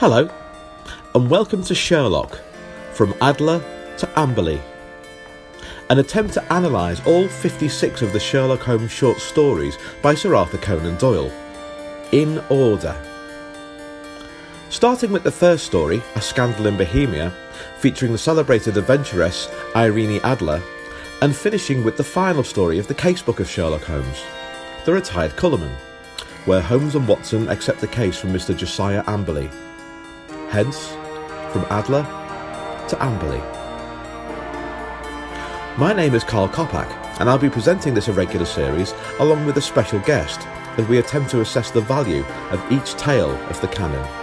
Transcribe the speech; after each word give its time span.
Hello, 0.00 0.30
and 1.14 1.28
welcome 1.28 1.62
to 1.62 1.74
Sherlock 1.74 2.40
From 2.94 3.12
Adler 3.20 3.58
to 3.98 4.06
Amberley. 4.16 4.58
An 5.90 5.98
attempt 5.98 6.32
to 6.32 6.56
analyse 6.56 7.06
all 7.06 7.28
56 7.28 8.00
of 8.00 8.14
the 8.14 8.18
Sherlock 8.18 8.60
Holmes 8.60 8.90
short 8.90 9.18
stories 9.18 9.76
by 10.00 10.14
Sir 10.14 10.34
Arthur 10.34 10.56
Conan 10.56 10.96
Doyle, 10.96 11.30
in 12.12 12.42
order. 12.48 12.96
Starting 14.70 15.12
with 15.12 15.22
the 15.22 15.30
first 15.30 15.66
story, 15.66 16.02
A 16.14 16.22
Scandal 16.22 16.68
in 16.68 16.78
Bohemia, 16.78 17.30
featuring 17.76 18.12
the 18.12 18.16
celebrated 18.16 18.78
adventuress 18.78 19.50
Irene 19.76 20.22
Adler, 20.24 20.62
and 21.20 21.36
finishing 21.36 21.84
with 21.84 21.98
the 21.98 22.04
final 22.04 22.42
story 22.42 22.78
of 22.78 22.86
the 22.86 22.94
casebook 22.94 23.38
of 23.38 23.50
Sherlock 23.50 23.84
Holmes, 23.84 24.22
The 24.86 24.94
Retired 24.94 25.32
Colourman, 25.32 25.74
where 26.46 26.62
Holmes 26.62 26.94
and 26.94 27.06
Watson 27.06 27.50
accept 27.50 27.82
the 27.82 27.86
case 27.86 28.16
from 28.16 28.32
Mr. 28.32 28.56
Josiah 28.56 29.02
Amberley. 29.02 29.50
Hence, 30.50 30.88
from 31.52 31.64
Adler 31.70 32.02
to 32.88 32.96
Amberley. 32.96 33.38
My 35.78 35.92
name 35.92 36.12
is 36.12 36.24
Carl 36.24 36.48
Kopak, 36.48 36.90
and 37.20 37.30
I'll 37.30 37.38
be 37.38 37.48
presenting 37.48 37.94
this 37.94 38.08
irregular 38.08 38.44
series 38.44 38.92
along 39.20 39.46
with 39.46 39.56
a 39.58 39.62
special 39.62 40.00
guest 40.00 40.40
as 40.76 40.88
we 40.88 40.98
attempt 40.98 41.30
to 41.30 41.40
assess 41.40 41.70
the 41.70 41.80
value 41.80 42.24
of 42.50 42.72
each 42.72 42.94
tale 42.94 43.30
of 43.30 43.60
the 43.60 43.68
canon. 43.68 44.19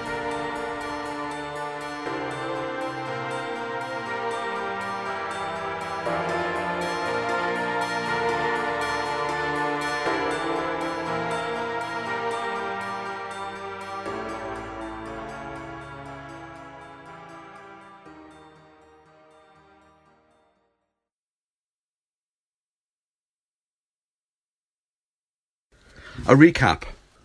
A 26.30 26.36
recap 26.36 26.83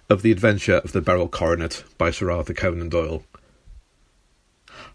of 0.09 0.23
the 0.23 0.31
adventure 0.31 0.77
of 0.77 0.93
the 0.93 1.01
Beryl 1.01 1.27
Coronet 1.27 1.83
by 1.99 2.13
Sir 2.13 2.31
Arthur 2.31 2.55
Conan 2.55 2.89
Doyle. 2.89 3.25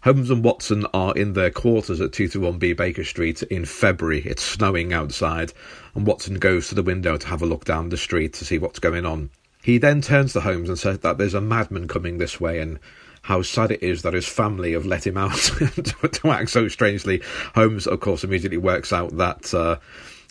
Holmes 0.04 0.30
and 0.30 0.42
Watson 0.42 0.86
are 0.94 1.14
in 1.14 1.34
their 1.34 1.50
quarters 1.50 2.00
at 2.00 2.12
221B 2.12 2.74
Baker 2.74 3.04
Street 3.04 3.42
in 3.42 3.66
February. 3.66 4.22
It's 4.24 4.42
snowing 4.42 4.94
outside, 4.94 5.52
and 5.94 6.06
Watson 6.06 6.38
goes 6.38 6.68
to 6.68 6.74
the 6.74 6.82
window 6.82 7.18
to 7.18 7.26
have 7.26 7.42
a 7.42 7.46
look 7.46 7.66
down 7.66 7.90
the 7.90 7.98
street 7.98 8.32
to 8.34 8.46
see 8.46 8.56
what's 8.56 8.78
going 8.78 9.04
on. 9.04 9.28
He 9.62 9.76
then 9.76 10.00
turns 10.00 10.32
to 10.32 10.40
Holmes 10.40 10.70
and 10.70 10.78
says 10.78 11.00
that 11.00 11.18
there's 11.18 11.34
a 11.34 11.42
madman 11.42 11.86
coming 11.86 12.16
this 12.16 12.40
way, 12.40 12.60
and 12.60 12.78
how 13.20 13.42
sad 13.42 13.72
it 13.72 13.82
is 13.82 14.00
that 14.00 14.14
his 14.14 14.26
family 14.26 14.72
have 14.72 14.86
let 14.86 15.06
him 15.06 15.18
out 15.18 15.36
to, 15.36 16.08
to, 16.08 16.30
act 16.30 16.48
so 16.48 16.66
strangely. 16.68 17.20
Holmes, 17.54 17.86
of 17.86 18.00
course, 18.00 18.24
immediately 18.24 18.56
works 18.56 18.90
out 18.90 19.18
that. 19.18 19.52
Uh, 19.52 19.76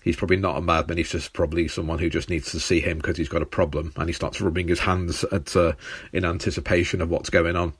he's 0.07 0.15
probably 0.15 0.37
not 0.37 0.57
a 0.57 0.61
madman. 0.61 0.97
He's 0.97 1.11
just 1.11 1.33
probably 1.33 1.67
someone 1.67 1.99
who 1.99 2.09
just 2.09 2.29
needs 2.29 2.51
to 2.51 2.59
see 2.59 2.79
him 2.79 2.97
because 2.97 3.17
he's 3.17 3.29
got 3.29 3.41
a 3.41 3.45
problem, 3.45 3.93
and 3.97 4.09
he 4.09 4.13
starts 4.13 4.41
rubbing 4.41 4.67
his 4.67 4.79
hands 4.79 5.23
at 5.25 5.55
uh, 5.55 5.73
in 6.13 6.25
anticipation 6.25 7.01
of 7.01 7.09
what's 7.09 7.29
going 7.29 7.55
on. 7.55 7.73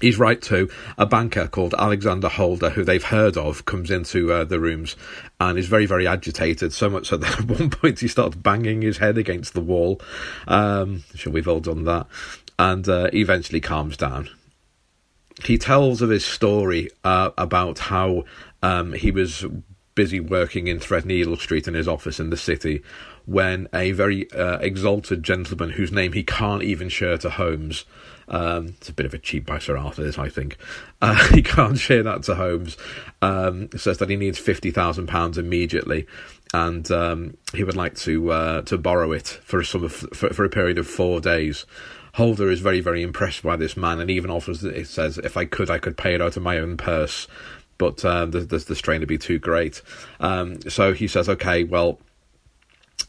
He's 0.00 0.18
right 0.18 0.42
too. 0.42 0.68
A 0.98 1.06
banker 1.06 1.46
called 1.46 1.74
Alexander 1.78 2.28
Holder, 2.28 2.70
who 2.70 2.84
they've 2.84 3.04
heard 3.04 3.36
of, 3.36 3.64
comes 3.66 3.90
into 3.90 4.32
uh, 4.32 4.44
the 4.44 4.58
rooms 4.58 4.96
and 5.38 5.56
is 5.56 5.68
very, 5.68 5.86
very 5.86 6.08
agitated. 6.08 6.72
So 6.72 6.90
much 6.90 7.08
so 7.08 7.16
that 7.16 7.38
at 7.38 7.44
one 7.44 7.70
point 7.70 8.00
he 8.00 8.08
starts 8.08 8.36
banging 8.36 8.82
his 8.82 8.98
head 8.98 9.16
against 9.16 9.54
the 9.54 9.60
wall. 9.60 10.00
Um, 10.48 11.04
sure, 11.14 11.32
we've 11.32 11.46
all 11.46 11.60
done 11.60 11.84
that, 11.84 12.08
and 12.58 12.88
uh, 12.88 13.10
eventually 13.14 13.60
calms 13.60 13.96
down. 13.96 14.28
He 15.44 15.56
tells 15.56 16.02
of 16.02 16.10
his 16.10 16.24
story 16.24 16.90
uh, 17.04 17.30
about 17.38 17.78
how 17.78 18.24
um, 18.62 18.92
he 18.92 19.10
was 19.10 19.46
busy 19.94 20.20
working 20.20 20.66
in 20.68 20.78
Threadneedle 20.78 21.38
Street 21.38 21.68
in 21.68 21.74
his 21.74 21.88
office 21.88 22.18
in 22.18 22.30
the 22.30 22.36
city 22.36 22.82
when 23.26 23.68
a 23.72 23.92
very 23.92 24.30
uh, 24.32 24.58
exalted 24.58 25.22
gentleman 25.22 25.70
whose 25.70 25.92
name 25.92 26.12
he 26.12 26.22
can't 26.22 26.62
even 26.62 26.88
share 26.88 27.18
to 27.18 27.30
Holmes. 27.30 27.84
Um, 28.28 28.68
it's 28.78 28.88
a 28.88 28.92
bit 28.92 29.06
of 29.06 29.14
a 29.14 29.18
cheap 29.18 29.46
by 29.46 29.58
Sir 29.58 29.76
Arthur, 29.76 30.02
this 30.02 30.18
I 30.18 30.28
think. 30.28 30.56
Uh, 31.00 31.28
he 31.34 31.42
can't 31.42 31.78
share 31.78 32.02
that 32.02 32.22
to 32.24 32.34
Holmes. 32.34 32.76
Um, 33.20 33.68
says 33.76 33.98
that 33.98 34.08
he 34.08 34.16
needs 34.16 34.38
fifty 34.38 34.70
thousand 34.70 35.06
pounds 35.06 35.38
immediately, 35.38 36.06
and 36.54 36.90
um, 36.90 37.36
he 37.54 37.64
would 37.64 37.76
like 37.76 37.94
to 37.98 38.32
uh, 38.32 38.62
to 38.62 38.78
borrow 38.78 39.12
it 39.12 39.26
for 39.28 39.62
some 39.62 39.88
for, 39.88 40.32
for 40.32 40.44
a 40.44 40.50
period 40.50 40.78
of 40.78 40.86
four 40.86 41.20
days. 41.20 41.66
Holder 42.14 42.50
is 42.50 42.60
very 42.60 42.80
very 42.80 43.02
impressed 43.02 43.42
by 43.42 43.56
this 43.56 43.76
man, 43.76 44.00
and 44.00 44.10
even 44.10 44.30
offers 44.30 44.64
it 44.64 44.86
says 44.86 45.18
if 45.18 45.36
I 45.36 45.44
could 45.44 45.70
I 45.70 45.78
could 45.78 45.96
pay 45.96 46.14
it 46.14 46.22
out 46.22 46.36
of 46.36 46.42
my 46.42 46.58
own 46.58 46.76
purse 46.76 47.26
but 47.82 47.96
the, 47.96 48.40
the, 48.40 48.58
the 48.58 48.76
strain 48.76 49.00
would 49.00 49.08
be 49.08 49.18
too 49.18 49.40
great. 49.40 49.82
Um, 50.20 50.60
so 50.70 50.92
he 50.92 51.08
says, 51.08 51.28
okay, 51.28 51.64
well, 51.64 51.98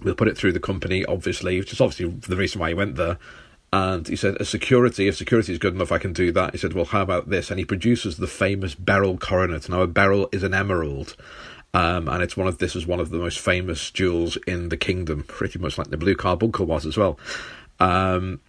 we'll 0.02 0.16
put 0.16 0.28
it 0.28 0.36
through 0.36 0.54
the 0.54 0.60
company, 0.60 1.06
obviously, 1.06 1.60
which 1.60 1.72
is 1.72 1.80
obviously 1.80 2.08
the 2.08 2.36
reason 2.36 2.60
why 2.60 2.70
he 2.70 2.74
went 2.74 2.96
there. 2.96 3.20
And 3.72 4.08
he 4.08 4.16
said, 4.16 4.38
a 4.40 4.46
security, 4.46 5.08
if 5.08 5.16
security 5.16 5.52
is 5.54 5.60
good 5.60 5.76
enough, 5.76 5.92
I 5.92 6.00
can 6.00 6.14
do 6.14 6.32
that. 6.32 6.54
He 6.54 6.58
said, 6.58 6.74
well, 6.74 6.86
how 6.86 7.02
about 7.02 7.30
this? 7.30 7.52
And 7.52 7.60
he 7.60 7.66
produces 7.66 8.18
the 8.18 8.28
famous 8.28 8.74
beryl 8.76 9.18
coronet. 9.18 9.70
Now, 9.70 9.82
a 9.82 9.88
beryl 9.88 10.28
is 10.32 10.44
an 10.44 10.54
emerald. 10.54 11.16
Um, 11.76 12.08
and 12.08 12.22
it's 12.24 12.38
one 12.38 12.48
of 12.48 12.58
this 12.58 12.76
is 12.76 12.86
one 12.88 13.00
of 13.00 13.10
the 13.10 13.18
most 13.18 13.40
famous 13.40 13.92
jewels 13.92 14.38
in 14.48 14.70
the 14.70 14.78
kingdom, 14.78 15.24
pretty 15.24 15.60
much 15.60 15.78
like 15.78 15.90
the 15.90 15.98
blue 15.98 16.16
carbuncle 16.16 16.66
was 16.66 16.86
as 16.86 16.98
well. 16.98 17.20
Um, 17.80 18.42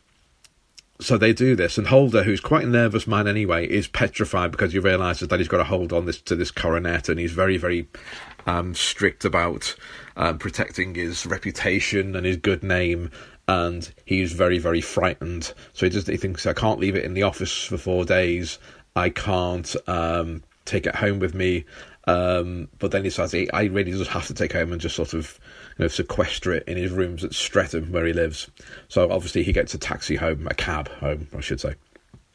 so 1.05 1.19
they 1.19 1.33
do 1.33 1.55
this, 1.55 1.79
and 1.79 1.87
Holder, 1.87 2.23
who's 2.23 2.41
quite 2.41 2.65
a 2.65 2.69
nervous 2.69 3.07
man 3.07 3.29
anyway, 3.29 3.69
is 3.69 3.87
petrified 3.87 4.51
because 4.51 4.73
he 4.73 4.79
realizes 4.79 5.29
that 5.29 5.39
he's 5.39 5.49
got 5.49 5.59
to 5.59 5.65
hold 5.65 5.93
on 5.93 6.07
this 6.07 6.21
to 6.23 6.37
this 6.37 6.51
coronet, 6.51 7.09
and 7.09 7.21
he's 7.21 7.33
very, 7.33 7.57
very 7.57 7.89
um, 8.47 8.75
strict 8.75 9.25
about 9.25 9.75
um, 10.17 10.39
protecting 10.39 10.95
his 10.95 11.27
reputation 11.27 12.17
and 12.17 12.27
his 12.27 12.37
good 12.37 12.63
name. 12.63 13.11
And 13.47 13.93
he's 14.07 14.33
very, 14.33 14.59
very 14.59 14.81
frightened. 14.81 15.53
So 15.75 15.85
he 15.85 15.91
just 15.91 16.07
he 16.07 16.17
thinks 16.17 16.47
I 16.47 16.55
can't 16.55 16.81
leave 16.81 16.97
it 16.97 17.05
in 17.05 17.13
the 17.13 17.25
office 17.25 17.65
for 17.65 17.77
four 17.77 18.07
days. 18.07 18.59
I 18.97 19.11
can't 19.11 19.77
um, 19.87 20.43
take 20.65 20.87
it 20.87 20.95
home 20.95 21.19
with 21.19 21.35
me. 21.35 21.67
Um, 22.07 22.69
but 22.79 22.91
then 22.91 23.05
he 23.05 23.11
says, 23.11 23.35
I 23.35 23.65
really 23.65 23.93
just 23.93 24.11
have 24.11 24.27
to 24.29 24.35
take 24.35 24.53
home 24.53 24.73
and 24.73 24.81
just 24.81 24.97
sort 24.97 25.15
of 25.15 25.39
you 25.79 25.85
know, 25.85 25.89
sequester 25.89 26.53
it 26.53 26.65
in 26.67 26.77
his 26.77 26.93
rooms 26.93 27.25
at 27.25 27.35
Streatham 27.35 27.93
where 27.93 28.07
he 28.07 28.13
lives. 28.13 28.51
So 28.89 29.11
obviously 29.11 29.43
he 29.43 29.53
gets 29.53 29.75
a 29.75 29.79
taxi 29.79 30.17
home, 30.17 30.47
a 30.49 30.55
cab 30.55 30.89
home, 30.89 31.29
I 31.37 31.41
should 31.41 31.61
say. 31.61 31.75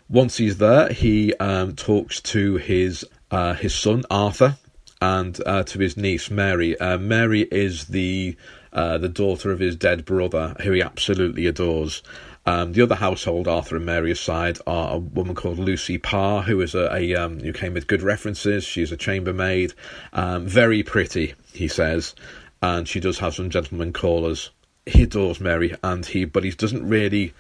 Once 0.09 0.37
he's 0.37 0.57
there, 0.57 0.89
he 0.91 1.33
um, 1.35 1.75
talks 1.75 2.19
to 2.21 2.57
his 2.57 3.05
uh, 3.31 3.53
his 3.53 3.75
son 3.75 4.03
Arthur 4.09 4.57
and 5.01 5.39
uh, 5.45 5.63
to 5.63 5.79
his 5.79 5.95
niece 5.95 6.29
Mary. 6.31 6.79
Uh, 6.79 6.97
Mary 6.97 7.41
is 7.41 7.85
the 7.85 8.35
uh, 8.73 8.97
the 8.97 9.09
daughter 9.09 9.51
of 9.51 9.59
his 9.59 9.75
dead 9.75 10.05
brother, 10.05 10.55
who 10.61 10.71
he 10.71 10.81
absolutely 10.81 11.47
adores. 11.47 12.03
Um, 12.45 12.73
the 12.73 12.81
other 12.81 12.95
household, 12.95 13.47
Arthur 13.47 13.75
and 13.75 13.85
Mary's 13.85 14.19
side, 14.19 14.57
are 14.65 14.95
a 14.95 14.97
woman 14.97 15.35
called 15.35 15.59
Lucy 15.59 15.97
Parr, 15.97 16.41
who 16.41 16.61
is 16.61 16.73
a, 16.73 16.91
a 16.93 17.15
um, 17.15 17.39
who 17.39 17.53
came 17.53 17.73
with 17.73 17.87
good 17.87 18.01
references. 18.01 18.63
She's 18.63 18.91
a 18.91 18.97
chambermaid, 18.97 19.73
um, 20.13 20.47
very 20.47 20.81
pretty, 20.81 21.35
he 21.53 21.67
says, 21.67 22.15
and 22.61 22.87
she 22.87 22.99
does 22.99 23.19
have 23.19 23.35
some 23.35 23.49
gentleman 23.49 23.93
callers. 23.93 24.51
He 24.85 25.03
adores 25.03 25.39
Mary, 25.39 25.75
and 25.83 26.05
he, 26.05 26.25
but 26.25 26.43
he 26.43 26.51
doesn't 26.51 26.87
really. 26.87 27.33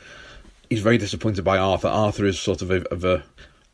He's 0.69 0.81
very 0.81 0.97
disappointed 0.97 1.43
by 1.43 1.57
Arthur. 1.57 1.87
Arthur 1.87 2.25
is 2.25 2.39
sort 2.39 2.61
of 2.61 2.69
a, 2.69 2.87
of 2.93 3.03
a 3.03 3.23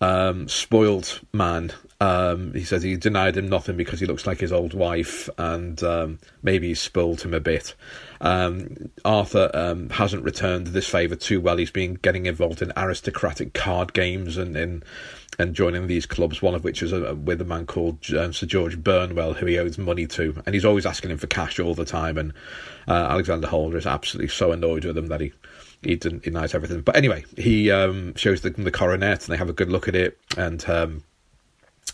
um, 0.02 0.48
spoiled 0.48 1.20
man. 1.34 1.72
Um, 2.02 2.54
he 2.54 2.64
says 2.64 2.84
he 2.84 2.98
denied 2.98 3.38
him 3.38 3.48
nothing 3.48 3.78
because 3.78 4.00
he 4.00 4.06
looks 4.06 4.28
like 4.28 4.40
his 4.40 4.52
old 4.52 4.74
wife, 4.74 5.30
and 5.38 5.82
um, 5.84 6.20
maybe 6.44 6.70
he 6.70 6.74
spoiled 6.74 7.22
him 7.22 7.34
a 7.34 7.40
bit. 7.40 7.74
Um, 8.22 8.92
Arthur 9.04 9.50
um, 9.54 9.90
hasn't 9.90 10.24
returned 10.24 10.68
this 10.68 10.88
favour 10.88 11.16
too 11.16 11.40
well. 11.40 11.58
He's 11.58 11.72
been 11.72 11.96
getting 11.96 12.26
involved 12.26 12.62
in 12.62 12.74
aristocratic 12.76 13.54
card 13.54 13.94
games 13.94 14.38
and 14.38 14.56
in 14.58 14.84
and 15.38 15.54
joining 15.54 15.88
these 15.88 16.06
clubs, 16.06 16.42
one 16.42 16.56
of 16.56 16.64
which 16.64 16.82
is 16.82 16.94
a, 16.94 17.16
with 17.16 17.42
a 17.42 17.46
man 17.46 17.66
called 17.66 17.98
um, 18.14 18.34
Sir 18.34 18.46
George 18.46 18.82
Burnwell, 18.82 19.34
who 19.34 19.46
he 19.46 19.58
owes 19.58 19.78
money 19.78 20.08
to, 20.08 20.42
and 20.46 20.54
he's 20.54 20.66
always 20.66 20.86
asking 20.86 21.12
him 21.12 21.18
for 21.18 21.28
cash 21.28 21.60
all 21.60 21.76
the 21.76 21.86
time. 21.86 22.18
And 22.18 22.34
uh, 22.88 23.08
Alexander 23.10 23.48
Holder 23.48 23.78
is 23.78 23.86
absolutely 23.86 24.30
so 24.30 24.52
annoyed 24.52 24.86
with 24.86 24.98
him 24.98 25.08
that 25.08 25.22
he 25.22 25.34
he 25.82 25.96
denies 25.96 26.56
everything. 26.56 26.82
But 26.82 26.96
anyway, 26.96 27.26
he 27.38 27.70
um, 27.70 28.16
shows 28.16 28.42
them 28.42 28.64
the 28.64 28.72
coronet, 28.72 29.26
and 29.26 29.34
they 29.34 29.38
have 29.38 29.50
a 29.50 29.54
good 29.54 29.72
look 29.72 29.88
at 29.88 29.96
it, 29.96 30.18
and. 30.38 30.68
Um, 30.70 31.04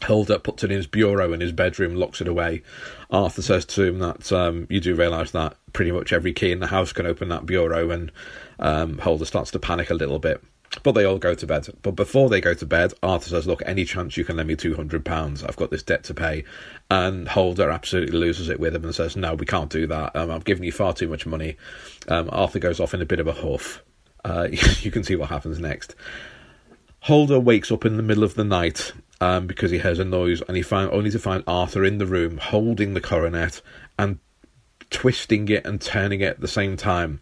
Holder 0.06 0.40
puts 0.40 0.64
it 0.64 0.72
in 0.72 0.78
his 0.78 0.88
bureau 0.88 1.32
in 1.32 1.42
his 1.42 1.52
bedroom, 1.52 1.96
locks 1.96 2.22
it 2.22 2.28
away. 2.28 2.64
Arthur 3.12 3.42
says 3.42 3.66
to 3.66 3.84
him 3.84 4.00
that 4.00 4.32
um, 4.32 4.66
you 4.70 4.80
do 4.80 4.96
realise 4.96 5.32
that 5.32 5.58
pretty 5.74 5.92
much 5.92 6.12
every 6.12 6.34
key 6.34 6.52
in 6.52 6.60
the 6.60 6.68
house 6.68 6.92
can 6.92 7.06
open 7.06 7.30
that 7.30 7.46
bureau, 7.46 7.92
and 7.92 8.12
um, 8.60 8.98
Holder 8.98 9.26
starts 9.26 9.52
to 9.52 9.60
panic 9.60 9.90
a 9.90 9.96
little 9.96 10.18
bit. 10.18 10.42
But 10.84 10.94
they 10.94 11.04
all 11.04 11.18
go 11.18 11.34
to 11.34 11.46
bed. 11.46 11.68
But 11.82 11.92
before 11.92 12.30
they 12.30 12.40
go 12.40 12.54
to 12.54 12.66
bed, 12.66 12.94
Arthur 13.04 13.30
says, 13.30 13.46
Look, 13.46 13.62
any 13.66 13.84
chance 13.84 14.16
you 14.16 14.24
can 14.24 14.38
lend 14.38 14.48
me 14.48 14.56
£200? 14.56 15.48
I've 15.48 15.56
got 15.58 15.70
this 15.70 15.84
debt 15.84 16.04
to 16.06 16.14
pay. 16.14 16.46
And 16.90 17.28
Holder 17.28 17.70
absolutely 17.70 18.18
loses 18.18 18.48
it 18.48 18.60
with 18.60 18.76
him 18.76 18.86
and 18.86 18.96
says, 18.96 19.18
No, 19.18 19.36
we 19.36 19.46
can't 19.46 19.70
do 19.70 19.86
that. 19.88 20.16
Um, 20.16 20.32
I've 20.32 20.46
given 20.46 20.64
you 20.64 20.72
far 20.72 20.94
too 20.94 21.10
much 21.10 21.26
money. 21.26 21.58
Um, 22.08 22.30
Arthur 22.32 22.60
goes 22.60 22.80
off 22.80 22.94
in 22.94 23.02
a 23.02 23.06
bit 23.06 23.20
of 23.20 23.28
a 23.28 23.34
huff. 23.34 23.84
Uh, 24.24 24.48
you 24.80 24.92
can 24.92 25.04
see 25.04 25.16
what 25.16 25.30
happens 25.30 25.60
next. 25.60 25.96
Holder 27.02 27.40
wakes 27.40 27.72
up 27.72 27.86
in 27.86 27.98
the 27.98 28.04
middle 28.04 28.24
of 28.24 28.36
the 28.36 28.44
night 28.44 28.94
um, 29.20 29.48
because 29.48 29.72
he 29.72 29.80
hears 29.80 30.00
a 30.00 30.06
noise, 30.06 30.42
and 30.42 30.56
he 30.56 30.64
find 30.64 30.90
only 30.92 31.10
to 31.12 31.20
find 31.20 31.44
Arthur 31.48 31.84
in 31.84 31.98
the 31.98 32.06
room 32.06 32.38
holding 32.38 32.94
the 32.94 33.02
coronet 33.02 33.62
and 34.00 34.20
twisting 34.90 35.48
it 35.50 35.66
and 35.66 35.82
turning 35.82 36.22
it 36.22 36.26
at 36.26 36.42
the 36.42 36.48
same 36.48 36.78
time. 36.78 37.20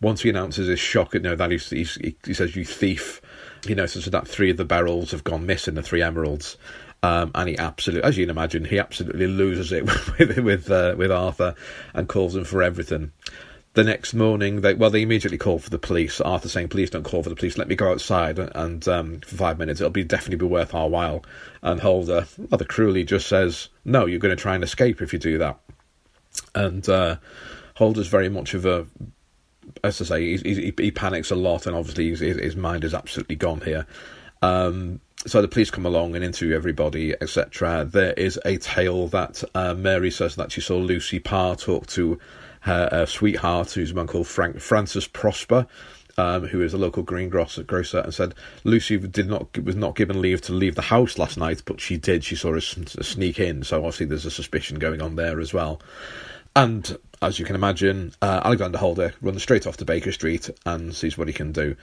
Once 0.00 0.22
he 0.22 0.30
announces 0.30 0.68
his 0.68 0.80
shock 0.80 1.14
at 1.14 1.22
you 1.22 1.28
know, 1.28 1.36
that 1.36 1.50
he's, 1.50 1.68
he's, 1.70 1.94
he 2.24 2.34
says, 2.34 2.56
"You 2.56 2.64
thief!" 2.64 3.20
you 3.64 3.68
He 3.68 3.74
notices 3.74 4.06
that 4.06 4.26
three 4.26 4.50
of 4.50 4.56
the 4.56 4.64
beryls 4.64 5.10
have 5.10 5.24
gone 5.24 5.46
missing, 5.46 5.74
the 5.74 5.82
three 5.82 6.02
emeralds. 6.02 6.56
Um, 7.02 7.30
and 7.34 7.48
he 7.48 7.58
absolutely, 7.58 8.06
as 8.06 8.18
you 8.18 8.24
can 8.26 8.30
imagine, 8.30 8.64
he 8.64 8.78
absolutely 8.78 9.26
loses 9.26 9.72
it 9.72 9.84
with 10.18 10.38
with 10.38 10.70
uh, 10.70 10.94
with 10.96 11.10
Arthur 11.10 11.54
and 11.94 12.08
calls 12.08 12.36
him 12.36 12.44
for 12.44 12.62
everything. 12.62 13.12
The 13.72 13.84
next 13.84 14.14
morning, 14.14 14.62
they 14.62 14.74
well, 14.74 14.90
they 14.90 15.02
immediately 15.02 15.38
call 15.38 15.58
for 15.58 15.70
the 15.70 15.78
police. 15.78 16.20
Arthur 16.20 16.48
saying, 16.48 16.68
"Please 16.68 16.90
don't 16.90 17.04
call 17.04 17.22
for 17.22 17.28
the 17.28 17.36
police. 17.36 17.56
Let 17.56 17.68
me 17.68 17.76
go 17.76 17.90
outside 17.90 18.38
and 18.38 18.86
um, 18.88 19.20
for 19.20 19.36
five 19.36 19.58
minutes. 19.58 19.80
It'll 19.80 19.90
be 19.90 20.04
definitely 20.04 20.44
be 20.44 20.52
worth 20.52 20.74
our 20.74 20.88
while." 20.88 21.24
And 21.62 21.80
Holder 21.80 22.26
rather 22.50 22.64
cruelly 22.64 23.04
just 23.04 23.28
says, 23.28 23.68
"No, 23.84 24.06
you're 24.06 24.18
going 24.18 24.36
to 24.36 24.42
try 24.42 24.54
and 24.54 24.64
escape 24.64 25.00
if 25.00 25.12
you 25.12 25.18
do 25.18 25.38
that." 25.38 25.58
And 26.54 26.86
uh, 26.88 27.16
Holder's 27.76 28.08
very 28.08 28.28
much 28.28 28.54
of 28.54 28.66
a 28.66 28.86
as 29.84 30.00
I 30.00 30.04
say, 30.04 30.36
he, 30.36 30.54
he, 30.54 30.74
he, 30.76 30.90
panics 30.90 31.30
a 31.30 31.36
lot, 31.36 31.66
and 31.66 31.76
obviously 31.76 32.10
his, 32.10 32.20
his 32.20 32.56
mind 32.56 32.84
is 32.84 32.94
absolutely 32.94 33.36
gone 33.36 33.60
here. 33.60 33.86
Um, 34.42 35.00
so 35.26 35.42
the 35.42 35.48
police 35.48 35.70
come 35.70 35.84
along 35.84 36.14
and 36.14 36.24
interview 36.24 36.56
everybody, 36.56 37.14
etc. 37.20 37.84
There 37.84 38.14
is 38.14 38.38
a 38.44 38.56
tale 38.56 39.06
that 39.08 39.44
uh, 39.54 39.74
Mary 39.74 40.10
says 40.10 40.36
that 40.36 40.52
she 40.52 40.60
saw 40.60 40.78
Lucy 40.78 41.18
Parr 41.18 41.56
talk 41.56 41.86
to 41.88 42.18
her 42.60 42.88
uh, 42.90 43.06
sweetheart, 43.06 43.72
who's 43.72 43.90
a 43.90 43.94
man 43.94 44.06
called 44.06 44.26
Frank 44.26 44.60
Francis 44.60 45.06
Prosper, 45.06 45.66
um, 46.16 46.46
who 46.46 46.62
is 46.62 46.74
a 46.74 46.78
local 46.78 47.02
greengrocer, 47.02 47.62
grocer, 47.62 48.00
and 48.00 48.14
said 48.14 48.34
Lucy 48.64 48.98
did 48.98 49.28
not 49.28 49.56
was 49.62 49.76
not 49.76 49.94
given 49.94 50.20
leave 50.20 50.40
to 50.42 50.52
leave 50.52 50.74
the 50.74 50.82
house 50.82 51.18
last 51.18 51.36
night, 51.36 51.62
but 51.64 51.80
she 51.80 51.96
did. 51.96 52.24
She 52.24 52.36
saw 52.36 52.52
her 52.52 52.60
sneak 52.60 53.38
in, 53.38 53.62
so 53.62 53.78
obviously 53.78 54.06
there's 54.06 54.26
a 54.26 54.30
suspicion 54.30 54.78
going 54.78 55.02
on 55.02 55.16
there 55.16 55.40
as 55.40 55.52
well. 55.52 55.80
And 56.56 56.98
as 57.22 57.38
you 57.38 57.44
can 57.44 57.54
imagine, 57.54 58.12
uh, 58.22 58.40
Alexander 58.44 58.78
Holder 58.78 59.14
runs 59.20 59.42
straight 59.42 59.66
off 59.66 59.76
to 59.78 59.84
Baker 59.84 60.12
Street 60.12 60.48
and 60.64 60.94
sees 60.94 61.18
what 61.18 61.28
he 61.28 61.34
can 61.34 61.52
do. 61.52 61.76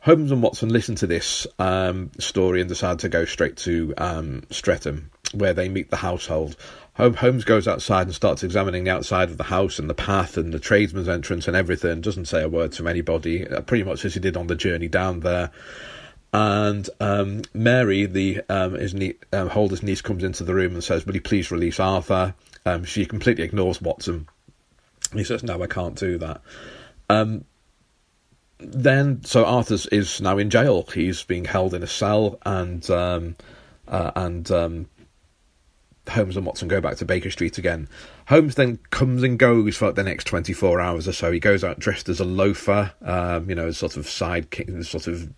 Holmes 0.00 0.30
and 0.30 0.42
Watson 0.42 0.68
listen 0.68 0.94
to 0.96 1.06
this 1.06 1.46
um, 1.58 2.10
story 2.18 2.60
and 2.60 2.68
decide 2.68 3.00
to 3.00 3.08
go 3.08 3.24
straight 3.24 3.56
to 3.58 3.92
um, 3.98 4.44
Streatham, 4.50 5.10
where 5.34 5.52
they 5.52 5.68
meet 5.68 5.90
the 5.90 5.96
household. 5.96 6.56
Holmes 6.94 7.44
goes 7.44 7.68
outside 7.68 8.06
and 8.06 8.14
starts 8.14 8.42
examining 8.42 8.84
the 8.84 8.90
outside 8.90 9.30
of 9.30 9.36
the 9.36 9.44
house 9.44 9.78
and 9.78 9.88
the 9.88 9.94
path 9.94 10.36
and 10.36 10.52
the 10.52 10.58
tradesman's 10.58 11.08
entrance 11.08 11.46
and 11.46 11.56
everything. 11.56 12.00
Doesn't 12.00 12.26
say 12.26 12.42
a 12.42 12.48
word 12.48 12.72
to 12.72 12.88
anybody, 12.88 13.46
uh, 13.46 13.60
pretty 13.60 13.84
much 13.84 14.04
as 14.04 14.14
he 14.14 14.20
did 14.20 14.36
on 14.36 14.48
the 14.48 14.56
journey 14.56 14.88
down 14.88 15.20
there. 15.20 15.50
And 16.32 16.88
um, 17.00 17.42
Mary, 17.54 18.06
the 18.06 18.42
um, 18.48 18.74
his 18.74 18.94
nie- 18.94 19.14
um, 19.32 19.48
Holder's 19.48 19.82
niece, 19.82 20.02
comes 20.02 20.24
into 20.24 20.44
the 20.44 20.54
room 20.54 20.74
and 20.74 20.84
says, 20.84 21.06
"Will 21.06 21.14
you 21.14 21.20
please 21.20 21.50
release 21.50 21.80
Arthur?" 21.80 22.34
Um, 22.68 22.84
she 22.84 23.06
completely 23.06 23.44
ignores 23.44 23.80
Watson. 23.80 24.28
He 25.12 25.24
says, 25.24 25.42
"No, 25.42 25.62
I 25.62 25.66
can't 25.66 25.96
do 25.96 26.18
that." 26.18 26.40
Um, 27.08 27.44
then, 28.58 29.24
so 29.24 29.44
Arthur 29.44 29.78
is 29.92 30.20
now 30.20 30.38
in 30.38 30.50
jail. 30.50 30.86
He's 30.92 31.22
being 31.22 31.44
held 31.44 31.74
in 31.74 31.82
a 31.82 31.86
cell, 31.86 32.38
and 32.44 32.88
um, 32.90 33.36
uh, 33.86 34.10
and 34.16 34.50
um, 34.50 34.86
Holmes 36.08 36.36
and 36.36 36.44
Watson 36.44 36.68
go 36.68 36.80
back 36.80 36.96
to 36.96 37.04
Baker 37.04 37.30
Street 37.30 37.56
again. 37.58 37.88
Holmes 38.26 38.56
then 38.56 38.78
comes 38.90 39.22
and 39.22 39.38
goes 39.38 39.76
for 39.76 39.92
the 39.92 40.02
next 40.02 40.24
twenty 40.24 40.52
four 40.52 40.80
hours 40.80 41.08
or 41.08 41.12
so. 41.12 41.32
He 41.32 41.40
goes 41.40 41.64
out 41.64 41.78
dressed 41.78 42.08
as 42.08 42.20
a 42.20 42.24
loafer, 42.24 42.92
um, 43.02 43.48
you 43.48 43.54
know, 43.54 43.70
sort 43.70 43.96
of 43.96 44.08
side, 44.08 44.46
sort 44.82 45.06
of 45.06 45.32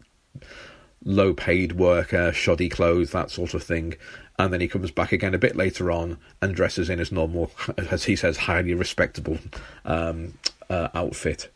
low 1.05 1.33
paid 1.33 1.73
worker, 1.73 2.33
shoddy 2.33 2.69
clothes, 2.69 3.13
that 3.13 3.31
sort 3.31 3.55
of 3.55 3.63
thing 3.63 3.95
and 4.41 4.55
then 4.55 4.61
he 4.63 4.69
comes 4.69 4.91
back 4.91 5.13
again 5.13 5.35
a 5.35 5.39
bit 5.39 5.55
later 5.55 5.93
on 5.93 6.17
and 6.41 6.55
dresses 6.55 6.89
in 6.89 6.99
his 6.99 7.13
normal, 7.13 7.51
as 7.91 8.05
he 8.05 8.17
says, 8.17 8.39
highly 8.39 8.73
respectable 8.73 9.39
um, 9.85 10.33
uh, 10.71 10.89
outfit. 10.95 11.53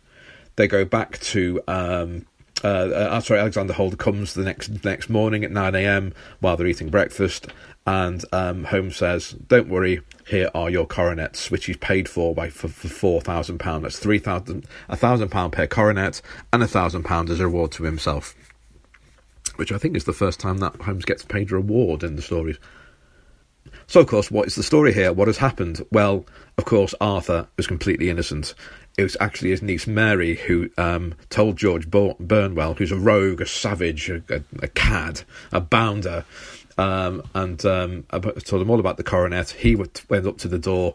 They 0.57 0.69
go 0.69 0.85
back 0.85 1.19
to. 1.21 1.63
Um, 1.67 2.27
uh, 2.63 2.67
uh, 2.67 3.21
sorry, 3.21 3.41
Alexander 3.41 3.73
Holder 3.73 3.97
comes 3.97 4.35
the 4.35 4.45
next 4.45 4.85
next 4.85 5.09
morning 5.09 5.45
at 5.45 5.51
nine 5.51 5.75
a.m. 5.75 6.13
while 6.41 6.57
they're 6.57 6.67
eating 6.67 6.91
breakfast, 6.91 7.47
and 7.87 8.23
um, 8.33 8.65
Holmes 8.65 8.97
says, 8.97 9.31
"Don't 9.33 9.69
worry, 9.69 10.03
here 10.29 10.51
are 10.55 10.71
your 10.71 10.87
coronets, 10.87 11.51
which 11.51 11.67
he's 11.67 11.79
paid 11.79 12.07
for 12.07 12.35
by 12.35 12.51
for, 12.51 12.69
for 12.69 12.89
four 12.89 13.21
thousand 13.23 13.59
pound. 13.59 13.85
That's 13.85 13.99
three 13.99 14.19
thousand, 14.19 14.67
a 14.89 14.97
thousand 14.97 15.31
pound 15.31 15.55
per 15.55 15.67
coronet, 15.67 16.21
and 16.53 16.63
a 16.63 16.69
thousand 16.69 17.05
pound 17.05 17.31
as 17.31 17.41
a 17.41 17.47
reward 17.47 17.73
to 17.73 17.85
himself." 17.85 18.35
Which 19.57 19.73
I 19.73 19.79
think 19.79 19.97
is 19.97 20.05
the 20.05 20.13
first 20.13 20.41
time 20.41 20.59
that 20.59 20.77
Holmes 20.77 21.05
gets 21.05 21.25
paid 21.25 21.51
a 21.51 21.57
reward 21.57 22.03
in 22.03 22.17
the 22.17 22.23
stories. 22.23 22.59
So, 23.87 24.01
of 24.01 24.07
course, 24.07 24.31
what 24.31 24.47
is 24.47 24.55
the 24.55 24.63
story 24.63 24.93
here? 24.93 25.13
What 25.13 25.29
has 25.29 25.39
happened? 25.39 25.85
Well, 25.91 26.25
of 26.59 26.65
course, 26.65 26.95
Arthur 27.01 27.47
was 27.57 27.67
completely 27.67 28.11
innocent. 28.11 28.55
It 28.97 29.03
was 29.03 29.17
actually 29.21 29.51
his 29.51 29.63
niece 29.63 29.87
Mary 29.87 30.37
who 30.37 30.71
um, 30.79 31.15
told 31.29 31.57
George 31.57 31.91
Burnwell, 31.91 32.75
who's 32.75 32.93
a 32.93 32.97
rogue, 32.97 33.41
a 33.41 33.47
savage, 33.47 34.09
a, 34.09 34.23
a, 34.31 34.43
a 34.63 34.69
cad, 34.69 35.23
a 35.53 35.61
bounder, 35.61 36.25
um, 36.79 37.23
and 37.35 37.65
um, 37.67 38.05
told 38.45 38.63
him 38.63 38.71
all 38.71 38.81
about 38.81 38.97
the 38.97 39.03
coronet. 39.03 39.51
He 39.51 39.75
went 39.77 40.03
up 40.11 40.39
to 40.39 40.49
the 40.49 40.59
door 40.59 40.95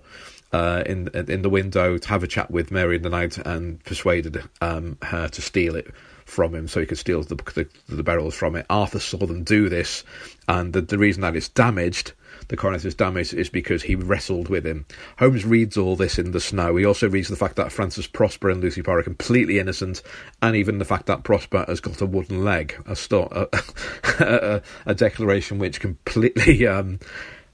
uh, 0.52 0.84
in 0.86 1.10
in 1.10 1.42
the 1.42 1.50
window 1.50 1.98
to 1.98 2.10
have 2.10 2.24
a 2.24 2.28
chat 2.28 2.50
with 2.50 2.72
Mary 2.72 2.96
in 2.96 3.04
the 3.04 3.10
night 3.10 3.38
and 3.38 3.84
persuaded 3.84 4.44
um, 4.62 4.98
her 5.04 5.28
to 5.28 5.42
steal 5.42 5.76
it 5.76 5.88
from 6.30 6.56
him 6.56 6.68
so 6.68 6.80
he 6.80 6.86
could 6.86 6.98
steal 6.98 7.24
the, 7.24 7.36
the, 7.36 7.68
the 7.88 8.04
beryls 8.04 8.36
from 8.36 8.56
it. 8.56 8.66
Arthur 8.70 9.00
saw 9.00 9.18
them 9.18 9.44
do 9.44 9.70
this, 9.70 10.04
and 10.48 10.74
the, 10.74 10.82
the 10.82 10.98
reason 10.98 11.22
that 11.22 11.36
it's 11.36 11.50
damaged 11.50 12.14
the 12.50 12.58
coronet 12.58 12.84
is 12.84 12.96
damaged 12.96 13.34
is 13.34 13.50
because 13.50 13.84
he 13.84 13.96
wrestled 13.96 14.50
with 14.50 14.66
him. 14.66 14.86
Holmes 15.20 15.46
reads 15.46 15.78
all 15.78 15.96
this 15.96 16.18
in 16.18 16.32
the 16.32 16.40
snow. 16.40 16.76
He 16.76 16.86
also 16.86 17.08
reads 17.08 17.30
the 17.30 17.36
fact 17.36 17.56
that 17.58 17.72
Francis 17.72 18.08
Prosper 18.08 18.50
and 18.50 18.60
Lucy 18.60 18.82
Parr 18.82 19.00
are 19.00 19.04
completely 19.04 19.60
innocent, 19.60 20.02
and 20.42 20.56
even 20.56 20.80
the 20.80 20.86
fact 20.86 21.06
that 21.06 21.24
Prosper 21.24 21.64
has 21.68 21.80
got 21.80 22.02
a 22.02 22.08
wooden 22.08 22.44
leg, 22.44 22.76
a, 22.88 22.96
sto- 22.96 23.30
a, 23.32 23.48
a, 24.24 24.62
a 24.88 24.96
declaration 24.96 25.60
which 25.60 25.80
completely. 25.80 26.68
Um, 26.68 27.00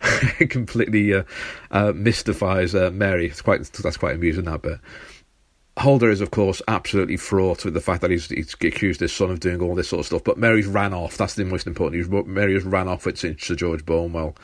completely 0.49 1.13
uh, 1.13 1.23
uh, 1.71 1.91
mystifies 1.95 2.75
uh, 2.75 2.91
Mary. 2.91 3.27
It's 3.27 3.41
quite 3.41 3.63
that's 3.63 3.97
quite 3.97 4.13
amusing 4.13 4.43
that 4.43 4.61
bit. 4.61 4.79
Holder 5.77 6.09
is, 6.09 6.21
of 6.21 6.31
course, 6.31 6.61
absolutely 6.69 7.17
fraught 7.17 7.65
with 7.65 7.73
the 7.73 7.81
fact 7.81 8.01
that 8.01 8.09
he's, 8.09 8.27
he's 8.29 8.53
accused 8.53 9.01
his 9.01 9.11
son 9.11 9.29
of 9.29 9.41
doing 9.41 9.61
all 9.61 9.75
this 9.75 9.89
sort 9.89 9.99
of 9.99 10.05
stuff. 10.05 10.23
But 10.23 10.37
Mary's 10.37 10.67
ran 10.67 10.93
off. 10.93 11.17
That's 11.17 11.35
the 11.35 11.43
most 11.43 11.67
important 11.67 11.97
news. 11.97 12.25
Mary 12.25 12.53
has 12.53 12.63
ran 12.63 12.87
off 12.87 13.05
with 13.05 13.17
Sir 13.17 13.33
George 13.33 13.85
Burnwell. 13.85 14.35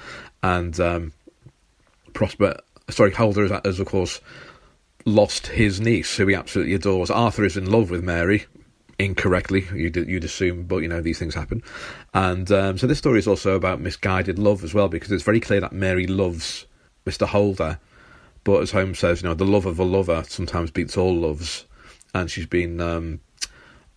And 0.44 0.78
um, 0.80 1.14
Prosper, 2.14 2.58
sorry, 2.90 3.12
Holder 3.12 3.48
has, 3.48 3.62
has, 3.64 3.80
of 3.80 3.88
course, 3.88 4.20
lost 5.06 5.48
his 5.48 5.80
niece, 5.80 6.18
who 6.18 6.28
he 6.28 6.36
absolutely 6.36 6.74
adores. 6.74 7.10
Arthur 7.10 7.46
is 7.46 7.56
in 7.56 7.72
love 7.72 7.90
with 7.90 8.04
Mary, 8.04 8.46
incorrectly, 9.00 9.66
you'd, 9.74 9.96
you'd 9.96 10.24
assume, 10.24 10.64
but 10.64 10.78
you 10.78 10.88
know, 10.88 11.02
these 11.02 11.18
things 11.18 11.34
happen. 11.34 11.64
And 12.14 12.52
um, 12.52 12.78
so 12.78 12.88
this 12.88 12.98
story 12.98 13.20
is 13.20 13.28
also 13.28 13.56
about 13.56 13.80
misguided 13.80 14.38
love 14.38 14.64
as 14.64 14.74
well, 14.74 14.90
because 14.90 15.12
it's 15.12 15.24
very 15.24 15.40
clear 15.40 15.62
that 15.62 15.72
Mary 15.72 16.08
loves 16.08 16.66
Mr. 17.06 17.26
Holder 17.26 17.80
but 18.44 18.62
as 18.62 18.72
Holmes 18.72 19.00
says, 19.00 19.22
you 19.22 19.30
know, 19.30 19.36
the 19.36 19.46
love 19.46 19.66
of 19.66 19.80
a 19.80 19.84
lover 19.84 20.24
sometimes 20.28 20.72
beats 20.72 20.98
all 20.98 21.16
loves, 21.16 21.66
and 22.14 22.30
she's 22.30 22.46
been, 22.46 22.80
um, 22.82 23.20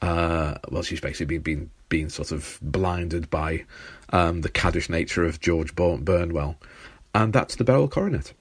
uh, 0.03 0.55
well, 0.71 0.83
she's 0.83 1.01
basically 1.01 1.39
been, 1.39 1.43
been 1.43 1.71
been 1.89 2.11
sort 2.11 2.33
of 2.33 2.59
blinded 2.61 3.31
by 3.31 3.65
um, 4.11 4.41
the 4.41 4.49
caddish 4.49 4.89
nature 4.89 5.25
of 5.25 5.41
George 5.41 5.77
Burnwell, 5.77 6.57
and 7.15 7.33
that's 7.33 7.55
the 7.55 7.65
Beryl 7.65 7.89
Coronet. 7.89 8.33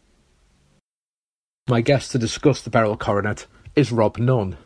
My 1.68 1.82
guest 1.82 2.12
to 2.12 2.18
discuss 2.18 2.62
the 2.62 2.70
Beryl 2.70 2.98
Coronet 2.98 3.46
is 3.76 3.92
Rob 3.92 4.18
Nunn. 4.18 4.58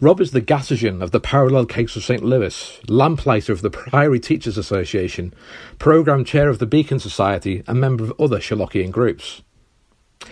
Rob 0.00 0.20
is 0.20 0.30
the 0.30 0.40
Gasogene 0.40 1.02
of 1.02 1.10
the 1.10 1.20
Parallel 1.20 1.66
Case 1.66 1.96
of 1.96 2.04
St. 2.04 2.24
Louis, 2.24 2.80
lamplighter 2.88 3.52
of 3.52 3.60
the 3.60 3.70
Priory 3.70 4.20
Teachers 4.20 4.56
Association, 4.56 5.34
programme 5.78 6.24
chair 6.24 6.48
of 6.48 6.58
the 6.58 6.66
Beacon 6.66 6.98
Society, 7.00 7.62
and 7.66 7.80
member 7.80 8.04
of 8.04 8.14
other 8.18 8.38
Sherlockian 8.38 8.90
groups. 8.90 9.42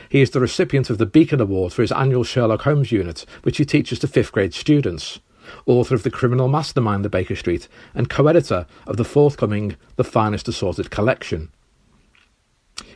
He 0.09 0.21
is 0.21 0.30
the 0.30 0.40
recipient 0.40 0.90
of 0.90 0.99
the 0.99 1.07
Beacon 1.07 1.40
Award 1.40 1.73
for 1.73 1.83
his 1.83 1.92
annual 1.92 2.25
Sherlock 2.25 2.62
Holmes 2.62 2.92
unit, 2.92 3.25
which 3.42 3.59
he 3.59 3.64
teaches 3.64 3.99
to 4.00 4.09
fifth 4.09 4.33
grade 4.33 4.54
students, 4.54 5.21
author 5.66 5.95
of 5.95 6.02
The 6.02 6.11
Criminal 6.11 6.49
Mastermind 6.49 7.04
of 7.04 7.12
Baker 7.12 7.37
Street, 7.37 7.68
and 7.95 8.09
co 8.11 8.26
editor 8.26 8.66
of 8.87 8.97
the 8.97 9.04
forthcoming 9.04 9.76
The 9.97 10.04
Finest 10.04 10.49
Assorted 10.49 10.90
Collection. 10.90 11.50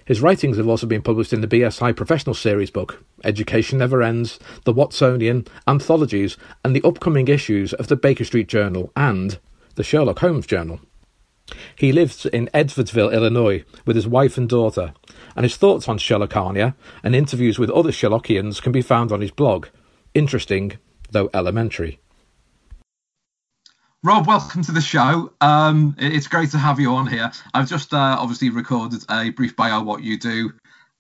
His 0.05 0.21
writings 0.21 0.57
have 0.57 0.69
also 0.69 0.87
been 0.87 1.03
published 1.03 1.33
in 1.33 1.41
the 1.41 1.49
BSI 1.49 1.95
Professional 1.97 2.35
Series 2.35 2.71
book, 2.71 3.05
Education 3.25 3.79
Never 3.79 4.03
Ends, 4.03 4.39
The 4.65 4.75
Watsonian, 4.75 5.47
Anthologies, 5.67 6.37
and 6.65 6.75
the 6.75 6.83
upcoming 6.83 7.29
issues 7.29 7.73
of 7.73 7.89
the 7.89 7.97
Baker 7.97 8.25
Street 8.25 8.49
Journal 8.49 8.91
and 8.97 9.39
the 9.77 9.85
Sherlock 9.85 10.19
Holmes 10.19 10.47
Journal. 10.47 10.81
He 11.77 11.93
lives 11.93 12.25
in 12.27 12.49
Edwardsville, 12.55 13.13
Illinois, 13.13 13.65
with 13.85 13.97
his 13.97 14.07
wife 14.07 14.39
and 14.39 14.49
daughter, 14.49 14.95
and 15.37 15.45
his 15.45 15.57
thoughts 15.57 15.89
on 15.89 15.99
Sherlockiana 15.99 16.75
and 17.03 17.15
interviews 17.15 17.59
with 17.59 17.71
other 17.71 17.91
Sherlockians 17.91 18.63
can 18.63 18.73
be 18.73 18.83
found 18.83 19.13
on 19.13 19.21
his 19.21 19.31
blog. 19.31 19.67
Interesting, 20.15 20.79
though 21.11 21.31
elementary. 21.35 21.99
Rob, 24.05 24.27
welcome 24.27 24.63
to 24.63 24.73
the 24.73 24.81
show. 24.81 25.33
Um, 25.41 25.95
it's 25.99 26.27
great 26.27 26.51
to 26.51 26.59
have 26.59 26.81
you 26.81 26.93
on 26.95 27.07
here. 27.07 27.31
I've 27.55 27.69
just 27.69 27.95
uh, 27.95 28.17
obviously 28.19 28.51
recorded 28.51 29.05
a 29.09 29.31
brief 29.31 29.55
bio 29.55 29.81
of 29.81 29.87
what 29.87 30.03
you 30.03 30.19
do. 30.19 30.53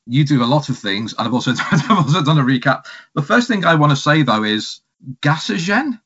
You 0.07 0.25
do 0.25 0.43
a 0.43 0.47
lot 0.47 0.69
of 0.69 0.79
things, 0.79 1.13
and 1.17 1.27
I've 1.27 1.35
also 1.35 1.53
I've 1.73 1.91
also 1.91 2.23
done 2.23 2.39
a 2.39 2.43
recap. 2.43 2.85
The 3.15 3.23
first 3.23 3.49
thing 3.49 3.65
I 3.65 3.75
want 3.75 3.91
to 3.91 3.97
say 3.97 4.23
though 4.23 4.45
is 4.45 4.81
gasogene, 5.21 6.01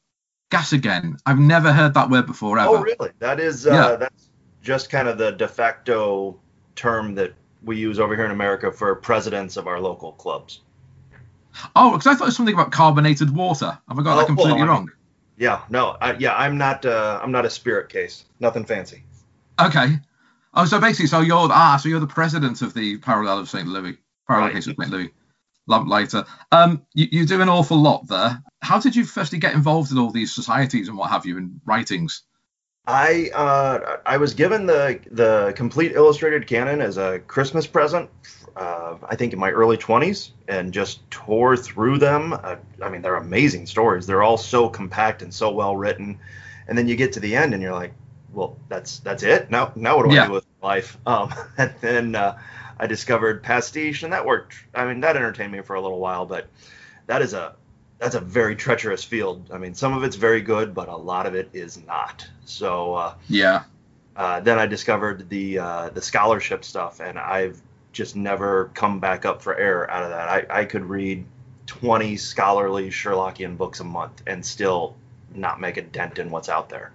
gasogene. 0.50 1.18
I've 1.26 1.38
never 1.38 1.70
heard 1.72 1.94
that 1.94 2.08
word 2.08 2.26
before 2.26 2.58
ever. 2.58 2.68
Oh, 2.70 2.80
really? 2.82 3.10
That 3.18 3.40
is 3.40 3.66
uh, 3.66 3.72
Yeah. 3.72 3.96
that's 3.96 4.25
just 4.66 4.90
kind 4.90 5.06
of 5.06 5.16
the 5.16 5.30
de 5.30 5.46
facto 5.46 6.36
term 6.74 7.14
that 7.14 7.32
we 7.62 7.76
use 7.76 8.00
over 8.00 8.16
here 8.16 8.24
in 8.24 8.32
America 8.32 8.70
for 8.72 8.94
presidents 8.96 9.56
of 9.56 9.68
our 9.68 9.80
local 9.80 10.12
clubs. 10.12 10.60
Oh, 11.76 11.92
because 11.92 12.08
I 12.08 12.14
thought 12.14 12.24
it 12.24 12.26
was 12.26 12.36
something 12.36 12.54
about 12.54 12.72
carbonated 12.72 13.34
water. 13.34 13.78
Have 13.88 13.98
I 13.98 14.02
got 14.02 14.16
Oh, 14.16 14.18
that 14.18 14.26
completely 14.26 14.54
well, 14.54 14.66
wrong? 14.66 14.90
Yeah, 15.38 15.62
no, 15.70 15.96
I, 16.00 16.14
yeah, 16.14 16.34
I'm 16.34 16.58
not. 16.58 16.84
Uh, 16.84 17.20
I'm 17.22 17.30
not 17.30 17.46
a 17.46 17.50
spirit 17.50 17.88
case. 17.88 18.24
Nothing 18.40 18.64
fancy. 18.64 19.04
Okay. 19.60 19.98
Oh, 20.52 20.64
so 20.64 20.80
basically, 20.80 21.06
so 21.06 21.20
you're 21.20 21.48
ah, 21.50 21.76
so 21.80 21.88
you're 21.88 22.00
the 22.00 22.06
president 22.06 22.60
of 22.62 22.74
the 22.74 22.96
Parallel 22.98 23.38
of 23.38 23.48
St. 23.48 23.68
Louis, 23.68 23.96
Parallel 24.26 24.48
Right. 24.48 24.54
Case 24.54 24.66
of 24.66 24.76
St. 24.78 24.90
Louis. 24.90 25.12
Lamplighter. 25.68 26.24
Um, 26.52 26.86
you, 26.94 27.08
you 27.10 27.26
do 27.26 27.40
an 27.42 27.48
awful 27.48 27.76
lot 27.76 28.06
there. 28.08 28.42
How 28.62 28.78
did 28.78 28.94
you 28.94 29.04
firstly 29.04 29.38
get 29.38 29.54
involved 29.54 29.90
in 29.92 29.98
all 29.98 30.10
these 30.10 30.32
societies 30.32 30.88
and 30.88 30.96
what 30.96 31.10
have 31.10 31.26
you 31.26 31.38
in 31.38 31.60
writings? 31.64 32.22
I 32.86 33.30
uh, 33.34 33.98
I 34.06 34.16
was 34.18 34.34
given 34.34 34.66
the 34.66 35.00
the 35.10 35.52
complete 35.56 35.92
illustrated 35.92 36.46
canon 36.46 36.80
as 36.80 36.98
a 36.98 37.18
Christmas 37.20 37.66
present. 37.66 38.10
Uh, 38.56 38.96
I 39.06 39.16
think 39.16 39.32
in 39.34 39.38
my 39.38 39.50
early 39.50 39.76
20s, 39.76 40.30
and 40.48 40.72
just 40.72 41.08
tore 41.10 41.56
through 41.56 41.98
them. 41.98 42.32
Uh, 42.32 42.56
I 42.82 42.88
mean, 42.88 43.02
they're 43.02 43.16
amazing 43.16 43.66
stories. 43.66 44.06
They're 44.06 44.22
all 44.22 44.38
so 44.38 44.68
compact 44.68 45.20
and 45.22 45.34
so 45.34 45.50
well 45.50 45.76
written. 45.76 46.18
And 46.66 46.78
then 46.78 46.88
you 46.88 46.96
get 46.96 47.12
to 47.14 47.20
the 47.20 47.36
end, 47.36 47.52
and 47.54 47.62
you're 47.62 47.74
like, 47.74 47.92
"Well, 48.32 48.56
that's 48.68 49.00
that's 49.00 49.22
it. 49.22 49.50
Now, 49.50 49.72
now 49.74 49.96
what 49.96 50.08
do 50.08 50.14
Yeah. 50.14 50.24
I 50.24 50.26
do 50.28 50.32
with 50.34 50.46
life?" 50.62 50.96
Um, 51.06 51.34
and 51.58 51.74
then 51.80 52.14
uh, 52.14 52.38
I 52.78 52.86
discovered 52.86 53.42
Pastiche, 53.42 54.04
and 54.04 54.12
that 54.12 54.24
worked. 54.24 54.54
I 54.74 54.86
mean, 54.86 55.00
that 55.00 55.16
entertained 55.16 55.52
me 55.52 55.60
for 55.60 55.74
a 55.74 55.80
little 55.80 56.00
while, 56.00 56.24
but 56.24 56.46
that 57.08 57.20
is 57.20 57.34
a 57.34 57.54
that's 57.98 58.14
a 58.14 58.20
very 58.20 58.56
treacherous 58.56 59.04
field. 59.04 59.50
I 59.52 59.58
mean, 59.58 59.74
some 59.74 59.96
of 59.96 60.02
it's 60.04 60.16
very 60.16 60.40
good, 60.42 60.74
but 60.74 60.88
a 60.88 60.96
lot 60.96 61.26
of 61.26 61.34
it 61.34 61.50
is 61.52 61.84
not. 61.86 62.26
So. 62.44 62.94
Uh, 62.94 63.14
Yeah. 63.28 63.64
uh, 64.16 64.40
then 64.40 64.58
I 64.58 64.66
discovered 64.66 65.28
the 65.28 65.58
uh, 65.58 65.90
the 65.90 66.02
scholarship 66.02 66.64
stuff, 66.64 67.00
and 67.00 67.18
I've 67.18 67.60
just 67.92 68.16
never 68.16 68.70
come 68.74 69.00
back 69.00 69.24
up 69.24 69.40
for 69.42 69.56
air 69.56 69.90
out 69.90 70.04
of 70.04 70.10
that. 70.10 70.28
I, 70.28 70.60
I 70.60 70.64
could 70.66 70.84
read 70.84 71.24
20 71.66 72.16
scholarly 72.16 72.90
Sherlockian 72.90 73.56
books 73.56 73.80
a 73.80 73.84
month 73.84 74.22
and 74.26 74.44
still 74.44 74.94
not 75.34 75.60
make 75.60 75.76
a 75.78 75.82
dent 75.82 76.18
in 76.18 76.30
what's 76.30 76.48
out 76.48 76.68
there. 76.68 76.92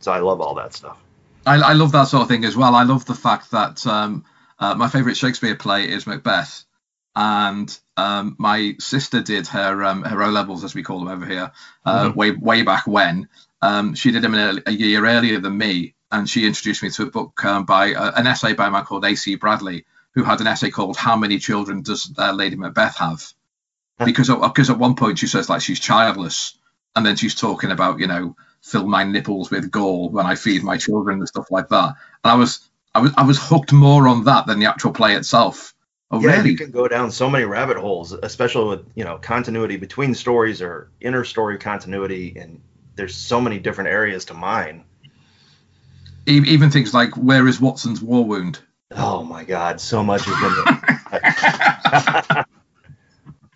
So 0.00 0.12
I 0.12 0.18
love 0.20 0.40
all 0.40 0.54
that 0.56 0.74
stuff. 0.74 0.98
I, 1.46 1.56
I 1.56 1.72
love 1.72 1.92
that 1.92 2.04
sort 2.04 2.22
of 2.22 2.28
thing 2.28 2.44
as 2.44 2.56
well. 2.56 2.74
I 2.74 2.84
love 2.84 3.04
the 3.06 3.14
fact 3.14 3.50
that 3.52 3.86
um, 3.86 4.24
uh, 4.58 4.74
my 4.74 4.88
favourite 4.88 5.16
Shakespeare 5.16 5.56
play 5.56 5.88
is 5.88 6.06
Macbeth, 6.06 6.64
and 7.16 7.76
um, 7.96 8.36
my 8.38 8.76
sister 8.80 9.22
did 9.22 9.48
her 9.48 9.84
um, 9.84 10.02
her 10.04 10.22
O 10.22 10.30
levels, 10.30 10.64
as 10.64 10.74
we 10.74 10.82
call 10.84 11.00
them 11.00 11.08
over 11.08 11.26
here, 11.26 11.52
uh, 11.86 12.10
Mhm. 12.10 12.16
way 12.16 12.30
way 12.32 12.62
back 12.62 12.86
when. 12.86 13.28
Um, 13.62 13.94
she 13.94 14.12
did 14.12 14.22
them 14.22 14.34
a, 14.34 14.58
a 14.66 14.72
year 14.72 15.06
earlier 15.06 15.40
than 15.40 15.58
me, 15.58 15.94
and 16.12 16.28
she 16.28 16.46
introduced 16.46 16.82
me 16.82 16.90
to 16.90 17.04
a 17.04 17.10
book 17.10 17.44
um, 17.44 17.64
by 17.66 17.94
uh, 17.94 18.12
an 18.16 18.26
essay 18.26 18.54
by 18.54 18.68
a 18.68 18.70
man 18.72 18.84
called 18.84 19.04
A.C. 19.04 19.36
Bradley, 19.36 19.86
who 20.14 20.24
had 20.24 20.40
an 20.40 20.48
essay 20.48 20.70
called 20.70 20.96
"How 20.96 21.16
Many 21.16 21.38
Children 21.38 21.82
Does 21.82 22.12
uh, 22.18 22.32
Lady 22.32 22.56
Macbeth 22.56 22.96
Have?" 22.98 23.24
Because 24.04 24.30
at, 24.30 24.40
because 24.40 24.70
at 24.70 24.78
one 24.78 24.96
point 24.96 25.18
she 25.18 25.28
says 25.28 25.48
like 25.50 25.62
she's 25.62 25.80
childless, 25.80 26.58
and 26.96 27.06
then 27.06 27.16
she's 27.16 27.34
talking 27.36 27.70
about 27.72 28.00
you 28.00 28.08
know 28.08 28.36
fill 28.62 28.86
my 28.88 29.04
nipples 29.04 29.50
with 29.50 29.70
gall 29.70 30.10
when 30.10 30.26
I 30.26 30.36
feed 30.36 30.64
my 30.64 30.78
children 30.78 31.18
and 31.20 31.28
stuff 31.28 31.50
like 31.50 31.68
that. 31.70 31.94
And 32.24 32.32
I 32.32 32.34
was 32.36 32.60
I 32.94 33.00
was 33.00 33.12
I 33.16 33.24
was 33.24 33.38
hooked 33.40 33.72
more 33.72 34.08
on 34.08 34.24
that 34.24 34.46
than 34.46 34.60
the 34.60 34.66
actual 34.66 34.92
play 34.92 35.14
itself. 35.16 35.74
Oh 36.12 36.20
yeah, 36.20 36.36
really? 36.36 36.50
you 36.50 36.56
can 36.58 36.70
go 36.70 36.86
down 36.88 37.10
so 37.10 37.30
many 37.30 37.46
rabbit 37.46 37.78
holes, 37.78 38.12
especially 38.12 38.68
with 38.68 38.86
you 38.94 39.04
know 39.04 39.16
continuity 39.16 39.78
between 39.78 40.14
stories 40.14 40.60
or 40.60 40.90
inner 41.00 41.24
story 41.24 41.56
continuity, 41.56 42.34
and 42.36 42.60
there's 42.96 43.14
so 43.14 43.40
many 43.40 43.58
different 43.58 43.88
areas 43.88 44.26
to 44.26 44.34
mine. 44.34 44.84
Even 46.26 46.70
things 46.70 46.92
like 46.92 47.16
where 47.16 47.48
is 47.48 47.60
Watson's 47.60 48.02
war 48.02 48.24
wound? 48.24 48.60
Oh 48.90 49.24
my 49.24 49.42
God, 49.44 49.80
so 49.80 50.04
much 50.04 50.22
has 50.26 50.36
been. 52.30 52.44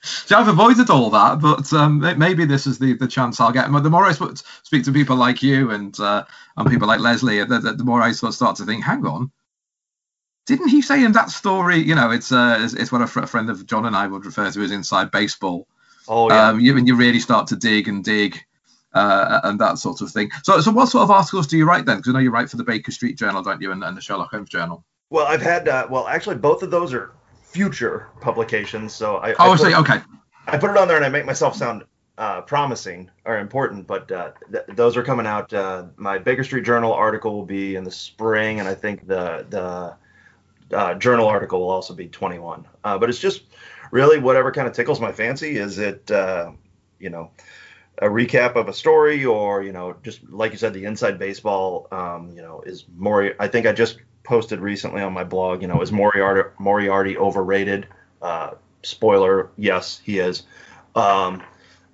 So 0.06 0.38
I've 0.38 0.46
avoided 0.46 0.88
all 0.88 1.10
that, 1.10 1.40
but 1.40 1.72
um, 1.72 1.98
maybe 2.16 2.44
this 2.44 2.68
is 2.68 2.78
the, 2.78 2.92
the 2.92 3.08
chance 3.08 3.40
I'll 3.40 3.50
get. 3.50 3.70
The 3.72 3.90
more 3.90 4.04
I 4.04 4.12
sp- 4.14 4.38
speak 4.62 4.84
to 4.84 4.92
people 4.92 5.16
like 5.16 5.42
you 5.42 5.72
and 5.72 5.98
uh, 5.98 6.24
and 6.56 6.70
people 6.70 6.86
like 6.86 7.00
Leslie, 7.00 7.42
the, 7.42 7.58
the, 7.58 7.72
the 7.72 7.84
more 7.84 8.00
I 8.00 8.12
sort 8.12 8.28
of 8.28 8.34
start 8.36 8.54
to 8.56 8.64
think, 8.64 8.84
hang 8.84 9.04
on, 9.04 9.32
didn't 10.46 10.68
he 10.68 10.80
say 10.82 11.04
in 11.04 11.12
that 11.12 11.30
story? 11.30 11.78
You 11.78 11.94
know, 11.94 12.10
it's 12.10 12.32
uh, 12.32 12.58
it's, 12.60 12.74
it's 12.74 12.90
what 12.92 13.02
a, 13.02 13.06
fr- 13.06 13.20
a 13.20 13.26
friend 13.26 13.50
of 13.50 13.66
John 13.66 13.84
and 13.86 13.96
I 13.96 14.06
would 14.06 14.24
refer 14.24 14.50
to 14.50 14.62
as 14.62 14.70
inside 14.70 15.10
baseball. 15.10 15.66
oh 16.08 16.30
yeah. 16.30 16.48
Um, 16.48 16.60
you, 16.60 16.76
and 16.76 16.86
you 16.88 16.96
really 16.96 17.20
start 17.20 17.48
to 17.48 17.56
dig 17.56 17.88
and 17.88 18.02
dig. 18.04 18.38
Uh, 18.94 19.40
and 19.44 19.60
that 19.60 19.76
sort 19.76 20.00
of 20.00 20.10
thing. 20.10 20.30
So, 20.42 20.58
so 20.62 20.70
what 20.70 20.86
sort 20.88 21.02
of 21.02 21.10
articles 21.10 21.46
do 21.46 21.58
you 21.58 21.66
write 21.66 21.84
then? 21.84 21.98
Because 21.98 22.10
I 22.10 22.12
know 22.14 22.20
you 22.20 22.30
write 22.30 22.48
for 22.48 22.56
the 22.56 22.64
Baker 22.64 22.90
Street 22.90 23.18
Journal, 23.18 23.42
don't 23.42 23.60
you, 23.60 23.70
and, 23.70 23.84
and 23.84 23.94
the 23.94 24.00
Sherlock 24.00 24.30
Holmes 24.30 24.48
Journal. 24.48 24.84
Well, 25.10 25.26
I've 25.26 25.42
had 25.42 25.68
uh, 25.68 25.86
well, 25.90 26.08
actually, 26.08 26.36
both 26.36 26.62
of 26.62 26.70
those 26.70 26.94
are 26.94 27.12
future 27.42 28.08
publications. 28.22 28.94
So 28.94 29.16
I, 29.18 29.34
Oh, 29.38 29.52
I, 29.52 29.56
see. 29.56 29.74
Okay. 29.74 30.00
I 30.46 30.56
put 30.56 30.70
it 30.70 30.78
on 30.78 30.88
there 30.88 30.96
and 30.96 31.04
I 31.04 31.10
make 31.10 31.26
myself 31.26 31.54
sound 31.56 31.84
uh, 32.16 32.40
promising 32.40 33.10
or 33.26 33.38
important, 33.38 33.86
but 33.86 34.10
uh, 34.10 34.30
th- 34.50 34.64
those 34.68 34.96
are 34.96 35.02
coming 35.02 35.26
out. 35.26 35.52
Uh, 35.52 35.86
my 35.96 36.16
Baker 36.16 36.44
Street 36.44 36.64
Journal 36.64 36.94
article 36.94 37.34
will 37.34 37.44
be 37.44 37.76
in 37.76 37.84
the 37.84 37.90
spring, 37.90 38.60
and 38.60 38.68
I 38.68 38.74
think 38.74 39.06
the 39.06 39.44
the 39.50 39.94
uh, 40.72 40.94
journal 40.94 41.26
article 41.26 41.60
will 41.60 41.70
also 41.70 41.94
be 41.94 42.08
21. 42.08 42.66
Uh, 42.84 42.98
but 42.98 43.08
it's 43.08 43.18
just 43.18 43.42
really 43.90 44.18
whatever 44.18 44.52
kind 44.52 44.66
of 44.66 44.74
tickles 44.74 45.00
my 45.00 45.12
fancy. 45.12 45.56
Is 45.56 45.78
it 45.78 46.10
uh, 46.10 46.52
you 46.98 47.10
know 47.10 47.30
a 47.98 48.06
recap 48.06 48.56
of 48.56 48.68
a 48.68 48.72
story, 48.72 49.24
or 49.24 49.62
you 49.62 49.72
know 49.72 49.96
just 50.02 50.28
like 50.30 50.52
you 50.52 50.58
said, 50.58 50.74
the 50.74 50.84
inside 50.84 51.18
baseball. 51.18 51.88
Um, 51.90 52.32
you 52.34 52.42
know, 52.42 52.62
is 52.62 52.84
Mori? 52.96 53.34
I 53.38 53.48
think 53.48 53.66
I 53.66 53.72
just 53.72 53.98
posted 54.22 54.60
recently 54.60 55.02
on 55.02 55.12
my 55.12 55.24
blog. 55.24 55.62
You 55.62 55.68
know, 55.68 55.80
is 55.80 55.92
Moriarty 55.92 56.50
Moriarty 56.58 57.16
overrated? 57.16 57.86
Uh, 58.20 58.52
spoiler, 58.82 59.50
yes, 59.56 60.00
he 60.04 60.18
is. 60.18 60.44
Um, 60.94 61.42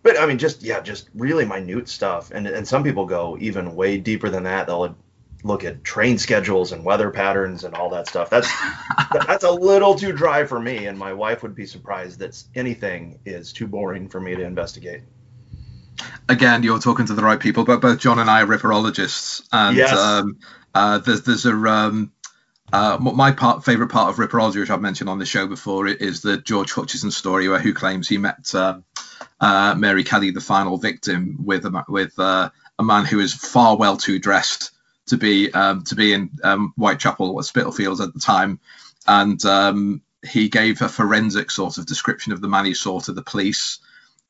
but 0.03 0.19
I 0.19 0.27
mean, 0.27 0.39
just 0.39 0.63
yeah, 0.63 0.81
just 0.81 1.09
really 1.15 1.45
minute 1.45 1.89
stuff. 1.89 2.31
And 2.31 2.47
and 2.47 2.67
some 2.67 2.83
people 2.83 3.07
go 3.07 3.37
even 3.41 3.77
way 3.77 3.99
deeper 3.99 4.31
than 4.31 4.45
that. 4.45 4.67
They'll 4.67 4.97
look 5.45 5.65
at 5.65 5.83
train 5.83 6.19
schedules 6.19 6.73
and 6.73 6.85
weather 6.85 7.11
patterns 7.11 7.65
and 7.65 7.75
all 7.75 7.91
that 7.91 8.09
stuff. 8.09 8.31
That's 8.31 8.51
that's 9.27 9.45
a 9.45 9.51
little 9.51 9.95
too 9.95 10.13
dry 10.13 10.45
for 10.45 10.59
me. 10.61 10.87
And 10.87 10.99
my 10.99 11.13
wife 11.13 11.43
would 11.43 11.55
be 11.55 11.67
surprised 11.67 12.21
that 12.21 12.43
anything 12.55 13.19
is 13.25 13.53
too 13.53 13.67
boring 13.67 14.09
for 14.09 14.21
me 14.21 14.35
to 14.35 14.43
investigate. 14.43 15.03
again, 16.29 16.63
you're 16.63 16.79
talking 16.79 17.07
to 17.07 17.15
the 17.15 17.23
right 17.23 17.41
people, 17.41 17.65
but 17.65 17.81
both 17.81 17.99
John 17.99 18.19
and 18.19 18.31
I 18.31 18.43
are 18.43 18.47
ripperologists, 18.47 19.43
and 19.53 19.77
Yes. 19.77 19.93
um, 19.93 20.39
uh, 20.75 20.99
there's 20.99 21.23
there's 21.23 21.47
a 21.47 21.53
um, 21.53 22.13
uh, 22.73 22.97
my 23.01 23.33
part 23.33 23.65
favorite 23.65 23.89
part 23.89 24.09
of 24.09 24.17
ripperology, 24.17 24.59
which 24.61 24.71
I've 24.71 24.81
mentioned 24.81 25.11
on 25.11 25.19
the 25.19 25.27
show 25.27 25.47
before, 25.47 25.87
is 25.87 26.23
the 26.23 26.39
George 26.39 26.73
Hutchinson 26.73 27.11
story 27.11 27.49
where 27.49 27.61
who 27.61 27.75
claims 27.75 28.09
he 28.09 28.19
met 28.19 28.55
um 28.55 28.85
uh, 29.41 29.75
Mary 29.77 30.05
Kelly, 30.05 30.31
the 30.31 30.41
final 30.41 30.79
victim, 30.79 31.45
with 31.45 31.65
a 31.67 31.85
with 31.89 32.19
uh, 32.19 32.51
a 32.79 32.83
man 32.83 33.05
who 33.05 33.21
is 33.21 33.35
far 33.35 33.77
well 33.77 33.97
too 33.97 34.19
dressed 34.19 34.72
to 35.07 35.17
be 35.17 35.53
um, 35.53 35.85
to 35.85 35.95
be 35.95 36.13
in 36.13 36.31
um, 36.45 36.73
Whitechapel 36.77 37.31
or 37.31 37.43
Spitalfields 37.43 38.01
at 38.01 38.15
the 38.15 38.21
time, 38.21 38.61
and 39.07 39.45
um, 39.45 40.03
he 40.25 40.49
gave 40.49 40.81
a 40.83 40.89
forensic 40.89 41.51
sort 41.51 41.79
of 41.79 41.87
description 41.87 42.33
of 42.33 42.41
the 42.41 42.49
man 42.49 42.65
he 42.65 42.75
saw 42.75 43.01
to 43.01 43.13
the 43.13 43.23
police. 43.23 43.79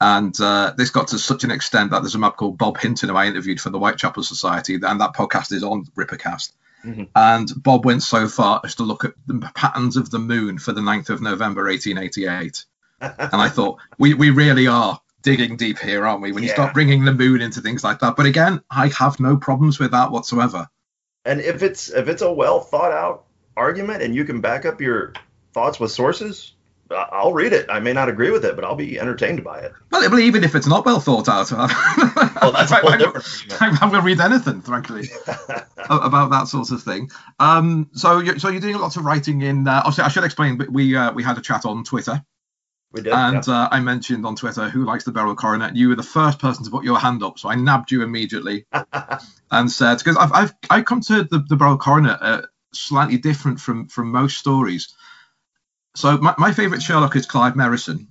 And 0.00 0.34
uh, 0.40 0.72
this 0.76 0.90
got 0.90 1.08
to 1.08 1.18
such 1.18 1.44
an 1.44 1.52
extent 1.52 1.92
that 1.92 2.02
there's 2.02 2.16
a 2.16 2.18
map 2.18 2.36
called 2.36 2.58
Bob 2.58 2.76
Hinton 2.78 3.08
who 3.08 3.14
I 3.14 3.26
interviewed 3.26 3.60
for 3.60 3.70
the 3.70 3.78
Whitechapel 3.78 4.24
Society, 4.24 4.74
and 4.74 5.00
that 5.00 5.14
podcast 5.14 5.52
is 5.52 5.62
on 5.62 5.84
Rippercast. 5.96 6.52
Mhm. 6.84 7.08
And 7.14 7.48
Bob 7.62 7.84
went 7.84 8.02
so 8.02 8.26
far 8.26 8.60
as 8.64 8.74
to 8.76 8.82
look 8.82 9.04
at 9.04 9.14
the 9.26 9.38
patterns 9.54 9.96
of 9.96 10.10
the 10.10 10.18
moon 10.18 10.58
for 10.58 10.72
the 10.72 10.80
9th 10.80 11.10
of 11.10 11.22
November 11.22 11.64
1888. 11.68 12.64
And 13.00 13.42
I 13.42 13.48
thought, 13.48 13.80
we, 13.98 14.14
we 14.14 14.30
really 14.30 14.68
are 14.68 15.00
digging 15.22 15.56
deep 15.56 15.78
here, 15.78 16.06
aren't 16.06 16.22
we? 16.22 16.32
When 16.32 16.42
you 16.42 16.48
start 16.48 16.74
bringing 16.74 17.04
the 17.04 17.12
moon 17.12 17.40
into 17.40 17.60
things 17.60 17.82
like 17.84 18.00
that. 18.00 18.16
But 18.16 18.26
again, 18.26 18.62
I 18.70 18.88
have 18.98 19.20
no 19.20 19.36
problems 19.36 19.78
with 19.78 19.92
that 19.92 20.10
whatsoever. 20.10 20.68
And 21.24 21.40
if 21.40 21.62
it's 21.62 21.90
if 21.90 22.08
it's 22.08 22.22
a 22.22 22.32
well 22.32 22.60
thought 22.60 22.92
out 22.92 23.24
argument 23.56 24.02
and 24.02 24.14
you 24.14 24.24
can 24.24 24.40
back 24.40 24.64
up 24.64 24.80
your 24.80 25.12
thoughts 25.52 25.78
with 25.78 25.92
sources, 25.92 26.54
I'll 26.90 27.32
read 27.32 27.52
it. 27.52 27.66
I 27.70 27.80
may 27.80 27.92
not 27.92 28.08
agree 28.08 28.30
with 28.30 28.44
it, 28.44 28.56
but 28.56 28.64
I'll 28.64 28.74
be 28.74 28.98
entertained 28.98 29.44
by 29.44 29.60
it. 29.60 29.72
Well, 29.90 30.18
even 30.18 30.44
if 30.44 30.54
it's 30.54 30.66
not 30.66 30.84
well 30.84 31.00
thought 31.00 31.28
out, 31.28 31.50
Well, 32.42 32.52
that's 32.52 32.72
I'm. 32.72 32.82
I'm, 33.60 33.78
I'm 33.82 33.90
going 33.90 34.02
to 34.02 34.06
read 34.06 34.20
anything, 34.20 34.60
frankly. 34.62 35.08
about 35.90 36.30
that 36.30 36.48
sort 36.48 36.70
of 36.70 36.82
thing. 36.82 37.10
Um, 37.38 37.88
so 37.92 38.18
you're, 38.20 38.38
so 38.38 38.48
you're 38.48 38.60
doing 38.60 38.78
lots 38.78 38.96
of 38.96 39.04
writing 39.04 39.42
in. 39.42 39.66
Uh, 39.66 39.82
obviously, 39.84 40.04
I 40.04 40.08
should 40.08 40.24
explain. 40.24 40.56
But 40.56 40.70
we 40.70 40.96
uh, 40.96 41.12
we 41.12 41.22
had 41.22 41.38
a 41.38 41.40
chat 41.40 41.64
on 41.64 41.84
Twitter, 41.84 42.24
And 42.94 43.46
yeah. 43.46 43.54
uh, 43.54 43.68
I 43.70 43.80
mentioned 43.80 44.26
on 44.26 44.36
Twitter 44.36 44.68
who 44.68 44.84
likes 44.84 45.04
the 45.04 45.12
Beryl 45.12 45.34
Coronet. 45.34 45.76
You 45.76 45.88
were 45.88 45.96
the 45.96 46.02
first 46.02 46.38
person 46.38 46.64
to 46.64 46.70
put 46.70 46.84
your 46.84 46.98
hand 46.98 47.22
up, 47.22 47.38
so 47.38 47.48
I 47.48 47.54
nabbed 47.54 47.90
you 47.90 48.02
immediately 48.02 48.66
and 49.50 49.70
said 49.70 49.98
because 49.98 50.16
I've, 50.16 50.32
I've 50.32 50.54
I 50.68 50.82
come 50.82 51.00
to 51.02 51.24
the, 51.24 51.38
the 51.48 51.56
Beryl 51.56 51.78
Coronet 51.78 52.18
uh, 52.20 52.42
slightly 52.72 53.16
different 53.16 53.60
from 53.60 53.88
from 53.88 54.10
most 54.12 54.36
stories. 54.36 54.94
So 55.96 56.18
my, 56.18 56.34
my 56.38 56.52
favourite 56.52 56.82
Sherlock 56.82 57.16
is 57.16 57.26
Clive 57.26 57.54
Merrison. 57.54 58.08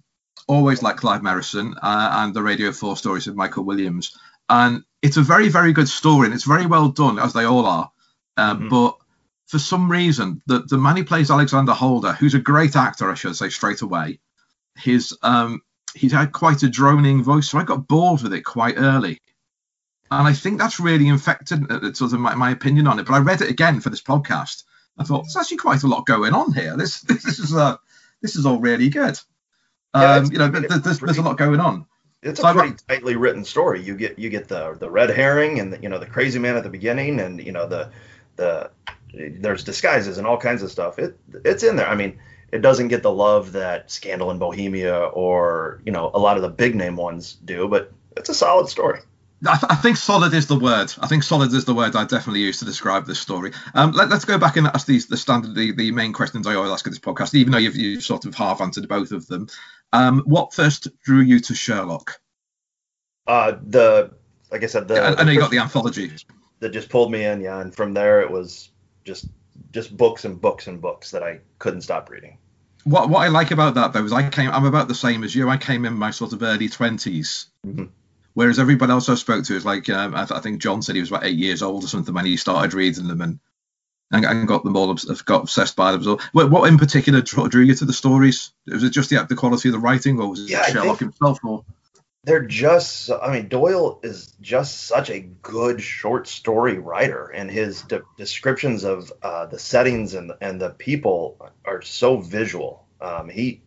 Always 0.48 0.82
like 0.82 0.98
Clive 0.98 1.22
Merrison 1.22 1.76
uh, 1.82 2.10
and 2.18 2.34
the 2.34 2.42
Radio 2.42 2.72
Four 2.72 2.98
stories 2.98 3.28
of 3.28 3.36
Michael 3.36 3.64
Williams, 3.64 4.18
and 4.50 4.84
it's 5.04 5.18
a 5.18 5.22
very 5.22 5.50
very 5.50 5.74
good 5.74 5.90
story 5.90 6.26
and 6.26 6.34
it's 6.34 6.46
very 6.46 6.66
well 6.66 6.90
done 6.90 7.20
as 7.20 7.34
they 7.34 7.46
all 7.46 7.66
are. 7.68 7.92
Mhm. 8.38 8.70
But 8.70 8.98
for 9.46 9.60
some 9.60 9.92
reason, 9.92 10.42
the 10.48 10.60
the 10.60 10.78
man 10.78 10.98
who 10.98 11.04
plays 11.04 11.30
Alexander 11.30 11.74
Holder, 11.74 12.14
who's 12.14 12.34
a 12.34 12.40
great 12.40 12.76
actor, 12.76 13.12
I 13.12 13.16
should 13.16 13.36
say 13.36 13.50
straight 13.50 13.82
away, 13.82 14.20
his 14.76 15.18
um 15.22 15.62
he's 15.96 16.12
had 16.14 16.32
quite 16.32 16.64
a 16.64 16.70
droning 16.70 17.24
voice, 17.24 17.50
so 17.50 17.58
I 17.58 17.64
got 17.64 17.88
bored 17.88 18.22
with 18.22 18.34
it 18.34 18.42
quite 18.42 18.76
early. 18.78 19.20
And 20.10 20.28
I 20.28 20.34
think 20.34 20.60
that's 20.60 20.80
really 20.80 21.08
infected 21.08 21.72
uh, 21.72 21.94
sort 21.94 22.12
of 22.14 22.20
my, 22.20 22.36
my 22.36 22.52
opinion 22.52 22.86
on 22.88 23.00
it. 23.00 23.06
But 23.06 23.14
I 23.14 23.20
read 23.20 23.42
it 23.42 23.50
again 23.50 23.80
for 23.80 23.90
this 23.90 24.02
podcast. 24.02 24.64
I 24.98 25.04
thought 25.06 25.24
there's 25.24 25.38
actually 25.38 25.58
quite 25.58 25.84
a 25.84 25.88
lot 25.88 26.06
going 26.06 26.34
on 26.34 26.54
here. 26.54 26.76
This 26.78 27.02
this 27.24 27.40
is 27.40 27.56
uh 27.56 27.78
this 28.22 28.36
is 28.36 28.46
all 28.46 28.60
really 28.60 28.90
good. 28.90 29.20
Um, 29.94 30.04
it's- 30.04 30.32
you 30.32 30.38
know, 30.38 30.46
I 30.46 30.50
mean, 30.50 30.66
there- 30.68 30.80
there's, 30.80 31.00
there's 31.00 31.18
a 31.18 31.22
lot 31.22 31.38
going 31.38 31.60
on. 31.60 31.86
It's 32.24 32.40
So 32.40 32.50
a 32.50 32.54
pretty 32.54 32.70
wrote- 32.70 32.84
tightly 32.88 33.16
written 33.16 33.44
story. 33.44 33.82
You 33.82 33.96
get 33.96 34.20
you 34.20 34.30
get 34.30 34.48
the 34.48 34.76
the 34.80 34.90
red 34.90 35.10
herring 35.10 35.60
and 35.60 35.74
the, 35.74 35.82
you 35.82 35.90
know 35.90 35.98
the 35.98 36.06
crazy 36.06 36.40
man 36.40 36.56
at 36.56 36.64
the 36.64 36.70
beginning, 36.70 37.20
and 37.20 37.44
you 37.44 37.52
know 37.52 37.68
the 37.68 37.90
the 38.36 38.70
there's 39.14 39.64
disguises 39.64 40.18
and 40.18 40.28
all 40.28 40.38
kinds 40.38 40.62
of 40.62 40.72
stuff. 40.72 41.00
It 41.00 41.18
it's 41.46 41.64
in 41.64 41.76
there. 41.78 41.88
I 41.88 41.96
mean, 41.96 42.20
it 42.52 42.62
doesn't 42.62 42.90
get 42.90 43.04
the 43.04 43.12
love 43.12 43.54
that 43.54 43.90
Scandal 43.92 44.32
in 44.32 44.38
Bohemia 44.38 44.98
or 44.98 45.82
you 45.86 45.92
know 45.92 46.12
a 46.14 46.20
lot 46.20 46.38
of 46.38 46.44
the 46.44 46.50
big 46.50 46.76
name 46.76 46.96
ones 46.96 47.38
do, 47.46 47.68
but 47.68 47.92
it's 48.18 48.30
a 48.30 48.34
solid 48.34 48.68
story. 48.68 49.00
I, 49.48 49.58
th- 49.58 49.72
I 49.72 49.76
think 49.76 49.98
solid 49.98 50.36
is 50.36 50.46
the 50.46 50.60
word. 50.60 50.94
I 51.00 51.08
think 51.08 51.24
solid 51.24 51.52
is 51.52 51.66
the 51.66 51.74
word 51.74 51.96
I 51.96 52.06
definitely 52.06 52.42
use 52.42 52.60
to 52.60 52.66
describe 52.66 53.08
this 53.08 53.20
story. 53.20 53.54
Um, 53.74 53.92
let, 53.92 54.12
us 54.12 54.24
go 54.24 54.38
back 54.38 54.56
and 54.58 54.68
ask 54.68 54.86
these 54.86 55.08
the 55.08 55.18
standard 55.18 55.56
the, 55.56 55.72
the 55.72 55.92
main 55.92 56.14
questions 56.14 56.46
I 56.46 56.54
always 56.54 56.72
ask 56.72 56.86
at 56.86 56.92
this 56.92 57.00
podcast, 57.00 57.34
even 57.34 57.52
though 57.52 57.58
you've, 57.58 57.76
you've 57.76 58.04
sort 58.04 58.26
of 58.26 58.36
half 58.36 58.62
answered 58.62 58.88
both 58.88 59.12
of 59.12 59.26
them. 59.26 59.48
Um, 59.94 60.22
what 60.26 60.54
first 60.54 60.90
drew 61.02 61.22
you 61.22 61.40
to 61.40 61.56
Sherlock? 61.56 62.22
Uh, 63.26 63.54
the 63.66 64.12
like 64.52 64.64
I 64.64 64.68
said, 64.68 64.88
the 64.88 65.02
I, 65.02 65.22
I 65.22 65.24
know 65.24 65.32
you 65.32 65.40
got 65.40 65.50
the 65.52 65.60
anthology. 65.60 66.12
that 66.60 66.70
just 66.70 66.90
pulled 66.90 67.12
me 67.12 67.26
in, 67.26 67.42
yeah, 67.42 67.62
and 67.62 67.74
from 67.74 67.96
there 67.96 68.22
it 68.22 68.30
was 68.30 68.70
just 69.04 69.26
just 69.72 69.96
books 69.96 70.26
and 70.26 70.40
books 70.42 70.68
and 70.68 70.82
books 70.82 71.12
that 71.12 71.24
I 71.24 71.40
couldn't 71.60 71.82
stop 71.82 72.10
reading. 72.10 72.38
What 72.84 73.10
what 73.10 73.20
I 73.20 73.28
like 73.28 73.52
about 73.52 73.76
that 73.76 73.94
though 73.94 74.04
is 74.06 74.12
I 74.14 74.30
came 74.30 74.50
I'm 74.50 74.66
about 74.66 74.88
the 74.88 74.96
same 74.96 75.24
as 75.24 75.36
you. 75.36 75.50
I 75.50 75.58
came 75.58 75.86
in 75.86 75.94
my 75.94 76.12
sort 76.12 76.34
of 76.34 76.42
early 76.44 76.68
20s 76.70 77.46
Mhm. 77.66 77.90
Whereas 78.34 78.60
everybody 78.60 78.92
else 78.94 79.10
I 79.10 79.16
spoke 79.16 79.44
to 79.46 79.56
is 79.58 79.66
like, 79.66 79.90
um, 79.90 80.16
I, 80.16 80.20
th- 80.26 80.32
I 80.32 80.40
think 80.40 80.62
John 80.62 80.82
said 80.82 80.96
he 80.96 81.02
was 81.02 81.10
about 81.12 81.26
eight 81.26 81.38
years 81.38 81.62
old 81.62 81.84
or 81.84 81.88
something 81.88 82.14
when 82.16 82.26
he 82.26 82.38
started 82.38 82.74
reading 82.74 83.08
them 83.10 83.22
and 83.22 83.40
and, 84.14 84.26
and 84.26 84.48
got 84.48 84.64
them 84.64 84.76
all 84.78 84.94
got 85.26 85.42
obsessed 85.44 85.76
by 85.76 85.92
them. 85.92 86.04
So, 86.04 86.18
what, 86.32 86.50
what 86.50 86.68
in 86.70 86.78
particular 86.78 87.22
drew, 87.22 87.48
drew 87.50 87.64
you 87.64 87.76
to 87.76 87.86
the 87.86 87.94
stories? 87.94 88.52
Was 88.68 88.84
it 88.84 88.90
just 88.92 89.10
the, 89.10 89.26
the 89.28 89.36
quality 89.36 89.68
of 89.70 89.74
the 89.74 89.80
writing, 89.80 90.20
or 90.20 90.30
was 90.30 90.42
it 90.42 90.50
Yeah, 90.50 90.64
Sherlock 90.66 91.00
think- 91.00 91.12
himself? 91.14 91.40
Or 91.44 91.64
they're 92.24 92.46
just 92.46 93.10
i 93.10 93.32
mean 93.32 93.48
doyle 93.48 94.00
is 94.04 94.34
just 94.42 94.86
such 94.86 95.10
a 95.10 95.20
good 95.20 95.82
short 95.82 96.28
story 96.28 96.78
writer 96.78 97.26
and 97.28 97.50
his 97.50 97.82
de- 97.84 98.04
descriptions 98.18 98.84
of 98.84 99.12
uh, 99.24 99.46
the 99.48 99.60
settings 99.60 100.14
and, 100.14 100.32
and 100.42 100.62
the 100.62 100.70
people 100.70 101.52
are 101.66 101.82
so 101.82 102.18
visual. 102.18 102.86
Um, 103.00 103.30
he 103.30 103.62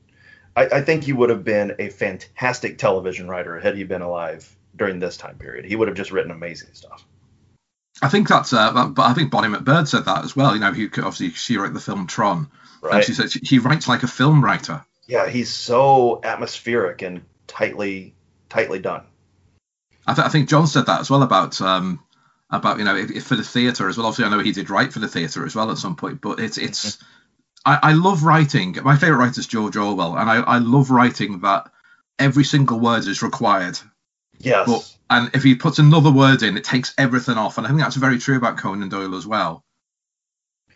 I, 0.57 0.67
I 0.67 0.81
think 0.83 1.03
he 1.03 1.13
would 1.13 1.31
have 1.31 1.45
been 1.45 1.75
a 1.79 1.89
fantastic 1.91 2.79
television 2.79 3.29
writer 3.29 3.59
had 3.59 3.77
he 3.77 3.85
been 3.85 4.03
alive 4.03 4.49
during 4.77 5.01
this 5.01 5.17
time 5.17 5.37
period. 5.37 5.65
He 5.65 5.75
would 5.77 5.89
have 5.89 5.97
just 5.97 6.13
written 6.13 6.31
amazing 6.31 6.71
stuff. 6.75 7.05
I 8.03 8.09
think 8.09 8.29
that's, 8.29 8.53
uh, 8.53 8.89
but 8.89 9.03
I 9.03 9.15
think 9.15 9.31
Bonnie 9.31 9.55
MacBird 9.55 9.87
said 9.89 10.05
that 10.05 10.25
as 10.25 10.35
well. 10.35 10.55
You 10.55 10.61
know, 10.61 10.73
he 10.73 10.87
obviously 10.87 11.31
she 11.31 11.57
wrote 11.57 11.75
the 11.75 11.81
film 11.81 12.07
Tron, 12.07 12.51
and 12.83 12.93
right. 12.93 13.05
she 13.05 13.15
said 13.15 13.31
she, 13.31 13.41
he 13.43 13.59
writes 13.59 13.89
like 13.89 14.03
a 14.03 14.09
film 14.09 14.45
writer. 14.45 14.85
yeah 15.07 15.29
he's 15.29 15.53
so 15.53 16.21
atmospheric 16.23 17.03
and 17.03 17.23
tightly 17.47 18.14
tightly 18.49 18.79
done 18.79 19.03
I, 20.07 20.15
th- 20.15 20.27
I 20.27 20.29
think 20.29 20.49
John 20.49 20.67
said 20.67 20.87
that 20.87 21.01
as 21.01 21.11
well 21.11 21.23
about 21.23 21.61
um, 21.61 22.01
about 22.51 22.79
you 22.79 22.85
know 22.85 22.97
if, 22.97 23.11
if 23.11 23.25
for 23.25 23.37
the 23.37 23.45
theatre 23.45 23.89
as 23.89 23.97
well. 23.97 24.07
Obviously, 24.07 24.27
I 24.27 24.37
know 24.37 24.43
he 24.43 24.53
did 24.53 24.71
write 24.71 24.93
for 24.93 24.99
the 24.99 25.09
theatre 25.09 25.47
as 25.47 25.55
well 25.55 25.71
at 25.71 25.79
some 25.79 25.97
point, 25.97 26.21
but 26.21 26.41
it's 26.41 26.59
it's 26.59 26.99
I, 27.65 27.79
I 27.83 27.93
love 27.93 28.23
writing. 28.23 28.77
My 28.83 28.97
favorite 28.97 29.19
writer 29.19 29.41
is 29.41 29.47
George 29.47 29.77
Orwell, 29.77 30.17
and 30.17 30.29
I, 30.29 30.37
I 30.41 30.59
love 30.59 30.91
writing 30.91 31.41
that 31.41 31.71
every 32.19 32.45
single 32.45 32.79
word 32.79 33.07
is 33.07 33.23
required. 33.23 33.79
yes 34.39 34.67
But 34.67 34.97
and 35.11 35.31
if 35.35 35.43
he 35.43 35.55
puts 35.55 35.79
another 35.79 36.11
word 36.11 36.43
in, 36.43 36.57
it 36.57 36.65
takes 36.65 36.95
everything 36.99 37.39
off. 37.39 37.59
And 37.59 37.67
I 37.67 37.71
think 37.71 37.81
that's 37.81 37.97
very 37.97 38.19
true 38.19 38.37
about 38.37 38.59
Conan 38.59 38.89
Doyle 38.89 39.15
as 39.15 39.27
well. 39.27 39.65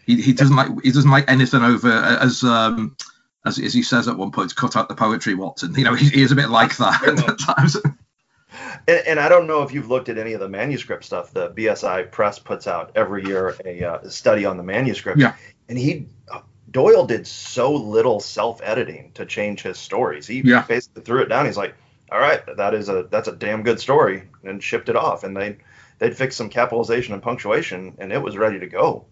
He, 0.07 0.21
he 0.23 0.33
doesn't 0.33 0.57
like 0.57 0.71
he 0.83 0.91
doesn't 0.91 1.11
like 1.11 1.31
anything 1.31 1.63
over 1.63 1.91
as 1.91 2.43
um 2.45 2.97
as, 3.45 3.59
as 3.59 3.73
he 3.73 3.83
says 3.83 4.09
at 4.09 4.17
one 4.17 4.31
point, 4.31 4.55
cut 4.55 4.77
out 4.77 4.89
the 4.89 4.95
poetry, 4.95 5.35
Watson. 5.35 5.75
You 5.75 5.85
know, 5.85 5.95
he, 5.95 6.09
he 6.09 6.23
is 6.23 6.33
a 6.33 6.37
bit 6.37 6.51
like 6.51 6.77
that 6.77 7.03
at 7.29 7.39
times. 7.39 7.77
And, 8.87 9.07
and 9.07 9.21
I 9.21 9.29
don't 9.29 9.47
know 9.47 9.63
if 9.63 9.73
you've 9.73 9.89
looked 9.89 10.09
at 10.09 10.19
any 10.19 10.33
of 10.33 10.41
the 10.41 10.49
manuscript 10.49 11.05
stuff. 11.05 11.33
The 11.33 11.51
BSI 11.51 12.11
Press 12.11 12.39
puts 12.39 12.67
out 12.67 12.93
every 12.95 13.25
year 13.25 13.55
a, 13.65 13.85
uh, 13.85 14.09
study 14.09 14.45
on 14.45 14.57
the 14.57 14.63
manuscript. 14.63 15.21
Yeah. 15.21 15.35
And 15.69 15.79
he 15.79 16.07
Doyle 16.71 17.07
did 17.07 17.27
so 17.27 17.73
little 17.73 18.21
self-editing 18.21 19.13
to 19.15 19.25
change 19.25 19.63
his 19.63 19.79
stories. 19.79 20.27
He 20.27 20.41
Yeah. 20.45 20.65
basically 20.69 21.03
threw 21.03 21.23
it 21.23 21.29
down. 21.29 21.47
He's 21.47 21.57
like, 21.57 21.75
"All 22.13 22.19
right, 22.19 22.43
that 22.57 22.75
is 22.75 22.89
a 22.89 23.07
that's 23.11 23.29
a 23.29 23.33
damn 23.33 23.63
good 23.63 23.81
story," 23.81 24.25
and 24.45 24.63
shipped 24.63 24.89
it 24.89 24.97
off. 24.97 25.25
And 25.25 25.37
they 25.37 25.57
they'd 25.99 26.17
fix 26.17 26.37
some 26.37 26.49
capitalization 26.49 27.15
and 27.15 27.23
punctuation, 27.23 27.95
and 27.99 28.13
it 28.13 28.21
was 28.21 28.37
ready 28.37 28.59
to 28.61 28.67
go. 28.67 29.07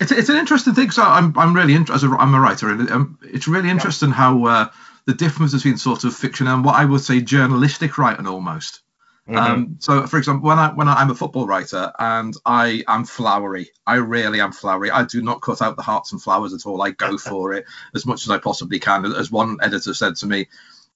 It's, 0.00 0.12
it's 0.12 0.28
an 0.28 0.36
interesting 0.36 0.74
thing. 0.74 0.90
So 0.90 1.02
I'm 1.02 1.36
I'm 1.38 1.54
really 1.54 1.74
interested. 1.74 2.10
I'm 2.10 2.34
a 2.34 2.40
writer, 2.40 2.70
and 2.70 2.90
um, 2.90 3.18
it's 3.22 3.48
really 3.48 3.70
interesting 3.70 4.10
how 4.10 4.44
uh, 4.46 4.68
the 5.06 5.14
difference 5.14 5.52
between 5.52 5.76
sort 5.76 6.04
of 6.04 6.14
fiction 6.14 6.46
and 6.46 6.64
what 6.64 6.76
I 6.76 6.84
would 6.84 7.00
say 7.00 7.20
journalistic 7.20 7.98
writing 7.98 8.26
almost. 8.26 8.82
Mhm. 9.28 9.36
Um, 9.36 9.76
so, 9.80 10.06
for 10.06 10.18
example, 10.18 10.48
when 10.48 10.58
I 10.58 10.72
when 10.72 10.88
I, 10.88 10.94
I'm 10.94 11.10
a 11.10 11.14
football 11.14 11.46
writer 11.46 11.92
and 11.98 12.34
I 12.44 12.84
am 12.86 13.04
flowery, 13.04 13.70
I 13.86 13.96
really 13.96 14.40
am 14.40 14.52
flowery. 14.52 14.90
I 14.90 15.04
do 15.04 15.20
not 15.20 15.42
cut 15.42 15.62
out 15.62 15.76
the 15.76 15.82
hearts 15.82 16.12
and 16.12 16.22
flowers 16.22 16.54
at 16.54 16.64
all. 16.64 16.80
I 16.80 16.90
go 16.90 17.18
for 17.30 17.52
it 17.52 17.64
as 17.94 18.06
much 18.06 18.22
as 18.22 18.30
I 18.30 18.38
possibly 18.38 18.78
can. 18.78 19.04
As 19.04 19.30
one 19.30 19.58
editor 19.60 19.94
said 19.94 20.16
to 20.16 20.26
me, 20.26 20.46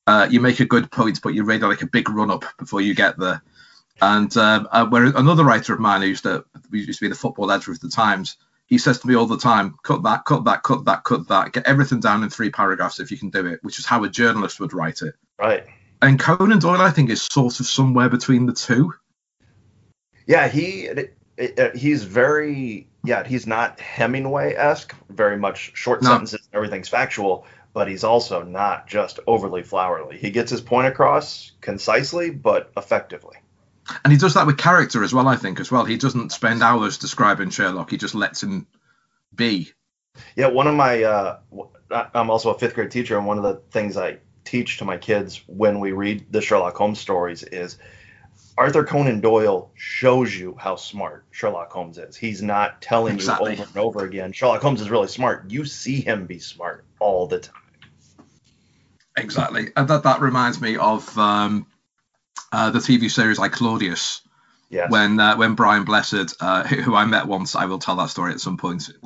uh, 0.06 0.28
"You 0.30 0.40
make 0.40 0.60
a 0.60 0.64
good 0.64 0.90
point, 0.92 1.20
but 1.22 1.34
you 1.34 1.42
really 1.44 1.66
like 1.66 1.82
a 1.82 1.86
big 1.86 2.08
run 2.08 2.30
up 2.30 2.44
before 2.56 2.80
you 2.80 2.94
get 2.94 3.18
there." 3.18 3.42
And 4.00 4.34
um, 4.36 4.68
uh, 4.70 4.86
where 4.86 5.04
another 5.04 5.44
writer 5.44 5.74
of 5.74 5.80
mine 5.80 6.02
who 6.02 6.08
used 6.08 6.22
to 6.22 6.44
used 6.70 7.00
to 7.00 7.04
be 7.04 7.08
the 7.08 7.16
football 7.16 7.50
editor 7.50 7.72
of 7.72 7.80
the 7.80 7.88
Times, 7.88 8.36
he 8.70 8.78
says 8.78 9.00
to 9.00 9.06
me 9.09 9.14
all 9.16 9.26
the 9.26 9.37
time, 9.37 9.74
"Cut 9.83 10.02
that, 10.04 10.24
cut 10.24 10.44
that, 10.44 10.62
cut 10.62 10.85
that, 10.87 11.04
cut 11.04 11.28
that. 11.28 11.52
Get 11.52 11.66
everything 11.66 12.00
down 12.00 12.22
in 12.22 12.30
three 12.30 12.50
paragraphs 12.50 13.00
if 13.00 13.11
you 13.11 13.18
can 13.18 13.28
do 13.28 13.44
it," 13.46 13.59
which 13.62 13.78
is 13.78 13.85
how 13.85 14.04
a 14.04 14.09
journalist 14.09 14.61
would 14.61 14.72
write 14.72 15.02
it. 15.02 15.14
right. 15.38 15.66
And 16.02 16.18
Conan 16.18 16.61
Doyle, 16.61 16.80
I 16.80 16.90
think, 16.90 17.11
is 17.11 17.20
sort 17.20 17.61
of 17.61 17.66
somewhere 17.66 18.09
between 18.09 18.46
the 18.46 18.54
two. 18.54 18.94
Yeah, 20.26 20.48
he 20.48 20.87
it, 20.87 21.14
it, 21.37 21.76
he's 21.76 22.04
very 22.04 22.88
yeah 23.04 23.26
he's 23.26 23.46
not 23.46 23.80
Hemingway 23.80 24.54
esque, 24.54 24.94
very 25.11 25.37
much 25.37 25.72
short 25.74 26.00
No. 26.02 26.11
sentences, 26.11 26.48
everything's 26.54 26.88
factual, 26.88 27.44
but 27.74 27.87
he's 27.88 28.04
also 28.04 28.42
not 28.44 28.87
just 28.87 29.18
overly 29.26 29.62
flowery. 29.62 30.16
He 30.16 30.30
gets 30.30 30.50
his 30.50 30.61
point 30.62 30.87
across 30.87 31.52
concisely 31.61 32.30
but 32.30 32.72
effectively. 32.78 33.37
And 34.05 34.12
he 34.12 34.18
does 34.18 34.35
that 34.35 34.46
with 34.46 34.59
character 34.59 35.03
as 35.03 35.12
well, 35.12 35.29
I 35.29 35.37
think, 35.37 35.61
as 35.61 35.70
well. 35.70 35.85
He 35.85 35.96
doesn't 35.96 36.33
spend 36.33 36.62
hours 36.62 36.98
describing 36.98 37.50
Sherlock. 37.50 37.90
He 37.90 37.96
just 37.96 38.14
lets 38.14 38.42
him 38.42 38.66
be. 39.35 39.72
Yeah, 40.37 40.48
one 40.48 40.66
of 40.66 40.74
my 40.74 41.03
uh, 41.03 41.38
I'm 42.14 42.31
also 42.31 42.53
a 42.53 42.59
fifth 42.59 42.74
grade 42.74 42.90
teacher, 42.90 43.16
and 43.16 43.26
one 43.26 43.37
of 43.38 43.44
the 43.44 43.62
things 43.70 43.96
I 43.96 44.18
teach 44.44 44.79
to 44.79 44.85
my 44.85 44.96
kids 44.96 45.42
when 45.46 45.81
we 45.81 45.92
read 45.92 46.26
the 46.31 46.40
Sherlock 46.40 46.76
Holmes 46.76 46.98
stories 46.98 47.42
is 47.42 47.79
Arthur 48.59 48.85
Conan 48.85 49.20
Doyle 49.20 49.70
shows 49.74 50.37
you 50.37 50.57
how 50.59 50.76
smart 50.76 51.24
Sherlock 51.31 51.72
Holmes 51.72 51.98
is. 51.98 52.16
He's 52.16 52.42
not 52.42 52.83
telling 52.83 53.14
Exactly. 53.14 53.57
you 53.57 53.62
over 53.62 53.68
and 53.68 53.76
over 53.79 54.05
again, 54.05 54.33
Sherlock 54.33 54.62
Holmes 54.62 54.81
is 54.81 54.90
really 54.90 55.09
smart. 55.09 55.50
You 55.50 55.64
see 55.64 56.00
him 56.00 56.26
be 56.26 56.38
smart 56.38 56.85
all 56.98 57.26
the 57.26 57.38
time. 57.40 57.55
Exactly. 59.16 59.68
And 59.76 59.88
that, 59.88 60.03
that 60.05 60.20
reminds 60.20 60.61
me 60.61 60.76
of 60.76 61.16
um, 61.18 61.66
uh, 62.52 62.70
the 62.70 62.78
TV 62.80 63.10
series 63.10 63.38
I 63.38 63.48
Claudius, 63.48 64.22
Yes. 64.70 64.88
when 64.90 65.18
uh, 65.18 65.36
when 65.36 65.54
Brian 65.56 65.84
Blessed, 65.84 66.34
uh, 66.40 66.62
who, 66.66 66.94
I 66.94 67.04
met 67.04 67.26
once, 67.26 67.56
I 67.56 67.64
will 67.64 67.80
tell 67.80 67.96
that 67.96 68.10
story 68.10 68.32
at 68.32 68.40
some 68.40 68.56
point. 68.56 68.88
It's- 68.88 69.02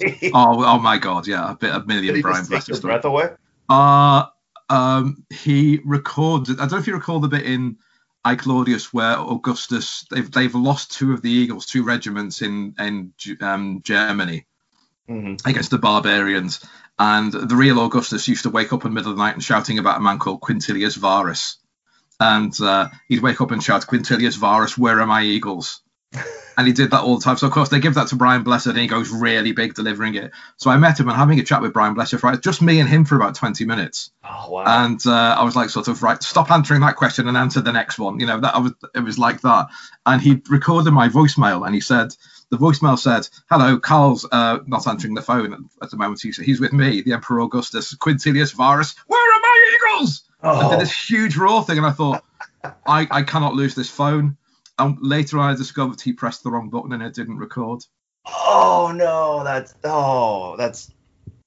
really? 0.00 0.30
Oh, 0.34 0.64
oh 0.64 0.78
my 0.78 0.98
God, 0.98 1.26
yeah, 1.28 1.52
a 1.52 1.54
bit 1.56 1.74
a 1.74 1.84
million 1.84 2.20
Brian 2.20 2.44
Blessed 2.46 2.64
stories. 2.66 2.80
breath 2.80 3.04
away? 3.04 3.30
Uh, 3.68 4.26
um, 4.68 5.24
he 5.30 5.80
recorded. 5.84 6.56
I 6.58 6.62
don't 6.62 6.72
know 6.72 6.78
if 6.78 6.86
you 6.86 6.94
recall 6.94 7.20
the 7.20 7.28
bit 7.28 7.44
in 7.46 7.76
I 8.24 8.34
Claudius 8.36 8.92
where 8.92 9.18
Augustus 9.18 10.04
they've 10.10 10.30
they've 10.30 10.54
lost 10.54 10.92
two 10.92 11.12
of 11.12 11.22
the 11.22 11.30
Eagles, 11.30 11.66
two 11.66 11.84
regiments 11.84 12.42
in 12.42 12.74
in 12.78 13.12
um, 13.40 13.82
Germany, 13.84 14.46
hmm 15.06 15.34
against 15.44 15.70
the 15.70 15.78
barbarians. 15.78 16.64
And 16.98 17.32
the 17.32 17.56
real 17.56 17.80
Augustus 17.80 18.26
used 18.28 18.44
to 18.44 18.50
wake 18.50 18.72
up 18.72 18.84
in 18.84 18.90
the 18.90 18.94
middle 18.94 19.10
of 19.10 19.16
the 19.16 19.22
night 19.22 19.34
and 19.34 19.42
shouting 19.44 19.78
about 19.78 19.98
a 19.98 20.02
man 20.02 20.18
called 20.18 20.40
Quintilius 20.40 20.96
Varus. 20.96 21.56
And 22.20 22.58
uh, 22.60 22.88
he'd 23.08 23.22
wake 23.22 23.40
up 23.40 23.50
and 23.50 23.62
shout, 23.62 23.86
Quintilius 23.86 24.36
Varus, 24.36 24.78
where 24.78 25.00
are 25.00 25.06
my 25.06 25.22
eagles? 25.22 25.82
And 26.56 26.68
he 26.68 26.72
did 26.72 26.92
that 26.92 27.02
all 27.02 27.18
the 27.18 27.24
time. 27.24 27.36
So, 27.36 27.48
of 27.48 27.52
course, 27.52 27.68
they 27.68 27.80
give 27.80 27.94
that 27.94 28.06
to 28.08 28.16
Brian 28.16 28.44
Blessed 28.44 28.68
and 28.68 28.78
he 28.78 28.86
goes 28.86 29.10
really 29.10 29.50
big 29.50 29.74
delivering 29.74 30.14
it. 30.14 30.30
So 30.56 30.70
I 30.70 30.76
met 30.76 31.00
him 31.00 31.08
and 31.08 31.16
having 31.16 31.40
a 31.40 31.42
chat 31.42 31.60
with 31.60 31.72
Brian 31.72 31.94
Blessed, 31.94 32.22
right? 32.22 32.40
Just 32.40 32.62
me 32.62 32.78
and 32.78 32.88
him 32.88 33.04
for 33.04 33.16
about 33.16 33.34
20 33.34 33.64
minutes. 33.64 34.12
Oh 34.22 34.50
wow. 34.50 34.84
And 34.84 35.04
uh, 35.04 35.34
I 35.36 35.42
was 35.42 35.56
like, 35.56 35.70
sort 35.70 35.88
of, 35.88 36.04
right, 36.04 36.22
stop 36.22 36.52
answering 36.52 36.82
that 36.82 36.94
question 36.94 37.26
and 37.26 37.36
answer 37.36 37.60
the 37.60 37.72
next 37.72 37.98
one. 37.98 38.20
You 38.20 38.26
know, 38.26 38.38
that 38.38 38.54
I 38.54 38.58
was, 38.58 38.72
it 38.94 39.00
was 39.00 39.18
like 39.18 39.40
that. 39.40 39.66
And 40.06 40.22
he 40.22 40.42
recorded 40.48 40.92
my 40.92 41.08
voicemail 41.08 41.66
and 41.66 41.74
he 41.74 41.80
said, 41.80 42.14
the 42.50 42.58
voicemail 42.58 42.98
said, 42.98 43.28
"Hello, 43.50 43.78
Carl's 43.78 44.26
uh, 44.30 44.58
not 44.66 44.86
answering 44.86 45.14
the 45.14 45.22
phone 45.22 45.68
at 45.82 45.90
the 45.90 45.96
moment. 45.96 46.20
He's, 46.22 46.36
he's 46.36 46.60
with 46.60 46.72
me, 46.72 47.00
the 47.00 47.14
Emperor 47.14 47.40
Augustus, 47.40 47.94
Quintilius 47.96 48.54
Varus. 48.54 48.94
Where 49.08 49.34
are 49.34 49.40
my 49.40 49.76
eagles?" 49.98 50.22
I 50.44 50.68
did 50.68 50.76
oh, 50.76 50.78
this 50.78 51.10
huge 51.10 51.36
raw 51.36 51.62
thing, 51.62 51.78
and 51.78 51.86
I 51.86 51.90
thought, 51.92 52.24
I, 52.86 53.06
I 53.10 53.22
cannot 53.22 53.54
lose 53.54 53.74
this 53.74 53.90
phone. 53.90 54.36
And 54.78 54.98
later, 55.00 55.38
I 55.38 55.54
discovered 55.54 56.00
he 56.00 56.12
pressed 56.12 56.42
the 56.42 56.50
wrong 56.50 56.68
button 56.68 56.92
and 56.92 57.02
it 57.02 57.14
didn't 57.14 57.38
record. 57.38 57.84
oh 58.26 58.92
no, 58.94 59.44
that's 59.44 59.74
oh 59.84 60.56
that's 60.56 60.90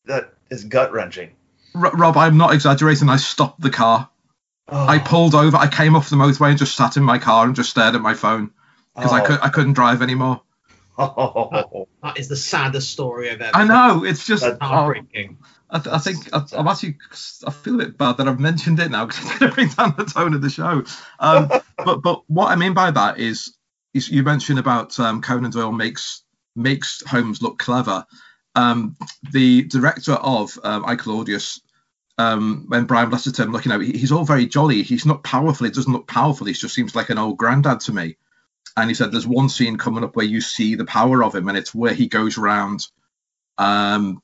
that 0.06 0.34
is 0.50 0.64
gut 0.64 0.94
wrenching. 0.94 1.32
R- 1.76 1.92
Rob, 1.92 2.16
I'm 2.18 2.38
not 2.38 2.54
exaggerating. 2.54 3.10
I 3.10 3.18
stopped 3.18 3.60
the 3.60 3.70
car. 3.70 4.10
Oh, 4.70 4.88
I 4.88 5.00
pulled 5.00 5.36
over. 5.36 5.58
I 5.58 5.68
came 5.68 5.96
off 5.96 6.10
the 6.10 6.16
motorway 6.16 6.50
and 6.50 6.58
just 6.58 6.76
sat 6.76 6.98
in 6.98 7.04
my 7.04 7.18
car 7.20 7.46
and 7.46 7.56
just 7.56 7.70
stared 7.70 7.96
at 7.96 8.02
my 8.02 8.14
phone 8.14 8.52
because 8.96 9.12
I 9.12 9.22
oh, 9.22 9.26
could 9.26 9.40
I 9.42 9.50
couldn't 9.50 9.74
drive 9.74 10.02
anymore. 10.02 10.42
oh, 10.98 11.88
That 12.02 12.18
is 12.18 12.28
the 12.28 12.36
saddest 12.36 12.90
story 12.90 13.30
I've 13.30 13.42
ever. 13.42 13.56
I 13.56 13.66
know 13.66 14.04
it's 14.04 14.26
just. 14.26 14.44
That's 14.44 14.58
oh, 14.62 14.66
Heartbreaking. 14.66 15.38
I, 15.70 15.80
th- 15.80 15.94
I 15.94 16.00
think 16.00 16.34
I, 16.34 16.46
I'm 16.58 16.68
actually 16.68 16.98
I 17.46 17.52
feel 17.52 17.76
a 17.76 17.86
bit 17.86 17.98
bad 17.98 18.18
that 18.18 18.28
I've 18.28 18.40
mentioned 18.40 18.80
it 18.80 18.92
now 18.92 19.06
because 19.08 19.26
it's 19.26 19.40
going 19.40 19.52
to 19.52 19.56
bring 19.56 19.70
down 19.70 19.96
the 19.98 20.06
tone 20.06 20.34
of 20.34 20.42
the 20.42 20.50
show. 20.50 20.84
Um, 21.20 21.50
but 21.78 22.02
but 22.02 22.24
what 22.28 22.48
I 22.52 22.56
mean 22.56 22.74
by 22.74 22.92
that 22.92 23.20
is, 23.20 23.56
is 23.94 24.10
you 24.10 24.24
mentioned 24.24 24.60
about 24.60 25.00
um, 25.00 25.22
Conan 25.22 25.52
Doyle 25.52 25.72
makes 25.72 26.24
makes 26.56 27.04
Holmes 27.06 27.42
look 27.42 27.60
clever. 27.60 28.06
Um, 28.56 28.98
the 29.32 29.64
director 29.64 30.14
of 30.14 30.58
um, 30.64 30.84
I 30.86 30.96
Claudius, 30.96 31.62
um, 32.18 32.66
when 32.68 32.86
Brian 32.86 33.10
Blessed 33.10 33.36
term 33.36 33.52
looking 33.52 33.72
at, 33.72 33.82
he's 33.82 34.12
all 34.12 34.26
very 34.26 34.48
jolly. 34.48 34.82
He's 34.82 35.06
not 35.06 35.24
powerful. 35.24 35.66
He 35.66 35.72
doesn't 35.72 35.94
look 35.94 36.08
powerful. 36.08 36.48
He 36.48 36.54
just 36.54 36.74
seems 36.74 36.96
like 36.96 37.10
an 37.10 37.20
old 37.20 37.38
granddad 37.38 37.82
to 37.82 37.94
me. 37.94 38.18
And 38.76 38.90
he 38.90 38.96
said 38.96 39.12
there's 39.12 39.28
one 39.28 39.50
scene 39.50 39.78
coming 39.78 40.04
up 40.04 40.16
where 40.16 40.26
you 40.26 40.42
see 40.42 40.76
the 40.76 40.86
power 40.86 41.24
of 41.24 41.36
him, 41.36 41.50
and 41.50 41.58
it's 41.58 41.76
where 41.76 41.94
he 41.94 42.08
goes 42.08 42.38
around. 42.38 42.88
Um, 43.58 44.22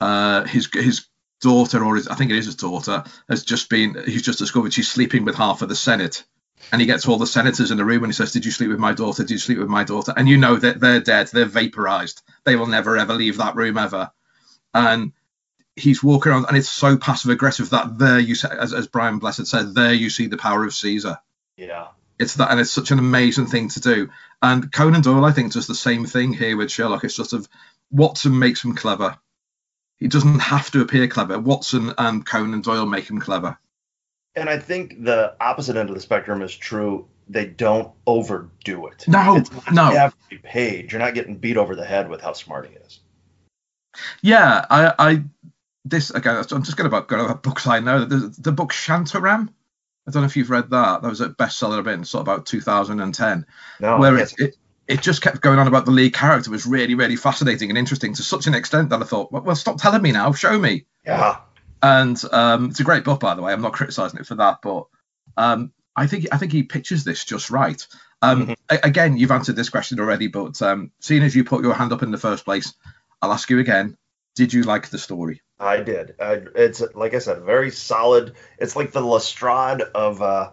uh, 0.00 0.44
his 0.44 0.68
his 0.72 1.06
daughter, 1.40 1.84
or 1.84 1.96
his, 1.96 2.08
I 2.08 2.14
think 2.14 2.30
it 2.30 2.38
is 2.38 2.46
his 2.46 2.56
daughter, 2.56 3.04
has 3.28 3.44
just 3.44 3.68
been. 3.68 3.96
He's 4.06 4.22
just 4.22 4.38
discovered 4.38 4.72
she's 4.72 4.90
sleeping 4.90 5.24
with 5.24 5.36
half 5.36 5.62
of 5.62 5.68
the 5.68 5.76
Senate, 5.76 6.24
and 6.72 6.80
he 6.80 6.86
gets 6.86 7.06
all 7.06 7.18
the 7.18 7.26
senators 7.26 7.70
in 7.70 7.76
the 7.76 7.84
room 7.84 8.02
and 8.02 8.12
he 8.12 8.16
says, 8.16 8.32
"Did 8.32 8.44
you 8.44 8.50
sleep 8.50 8.70
with 8.70 8.78
my 8.78 8.92
daughter? 8.92 9.22
Did 9.22 9.32
you 9.32 9.38
sleep 9.38 9.58
with 9.58 9.68
my 9.68 9.84
daughter?" 9.84 10.12
And 10.16 10.28
you 10.28 10.38
know 10.38 10.56
that 10.56 10.80
they're 10.80 11.00
dead. 11.00 11.28
They're 11.28 11.44
vaporized. 11.44 12.22
They 12.44 12.56
will 12.56 12.66
never 12.66 12.96
ever 12.96 13.14
leave 13.14 13.38
that 13.38 13.56
room 13.56 13.78
ever. 13.78 14.10
And 14.72 15.12
he's 15.76 16.02
walking 16.02 16.32
around, 16.32 16.46
and 16.48 16.56
it's 16.56 16.68
so 16.68 16.96
passive 16.96 17.30
aggressive 17.30 17.70
that 17.70 17.98
there 17.98 18.18
you 18.18 18.34
say, 18.34 18.48
as, 18.50 18.72
as 18.72 18.86
Brian 18.86 19.18
Blessed 19.18 19.46
said, 19.46 19.74
there 19.74 19.92
you 19.92 20.10
see 20.10 20.26
the 20.26 20.36
power 20.36 20.64
of 20.64 20.74
Caesar. 20.74 21.18
yeah. 21.56 21.88
It's 22.18 22.34
that, 22.34 22.50
and 22.50 22.60
it's 22.60 22.70
such 22.70 22.90
an 22.90 22.98
amazing 22.98 23.46
thing 23.46 23.70
to 23.70 23.80
do. 23.80 24.10
And 24.42 24.70
Conan 24.70 25.00
Doyle, 25.00 25.24
I 25.24 25.32
think, 25.32 25.54
does 25.54 25.66
the 25.66 25.74
same 25.74 26.04
thing 26.04 26.34
here 26.34 26.54
with 26.54 26.70
Sherlock. 26.70 27.02
It's 27.02 27.14
sort 27.14 27.32
of 27.32 27.48
Watson 27.90 28.38
makes 28.38 28.62
him 28.62 28.74
clever. 28.74 29.16
He 30.00 30.08
doesn't 30.08 30.40
have 30.40 30.70
to 30.70 30.80
appear 30.80 31.06
clever. 31.06 31.38
Watson 31.38 31.92
and 31.98 32.24
Conan 32.24 32.62
Doyle 32.62 32.86
make 32.86 33.08
him 33.08 33.20
clever. 33.20 33.58
And 34.34 34.48
I 34.48 34.58
think 34.58 35.04
the 35.04 35.36
opposite 35.40 35.76
end 35.76 35.90
of 35.90 35.94
the 35.94 36.00
spectrum 36.00 36.40
is 36.40 36.56
true. 36.56 37.06
They 37.28 37.46
don't 37.46 37.92
overdo 38.06 38.86
it. 38.86 39.04
No, 39.06 39.42
no. 39.70 39.90
every 39.90 40.38
page. 40.38 40.92
You're 40.92 41.00
not 41.00 41.14
getting 41.14 41.36
beat 41.36 41.56
over 41.56 41.76
the 41.76 41.84
head 41.84 42.08
with 42.08 42.22
how 42.22 42.32
smart 42.32 42.68
he 42.68 42.74
is. 42.76 43.00
Yeah, 44.22 44.64
I, 44.70 44.94
I 44.98 45.22
this 45.84 46.10
again. 46.10 46.36
I'm 46.36 46.62
just 46.62 46.76
going 46.76 46.90
to 46.90 47.00
go 47.02 47.16
over 47.18 47.34
books 47.34 47.66
I 47.66 47.80
know. 47.80 48.04
The, 48.04 48.34
the 48.38 48.52
book 48.52 48.72
Shantaram. 48.72 49.48
I 50.08 50.10
don't 50.10 50.22
know 50.22 50.26
if 50.26 50.36
you've 50.36 50.50
read 50.50 50.70
that. 50.70 51.02
That 51.02 51.08
was 51.08 51.20
a 51.20 51.28
bestseller 51.28 51.86
in 51.92 52.04
sort 52.04 52.22
of 52.22 52.28
about 52.28 52.46
2010. 52.46 53.46
No, 53.80 53.98
where 53.98 54.16
it, 54.16 54.32
it 54.38 54.56
it 54.90 55.00
just 55.02 55.22
kept 55.22 55.40
going 55.40 55.58
on 55.58 55.66
about 55.68 55.84
the 55.86 55.90
lead 55.92 56.12
character 56.12 56.50
was 56.50 56.66
really 56.66 56.94
really 56.94 57.16
fascinating 57.16 57.70
and 57.70 57.78
interesting 57.78 58.12
to 58.14 58.22
such 58.22 58.46
an 58.46 58.54
extent 58.54 58.90
that 58.90 59.00
I 59.00 59.04
thought, 59.04 59.30
well, 59.32 59.42
well 59.42 59.56
stop 59.56 59.78
telling 59.80 60.02
me 60.02 60.12
now, 60.12 60.32
show 60.32 60.58
me. 60.58 60.86
yeah. 61.06 61.38
And 61.82 62.20
um, 62.32 62.68
it's 62.70 62.80
a 62.80 62.84
great 62.84 63.04
book, 63.04 63.20
by 63.20 63.34
the 63.34 63.40
way. 63.42 63.52
I'm 63.54 63.62
not 63.62 63.72
criticizing 63.72 64.20
it 64.20 64.26
for 64.26 64.34
that, 64.34 64.58
but 64.62 64.84
um, 65.38 65.72
I 65.96 66.06
think 66.06 66.26
I 66.30 66.36
think 66.36 66.52
he 66.52 66.62
pictures 66.62 67.04
this 67.04 67.24
just 67.24 67.50
right. 67.50 67.86
Um, 68.20 68.48
Mhm. 68.48 68.56
a- 68.68 68.80
again, 68.86 69.16
you've 69.16 69.30
answered 69.30 69.56
this 69.56 69.70
question 69.70 69.98
already, 69.98 70.26
but 70.28 70.60
um, 70.60 70.90
seeing 71.00 71.22
as 71.22 71.34
you 71.34 71.42
put 71.42 71.62
your 71.64 71.72
hand 71.72 71.92
up 71.92 72.02
in 72.02 72.10
the 72.10 72.18
first 72.18 72.44
place, 72.44 72.74
I'll 73.22 73.32
ask 73.32 73.48
you 73.48 73.60
again: 73.60 73.96
Did 74.34 74.52
you 74.52 74.62
like 74.64 74.88
the 74.90 74.98
story? 74.98 75.40
I 75.58 75.80
did. 75.80 76.16
I, 76.20 76.42
it's 76.54 76.82
like 76.94 77.14
I 77.14 77.18
said, 77.18 77.42
very 77.42 77.70
solid. 77.70 78.34
It's 78.58 78.76
like 78.76 78.92
the 78.92 79.00
Lestrade 79.00 79.80
of 79.94 80.20
uh, 80.20 80.50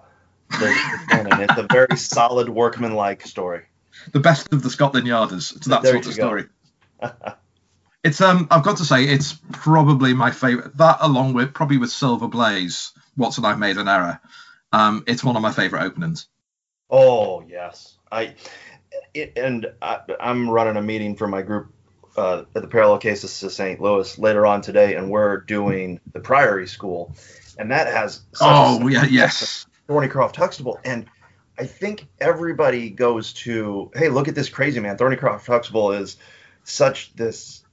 the. 0.50 0.74
It's 1.12 1.58
a 1.58 1.64
very 1.64 1.98
solid 2.16 2.48
workman-like 2.48 3.28
story. 3.28 3.64
The 4.12 4.20
best 4.20 4.52
of 4.54 4.64
the 4.64 4.70
Scotland 4.70 5.08
Yarders. 5.08 5.56
It's 5.56 5.68
that 5.68 5.84
There 5.84 5.94
sort 5.94 6.08
of 6.08 6.14
story. 6.14 6.46
It's 8.04 8.22
um, 8.22 8.48
I've 8.52 8.64
got 8.64 8.78
to 8.78 8.86
say, 8.86 9.04
it's 9.04 9.34
probably 9.52 10.14
my 10.14 10.32
favorite. 10.32 10.78
That, 10.78 11.00
along 11.02 11.34
with 11.34 11.54
probably 11.54 11.78
with 11.78 11.90
Silver 11.90 12.30
Blaze, 12.30 12.94
Watson, 13.18 13.44
I've 13.44 13.60
made 13.60 13.76
an 13.76 13.90
error. 13.90 14.22
Um, 14.72 15.04
it's 15.08 15.26
one 15.26 15.36
of 15.36 15.42
my 15.42 15.52
favorite 15.52 15.84
openings. 15.84 16.28
Oh 16.90 17.44
yes, 17.46 17.98
I 18.10 18.36
it, 19.14 19.34
and 19.36 19.66
I, 19.82 20.00
I'm 20.22 20.50
running 20.50 20.78
a 20.78 20.82
meeting 20.82 21.18
for 21.18 21.28
my 21.28 21.42
group 21.42 21.74
uh, 22.16 22.44
at 22.56 22.62
the 22.62 22.68
Parallel 22.68 23.00
Cases 23.00 23.44
of 23.44 23.52
St. 23.52 23.82
Louis 23.82 24.18
later 24.18 24.46
on 24.46 24.62
today, 24.62 24.96
and 24.96 25.10
we're 25.10 25.42
doing 25.42 26.00
the 26.14 26.20
Priory 26.22 26.68
School, 26.68 27.14
and 27.58 27.72
that 27.72 27.88
has 27.88 28.22
Oh 28.40 28.88
yeah, 28.88 29.06
yes. 29.06 29.66
Thornycroft 29.90 30.36
Huxtable, 30.36 30.80
and 30.86 31.08
I 31.60 31.66
think 31.66 32.06
everybody 32.20 32.90
goes 32.90 33.34
to, 33.34 33.92
hey, 33.96 34.10
look 34.10 34.28
at 34.28 34.36
this 34.36 34.50
crazy 34.50 34.80
man. 34.80 34.98
Thornycroft 34.98 35.46
Huxtable 35.46 35.92
is 35.94 36.18
such 36.64 37.14
this 37.16 37.64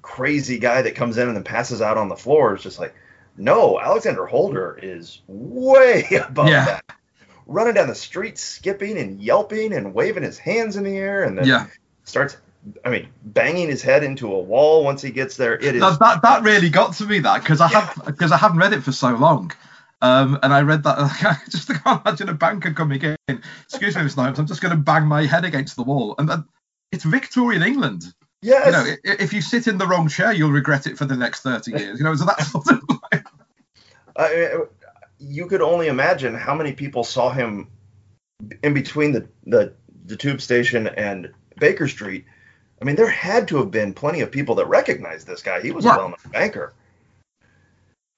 crazy 0.00 0.58
guy 0.58 0.82
that 0.82 0.94
comes 0.94 1.18
in 1.18 1.28
and 1.28 1.36
then 1.36 1.44
passes 1.44 1.82
out 1.82 1.98
on 1.98 2.08
the 2.08 2.16
floor. 2.16 2.54
It's 2.54 2.62
just 2.62 2.78
like, 2.78 2.94
no, 3.36 3.78
Alexander 3.78 4.26
Holder 4.26 4.78
is 4.82 5.20
way 5.26 6.04
above 6.28 6.48
Yeah. 6.48 6.64
that. 6.64 6.84
Running 7.46 7.74
down 7.74 7.88
the 7.88 7.94
street, 7.94 8.38
skipping 8.38 8.98
and 8.98 9.20
yelping 9.20 9.72
and 9.72 9.94
waving 9.94 10.22
his 10.22 10.38
hands 10.38 10.76
in 10.76 10.84
the 10.84 10.96
air, 10.96 11.24
and 11.24 11.38
then 11.38 11.46
Yeah. 11.46 11.66
starts, 12.04 12.36
I 12.84 12.90
mean, 12.90 13.08
banging 13.24 13.68
his 13.68 13.80
head 13.80 14.04
into 14.04 14.32
a 14.32 14.38
wall 14.38 14.84
once 14.84 15.00
he 15.00 15.10
gets 15.10 15.36
there. 15.36 15.54
It 15.54 15.74
is 15.74 15.80
that, 15.80 15.98
that 15.98 16.22
that 16.22 16.42
really 16.42 16.68
got 16.68 16.94
to 16.94 17.06
me 17.06 17.20
that 17.20 17.40
because 17.40 17.62
I 17.62 17.68
have 17.68 18.02
because 18.04 18.32
I 18.32 18.36
haven't 18.36 18.58
read 18.58 18.74
it 18.74 18.82
for 18.82 18.92
so 18.92 19.14
long. 19.14 19.52
Um, 20.00 20.38
and 20.42 20.52
I 20.54 20.62
read 20.62 20.84
that 20.84 20.96
I 20.98 21.36
just 21.50 21.68
can't 21.68 22.00
imagine 22.06 22.28
a 22.28 22.34
banker 22.34 22.72
coming 22.72 23.02
in. 23.02 23.42
Excuse 23.64 23.96
me, 23.96 24.02
Miss 24.04 24.16
Knight, 24.16 24.38
I'm 24.38 24.46
just 24.46 24.60
going 24.60 24.70
to 24.76 24.80
bang 24.80 25.06
my 25.06 25.24
head 25.26 25.44
against 25.44 25.76
the 25.76 25.82
wall. 25.82 26.14
And 26.18 26.30
it's 26.92 27.04
Victorian 27.04 27.62
England. 27.62 28.04
yes. 28.42 28.66
You 28.66 28.72
know, 28.72 29.16
if 29.20 29.32
you 29.32 29.40
sit 29.42 29.66
in 29.66 29.78
the 29.78 29.86
wrong 29.86 30.08
chair, 30.08 30.32
you'll 30.32 30.52
regret 30.52 30.86
it 30.86 30.96
for 30.96 31.04
the 31.04 31.16
next 31.16 31.40
thirty 31.42 31.72
years. 31.72 31.98
You 31.98 32.04
know, 32.04 32.14
so 32.14 32.24
that 32.26 32.40
sort 32.46 32.68
of 32.68 32.82
like, 33.12 33.26
I, 34.16 34.58
you 35.18 35.46
could 35.46 35.62
only 35.62 35.88
imagine 35.88 36.34
how 36.34 36.54
many 36.54 36.72
people 36.72 37.02
saw 37.04 37.30
him 37.30 37.68
in 38.62 38.74
between 38.74 39.12
the, 39.12 39.28
the, 39.46 39.74
the 40.06 40.16
tube 40.16 40.40
station 40.40 40.86
and 40.86 41.32
Baker 41.58 41.88
Street. 41.88 42.24
I 42.80 42.84
mean, 42.84 42.94
there 42.94 43.08
had 43.08 43.48
to 43.48 43.56
have 43.56 43.72
been 43.72 43.92
plenty 43.92 44.20
of 44.20 44.30
people 44.30 44.54
that 44.56 44.66
recognized 44.68 45.26
this 45.26 45.42
guy. 45.42 45.60
He 45.60 45.72
was 45.72 45.84
Yeah. 45.84 45.94
a 45.96 45.98
well-known 45.98 46.16
banker. 46.32 46.72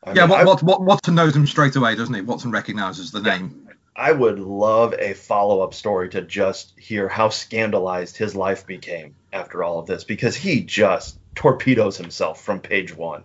I 0.02 0.12
yeah. 0.12 0.22
mean, 0.22 0.30
What, 0.30 0.40
I, 0.40 0.44
what, 0.44 0.62
what, 0.62 0.82
Watson 0.82 1.14
knows 1.14 1.36
him 1.36 1.46
straight 1.46 1.76
away, 1.76 1.94
doesn't 1.94 2.14
he? 2.14 2.20
Watson 2.22 2.50
recognizes 2.50 3.10
the 3.10 3.20
name. 3.20 3.68
I 3.94 4.12
would 4.12 4.38
love 4.38 4.94
a 4.94 5.12
follow-up 5.12 5.74
story 5.74 6.08
to 6.10 6.22
just 6.22 6.78
hear 6.78 7.08
how 7.08 7.28
scandalized 7.28 8.16
his 8.16 8.34
life 8.34 8.66
became 8.66 9.14
after 9.32 9.62
all 9.62 9.78
of 9.78 9.86
this, 9.86 10.04
because 10.04 10.34
he 10.34 10.62
just 10.62 11.18
torpedoes 11.34 11.96
himself 11.98 12.42
from 12.42 12.60
page 12.60 12.96
one. 12.96 13.24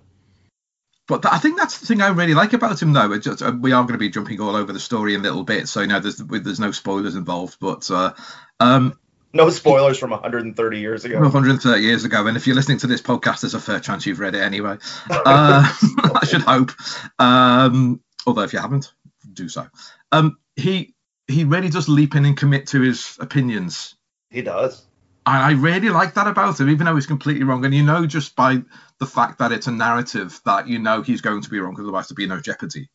But 1.07 1.21
th- 1.21 1.33
I 1.33 1.37
think 1.37 1.57
that's 1.57 1.79
the 1.79 1.85
thing 1.85 2.01
I 2.01 2.07
really 2.07 2.33
like 2.33 2.53
about 2.53 2.81
him, 2.81 2.91
though. 2.91 3.17
Just, 3.19 3.41
uh, 3.41 3.53
we 3.57 3.71
are 3.71 3.83
going 3.83 3.93
to 3.93 3.99
be 3.99 4.09
jumping 4.09 4.41
all 4.41 4.55
over 4.55 4.73
the 4.73 4.79
story 4.79 5.13
in 5.13 5.21
little 5.21 5.43
bits, 5.43 5.71
so 5.71 5.81
you 5.81 5.87
know, 5.87 5.99
there's 5.99 6.17
there's 6.17 6.59
no 6.59 6.71
spoilers 6.71 7.15
involved. 7.15 7.57
But 7.59 7.89
uh, 7.91 8.13
um, 8.59 8.99
No 9.35 9.49
spoilers 9.49 9.99
from 9.99 10.11
130 10.11 10.79
years 10.79 11.03
ago. 11.03 11.19
130 11.19 11.81
years 11.83 12.05
ago, 12.05 12.25
and 12.25 12.37
if 12.37 12.47
you're 12.47 12.55
listening 12.55 12.77
to 12.79 12.87
this 12.87 13.01
podcast, 13.01 13.41
there's 13.41 13.53
a 13.53 13.59
fair 13.59 13.81
chance 13.81 14.05
you've 14.05 14.19
read 14.19 14.33
it 14.33 14.41
anyway. 14.41 14.77
Uh, 15.11 15.69
I 16.21 16.25
should 16.25 16.41
hope. 16.41 16.71
Um, 17.19 18.01
although 18.25 18.43
if 18.43 18.53
you 18.53 18.59
haven't, 18.59 18.93
do 19.33 19.49
so. 19.49 19.67
Um, 20.11 20.37
he 20.55 20.95
he 21.27 21.43
really 21.43 21.69
does 21.69 21.89
leap 21.89 22.15
in 22.15 22.23
and 22.25 22.37
commit 22.37 22.67
to 22.67 22.79
his 22.81 23.17
opinions. 23.19 23.95
He 24.29 24.41
does. 24.41 24.85
And 25.27 25.37
I 25.43 25.51
really 25.51 25.89
like 25.89 26.13
that 26.13 26.27
about 26.27 26.59
him, 26.59 26.69
even 26.69 26.85
though 26.85 26.95
he's 26.95 27.07
completely 27.07 27.43
wrong. 27.43 27.65
And 27.65 27.73
you 27.73 27.83
know, 27.83 28.05
just 28.05 28.35
by 28.35 28.61
the 28.99 29.05
fact 29.07 29.39
that 29.39 29.51
it's 29.51 29.67
a 29.67 29.71
narrative, 29.71 30.39
that 30.45 30.67
you 30.69 30.79
know 30.79 31.01
he's 31.01 31.21
going 31.21 31.41
to 31.41 31.49
be 31.49 31.59
wrong, 31.59 31.71
because 31.73 31.83
otherwise 31.85 32.07
there'd 32.07 32.15
be 32.15 32.27
no 32.27 32.39
jeopardy. 32.39 32.89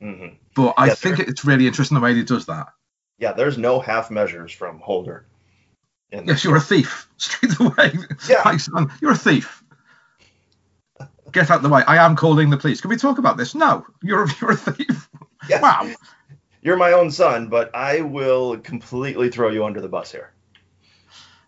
hmm 0.00 0.26
But 0.54 0.74
I 0.76 0.86
Yeah, 0.88 0.94
think 0.94 1.16
there- 1.16 1.26
it's 1.26 1.44
really 1.44 1.66
interesting 1.66 1.96
the 1.96 2.00
way 2.00 2.14
he 2.14 2.22
does 2.22 2.46
that. 2.46 2.68
Yeah, 3.18 3.32
there's 3.32 3.58
no 3.58 3.80
half 3.80 4.10
measures 4.10 4.52
from 4.52 4.78
Holder. 4.78 5.26
In 6.12 6.26
Yes, 6.26 6.44
you're 6.44 6.56
a 6.56 6.60
thief. 6.60 7.08
Straight 7.16 7.58
away. 7.60 7.92
Yeah. 8.28 8.42
My 8.44 8.56
son, 8.56 8.90
you're 9.00 9.12
a 9.12 9.16
thief. 9.16 9.62
Get 11.32 11.50
out 11.50 11.62
the 11.62 11.68
way. 11.68 11.82
I 11.86 12.04
am 12.04 12.16
calling 12.16 12.50
the 12.50 12.56
police. 12.56 12.80
Can 12.80 12.90
we 12.90 12.96
talk 12.96 13.18
about 13.18 13.36
this? 13.36 13.54
No, 13.54 13.86
you're 14.02 14.26
you're 14.40 14.52
a 14.52 14.56
thief. 14.56 15.08
Yeah. 15.48 15.60
Wow. 15.60 15.92
You're 16.62 16.76
my 16.76 16.92
own 16.92 17.10
son, 17.10 17.48
but 17.48 17.74
I 17.74 18.00
will 18.02 18.58
completely 18.58 19.30
throw 19.30 19.48
you 19.50 19.64
under 19.64 19.80
the 19.80 19.88
bus 19.88 20.10
here. 20.12 20.32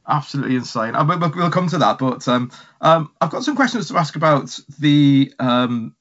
absolutely 0.06 0.56
insane. 0.56 0.94
Uh, 0.94 1.04
but- 1.04 1.20
but 1.20 1.34
we'll 1.34 1.50
come 1.50 1.68
to 1.68 1.78
that. 1.78 1.98
But 1.98 2.26
um, 2.28 2.50
um, 2.80 3.10
I've 3.20 3.30
got 3.30 3.44
some 3.44 3.56
questions 3.56 3.88
to 3.88 3.98
ask 3.98 4.16
about 4.16 4.58
the 4.78 5.32
um, 5.38 5.94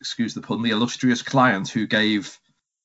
excuse 0.00 0.34
the 0.34 0.40
pun, 0.40 0.62
the 0.62 0.70
illustrious 0.70 1.22
client 1.22 1.68
who 1.68 1.86
gave 1.86 2.38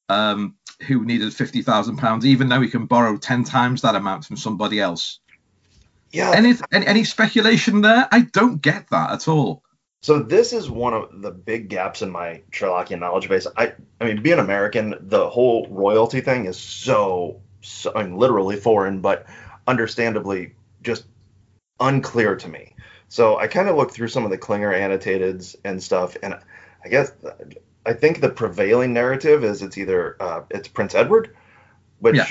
um, 0.10 0.56
who 0.84 1.06
needed 1.06 1.34
fifty 1.34 1.62
thousand 1.62 1.98
pounds, 1.98 2.26
even 2.26 2.50
though 2.50 2.62
he 2.62 2.70
can 2.70 2.86
borrow 2.86 3.18
ten 3.18 3.44
times 3.44 3.82
that 3.82 3.96
amount 3.96 4.26
from 4.26 4.38
somebody 4.38 4.80
else. 4.80 5.20
Yeah. 6.12 6.32
Any, 6.36 6.54
any 6.72 6.86
any 6.86 7.04
speculation 7.04 7.82
there? 7.82 8.08
I 8.12 8.22
don't 8.22 8.62
get 8.62 8.90
that 8.92 9.12
at 9.12 9.28
all. 9.28 9.64
So 10.04 10.20
this 10.20 10.52
is 10.52 10.70
one 10.70 10.94
of 10.94 11.22
the 11.22 11.32
big 11.32 11.70
gaps 11.70 12.02
in 12.02 12.12
my 12.12 12.42
Sherlockian 12.52 13.00
knowledge 13.00 13.30
base. 13.30 13.48
I, 13.56 13.74
I 14.02 14.06
mean, 14.06 14.22
being 14.22 14.38
American, 14.38 14.96
the 15.00 15.30
whole 15.30 15.66
royalty 15.70 16.20
thing 16.20 16.46
is 16.46 16.60
so, 16.60 17.42
so 17.62 17.94
I 17.96 18.04
mean, 18.04 18.18
literally 18.18 18.58
foreign, 18.58 19.00
but 19.00 19.26
understandably 19.66 20.56
just 20.82 21.06
unclear 21.80 22.36
to 22.36 22.50
me. 22.50 22.76
So 23.08 23.38
I 23.38 23.48
kind 23.48 23.70
of 23.70 23.78
looked 23.78 23.94
through 23.94 24.10
some 24.10 24.26
of 24.26 24.32
the 24.32 24.38
Klinger 24.38 24.74
annotateds 24.74 25.56
and 25.64 25.82
stuff, 25.82 26.18
and 26.22 26.38
I 26.84 26.90
guess 26.90 27.12
I 27.86 27.94
think 27.94 28.22
the 28.22 28.30
prevailing 28.30 28.94
narrative 28.94 29.44
is 29.44 29.62
it's 29.62 29.78
either 29.78 30.16
uh, 30.20 30.44
it's 30.50 30.68
Prince 30.68 30.96
Edward, 30.96 31.36
which 32.00 32.16
Yeah. 32.16 32.28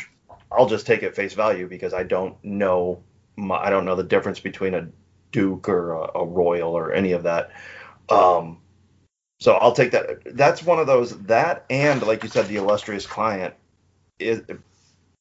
I'll 0.50 0.68
just 0.68 0.86
take 0.86 1.02
at 1.02 1.14
face 1.14 1.34
value 1.34 1.66
because 1.68 1.94
I 1.94 2.02
don't 2.02 2.42
know 2.44 3.02
my, 3.36 3.56
I 3.56 3.70
don't 3.70 3.84
know 3.84 3.96
the 3.96 4.02
difference 4.02 4.40
between 4.40 4.74
a 4.74 4.88
duke 5.30 5.68
or 5.68 5.92
a, 5.92 6.18
a 6.18 6.26
royal 6.26 6.76
or 6.76 6.92
any 6.92 7.12
of 7.12 7.22
that. 7.24 7.50
Um, 8.08 8.58
so 9.40 9.54
I'll 9.54 9.72
take 9.72 9.92
that. 9.92 10.36
That's 10.36 10.62
one 10.62 10.78
of 10.78 10.86
those 10.86 11.18
that 11.24 11.64
and 11.70 12.02
like 12.02 12.22
you 12.22 12.28
said, 12.28 12.46
the 12.48 12.56
illustrious 12.56 13.06
client 13.06 13.54
is. 14.18 14.42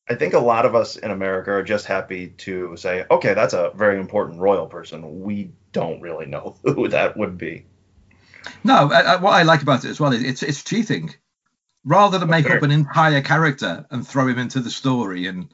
I 0.10 0.16
think 0.16 0.34
a 0.34 0.40
lot 0.40 0.66
of 0.66 0.76
us 0.76 0.98
in 0.98 1.12
America 1.12 1.52
are 1.52 1.64
just 1.64 1.86
happy 1.86 2.30
to 2.40 2.76
say, 2.76 3.06
okay, 3.10 3.34
that's 3.34 3.54
a 3.54 3.72
very 3.76 3.98
important 4.00 4.40
royal 4.40 4.66
person. 4.68 5.22
We 5.22 5.52
don't 5.72 6.02
really 6.02 6.26
know 6.26 6.58
who 6.64 6.90
that 6.90 7.16
would 7.16 7.38
be. 7.38 7.66
No, 8.64 8.92
I, 8.92 9.02
I, 9.02 9.16
what 9.18 9.34
I 9.34 9.44
like 9.44 9.62
about 9.62 9.86
it 9.86 9.90
as 9.90 10.00
well 10.00 10.14
is 10.14 10.24
it's 10.24 10.44
it's 10.44 10.64
cheating. 10.64 11.14
Rather 11.84 12.20
than 12.20 12.30
make 12.30 12.46
Sure. 12.46 12.58
up 12.58 12.64
an 12.64 12.72
entire 12.72 13.22
character 13.22 13.86
and 13.90 14.08
throw 14.08 14.28
him 14.28 14.38
into 14.38 14.60
the 14.60 14.70
story, 14.70 15.26
and 15.28 15.50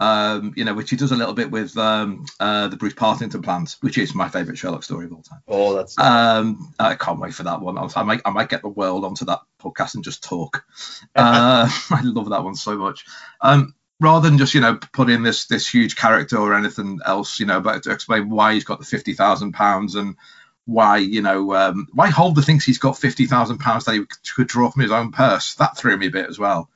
um, 0.00 0.52
you 0.56 0.64
know, 0.64 0.74
which 0.74 0.90
he 0.90 0.96
does 0.96 1.12
a 1.12 1.16
little 1.16 1.32
bit 1.32 1.50
with 1.50 1.76
um, 1.78 2.26
uh, 2.40 2.68
the 2.68 2.76
Bruce 2.76 2.92
Partington 2.94 3.40
plans, 3.40 3.76
which 3.80 3.96
is 3.96 4.14
my 4.14 4.28
favourite 4.28 4.58
Sherlock 4.58 4.82
story 4.82 5.06
of 5.06 5.12
all 5.12 5.22
time. 5.22 5.40
Oh, 5.48 5.74
that's 5.74 5.98
Um, 5.98 6.74
I 6.78 6.94
can't 6.96 7.20
wait 7.20 7.34
for 7.34 7.44
that 7.44 7.60
one. 7.62 7.78
I, 7.78 7.88
I 7.96 8.02
might 8.02 8.20
I 8.24 8.30
might 8.30 8.48
get 8.50 8.62
the 8.62 8.68
world 8.68 9.04
onto 9.04 9.24
that 9.26 9.40
podcast 9.62 9.94
and 9.94 10.04
just 10.04 10.22
talk. 10.24 10.64
Uh, 11.14 11.68
I 11.90 12.02
love 12.02 12.30
that 12.30 12.44
one 12.44 12.54
so 12.54 12.76
much. 12.76 13.04
Um, 13.40 13.74
rather 14.00 14.28
than 14.28 14.38
just 14.38 14.54
you 14.54 14.60
know 14.60 14.78
put 14.92 15.08
in 15.08 15.22
this 15.22 15.46
this 15.46 15.66
huge 15.68 15.96
character 15.96 16.36
or 16.36 16.54
anything 16.54 16.98
else, 17.06 17.38
you 17.40 17.46
know, 17.46 17.60
but 17.60 17.84
to 17.84 17.92
explain 17.92 18.28
why 18.28 18.54
he's 18.54 18.64
got 18.64 18.78
the 18.78 18.84
fifty 18.84 19.14
thousand 19.14 19.52
pounds 19.52 19.94
and 19.94 20.16
why 20.64 20.98
you 20.98 21.22
know 21.22 21.54
um, 21.54 21.88
why 21.92 22.08
Holder 22.10 22.42
thinks 22.42 22.64
he's 22.64 22.78
got 22.78 22.98
fifty 22.98 23.26
thousand 23.26 23.58
pounds 23.58 23.84
that 23.86 23.94
he 23.94 24.04
could 24.34 24.46
draw 24.46 24.70
from 24.70 24.82
his 24.82 24.92
own 24.92 25.12
purse. 25.12 25.54
That 25.56 25.76
threw 25.76 25.96
me 25.96 26.06
a 26.06 26.10
bit 26.10 26.28
as 26.28 26.38
well, 26.38 26.70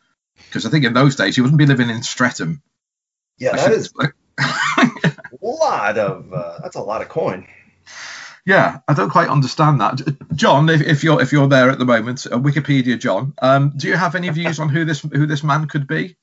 because 0.49 0.67
I 0.67 0.71
think 0.71 0.85
in 0.85 0.93
those 0.93 1.17
days 1.17 1.37
he 1.37 1.41
wouldn't 1.43 1.59
be 1.59 1.67
living 1.67 1.91
in 1.91 2.03
Streatham. 2.03 2.63
yeah, 3.39 3.53
I 3.53 3.57
that 3.57 3.63
should- 3.65 3.73
is 3.79 3.93
a 3.99 5.27
lot 5.41 5.99
of 5.99 6.33
uh, 6.33 6.59
that's 6.63 6.77
a 6.77 6.81
lot 6.83 7.03
of 7.03 7.09
coin. 7.09 7.47
Yeah, 8.45 8.79
I 8.87 8.95
don't 8.95 9.11
quite 9.11 9.29
understand 9.29 9.81
that. 9.81 10.01
John, 10.37 10.69
if, 10.69 10.81
if 10.81 11.03
you're 11.05 11.21
if 11.21 11.33
you're 11.33 11.49
there 11.49 11.71
at 11.71 11.79
the 11.81 11.85
moment, 11.85 12.27
uh, 12.27 12.39
Wikipedia, 12.39 12.99
John, 12.99 13.35
um, 13.43 13.73
do 13.77 13.89
you 13.89 13.97
have 13.97 14.15
any 14.15 14.29
views 14.29 14.61
on 14.61 14.69
who 14.69 14.85
this 14.85 15.01
who 15.01 15.27
this 15.27 15.43
man 15.43 15.67
could 15.67 15.87
be? 15.89 16.17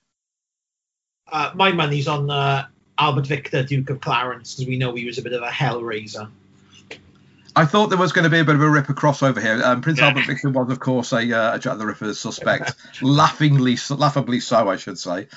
Uh, 1.30 1.52
my 1.56 1.71
money's 1.73 2.08
on 2.08 2.30
uh, 2.30 2.67
Albert 2.97 3.28
Victor, 3.28 3.63
Duke 3.63 3.89
of 3.89 3.99
Clarence, 3.99 4.56
because 4.56 4.67
we 4.69 4.78
know 4.78 4.93
he 4.95 5.06
was 5.06 5.17
a 5.17 5.21
bit 5.21 5.34
of 5.34 5.41
a 5.41 5.49
hellraiser. 5.49 6.30
I 7.56 7.66
thought 7.66 7.88
there 7.88 8.00
was 8.00 8.12
going 8.12 8.24
to 8.24 8.30
be 8.30 8.39
a 8.39 8.44
bit 8.44 8.56
of 8.56 8.62
a 8.62 8.70
Ripper 8.70 8.94
crossover 8.94 9.42
here. 9.42 9.62
Um, 9.63 9.82
Prince 9.82 10.00
Yeah. 10.00 10.08
Albert 10.08 10.26
Victor 10.26 10.50
was, 10.50 10.72
of 10.72 10.80
course, 10.80 11.13
a, 11.13 11.32
uh, 11.32 11.56
a 11.56 11.60
Jack 11.60 11.78
the 11.78 11.86
Ripper 11.86 12.13
suspect, 12.13 12.74
laughingly, 13.02 13.78
laughably 13.89 14.39
so, 14.39 14.70
I 14.70 14.78
should 14.78 14.98
say. 14.98 15.28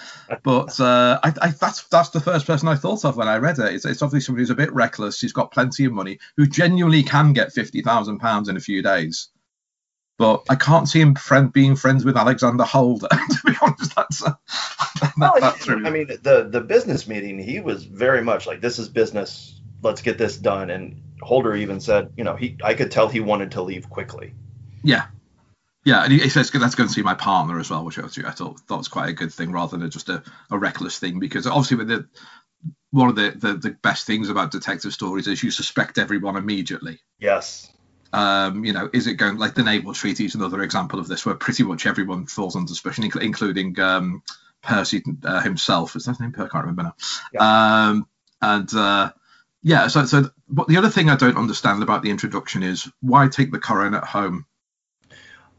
But 0.42 0.80
uh, 0.80 1.20
I, 1.22 1.32
I, 1.42 1.48
that's 1.50 1.82
that's 1.84 2.10
the 2.10 2.20
first 2.20 2.46
person 2.46 2.68
I 2.68 2.76
thought 2.76 3.04
of 3.04 3.16
when 3.16 3.28
I 3.28 3.36
read 3.36 3.58
it. 3.58 3.74
It's, 3.74 3.84
it's 3.84 4.02
obviously 4.02 4.24
somebody 4.24 4.42
who's 4.42 4.50
a 4.50 4.54
bit 4.54 4.72
reckless. 4.72 5.20
He's 5.20 5.32
got 5.32 5.52
plenty 5.52 5.84
of 5.84 5.92
money, 5.92 6.18
who 6.36 6.46
genuinely 6.46 7.02
can 7.02 7.32
get 7.32 7.52
fifty 7.52 7.82
thousand 7.82 8.18
pounds 8.18 8.48
in 8.48 8.56
a 8.56 8.60
few 8.60 8.82
days. 8.82 9.28
But 10.18 10.44
I 10.48 10.54
can't 10.54 10.88
see 10.88 11.00
him 11.00 11.14
friend 11.14 11.52
being 11.52 11.76
friends 11.76 12.04
with 12.04 12.16
Alexander 12.16 12.64
Holder. 12.64 13.08
to 13.10 13.38
be 13.44 13.52
honest, 13.60 13.94
that's 13.94 14.24
uh, 14.24 14.32
that, 15.00 15.12
Well, 15.18 15.34
that's 15.38 15.68
I 15.68 15.90
mean, 15.90 16.06
the 16.22 16.48
the 16.50 16.62
business 16.62 17.06
meeting, 17.06 17.38
he 17.38 17.60
was 17.60 17.84
very 17.84 18.22
much 18.22 18.46
like, 18.46 18.62
"This 18.62 18.78
is 18.78 18.88
business. 18.88 19.60
Let's 19.82 20.02
get 20.02 20.18
this 20.18 20.36
done." 20.36 20.70
And 20.70 21.02
Holder 21.20 21.54
even 21.54 21.80
said, 21.80 22.12
"You 22.16 22.24
know, 22.24 22.36
he 22.36 22.56
I 22.62 22.74
could 22.74 22.90
tell 22.90 23.08
he 23.08 23.20
wanted 23.20 23.52
to 23.52 23.62
leave 23.62 23.88
quickly." 23.88 24.34
Yeah. 24.82 25.06
Yeah, 25.84 26.02
and 26.02 26.12
he, 26.12 26.18
he 26.18 26.28
says 26.28 26.50
that's 26.50 26.74
going 26.74 26.88
to 26.88 26.92
see 26.92 27.02
my 27.02 27.14
partner 27.14 27.60
as 27.60 27.70
well, 27.70 27.84
which 27.84 27.96
I, 27.96 28.08
thought 28.08 28.58
thought 28.60 28.78
was 28.78 28.88
quite 28.88 29.08
a 29.08 29.12
good 29.12 29.32
thing 29.32 29.52
rather 29.52 29.76
than 29.76 29.88
just 29.88 30.08
a, 30.08 30.20
a 30.50 30.58
reckless 30.58 30.98
thing. 30.98 31.20
Because 31.20 31.46
obviously, 31.46 31.76
with 31.76 31.88
the 31.88 32.08
one 32.90 33.08
of 33.08 33.14
the, 33.14 33.30
the 33.30 33.54
the 33.54 33.70
best 33.70 34.04
things 34.04 34.28
about 34.28 34.50
detective 34.50 34.92
stories 34.92 35.28
is 35.28 35.42
you 35.42 35.52
suspect 35.52 35.98
everyone 35.98 36.36
immediately. 36.36 36.98
Yes. 37.20 37.72
Um, 38.12 38.64
you 38.64 38.72
know, 38.72 38.88
is 38.92 39.06
it 39.06 39.14
going 39.14 39.36
like 39.36 39.54
the 39.54 39.62
naval 39.62 39.92
treaty 39.92 40.24
is 40.24 40.34
another 40.34 40.62
example 40.62 40.98
of 40.98 41.06
this, 41.06 41.24
where 41.24 41.34
pretty 41.34 41.62
much 41.62 41.86
everyone 41.86 42.26
falls 42.26 42.56
under 42.56 42.68
suspicion, 42.68 43.04
incl- 43.04 43.22
including 43.22 43.78
um, 43.78 44.22
Percy 44.62 45.04
uh, 45.24 45.40
himself. 45.40 45.94
Is 45.94 46.04
that 46.04 46.12
his 46.12 46.20
name? 46.20 46.34
I 46.34 46.48
can't 46.48 46.64
remember 46.64 46.92
now. 47.38 47.90
Um, 47.90 48.08
and 48.42 48.74
uh, 48.74 49.12
yeah, 49.66 49.88
so 49.88 50.06
so 50.06 50.30
but 50.48 50.68
the 50.68 50.76
other 50.76 50.88
thing 50.90 51.10
I 51.10 51.16
don't 51.16 51.36
understand 51.36 51.82
about 51.82 52.04
the 52.04 52.10
introduction 52.10 52.62
is 52.62 52.88
why 53.00 53.26
take 53.26 53.50
the 53.50 53.58
coronet 53.58 54.04
home? 54.04 54.46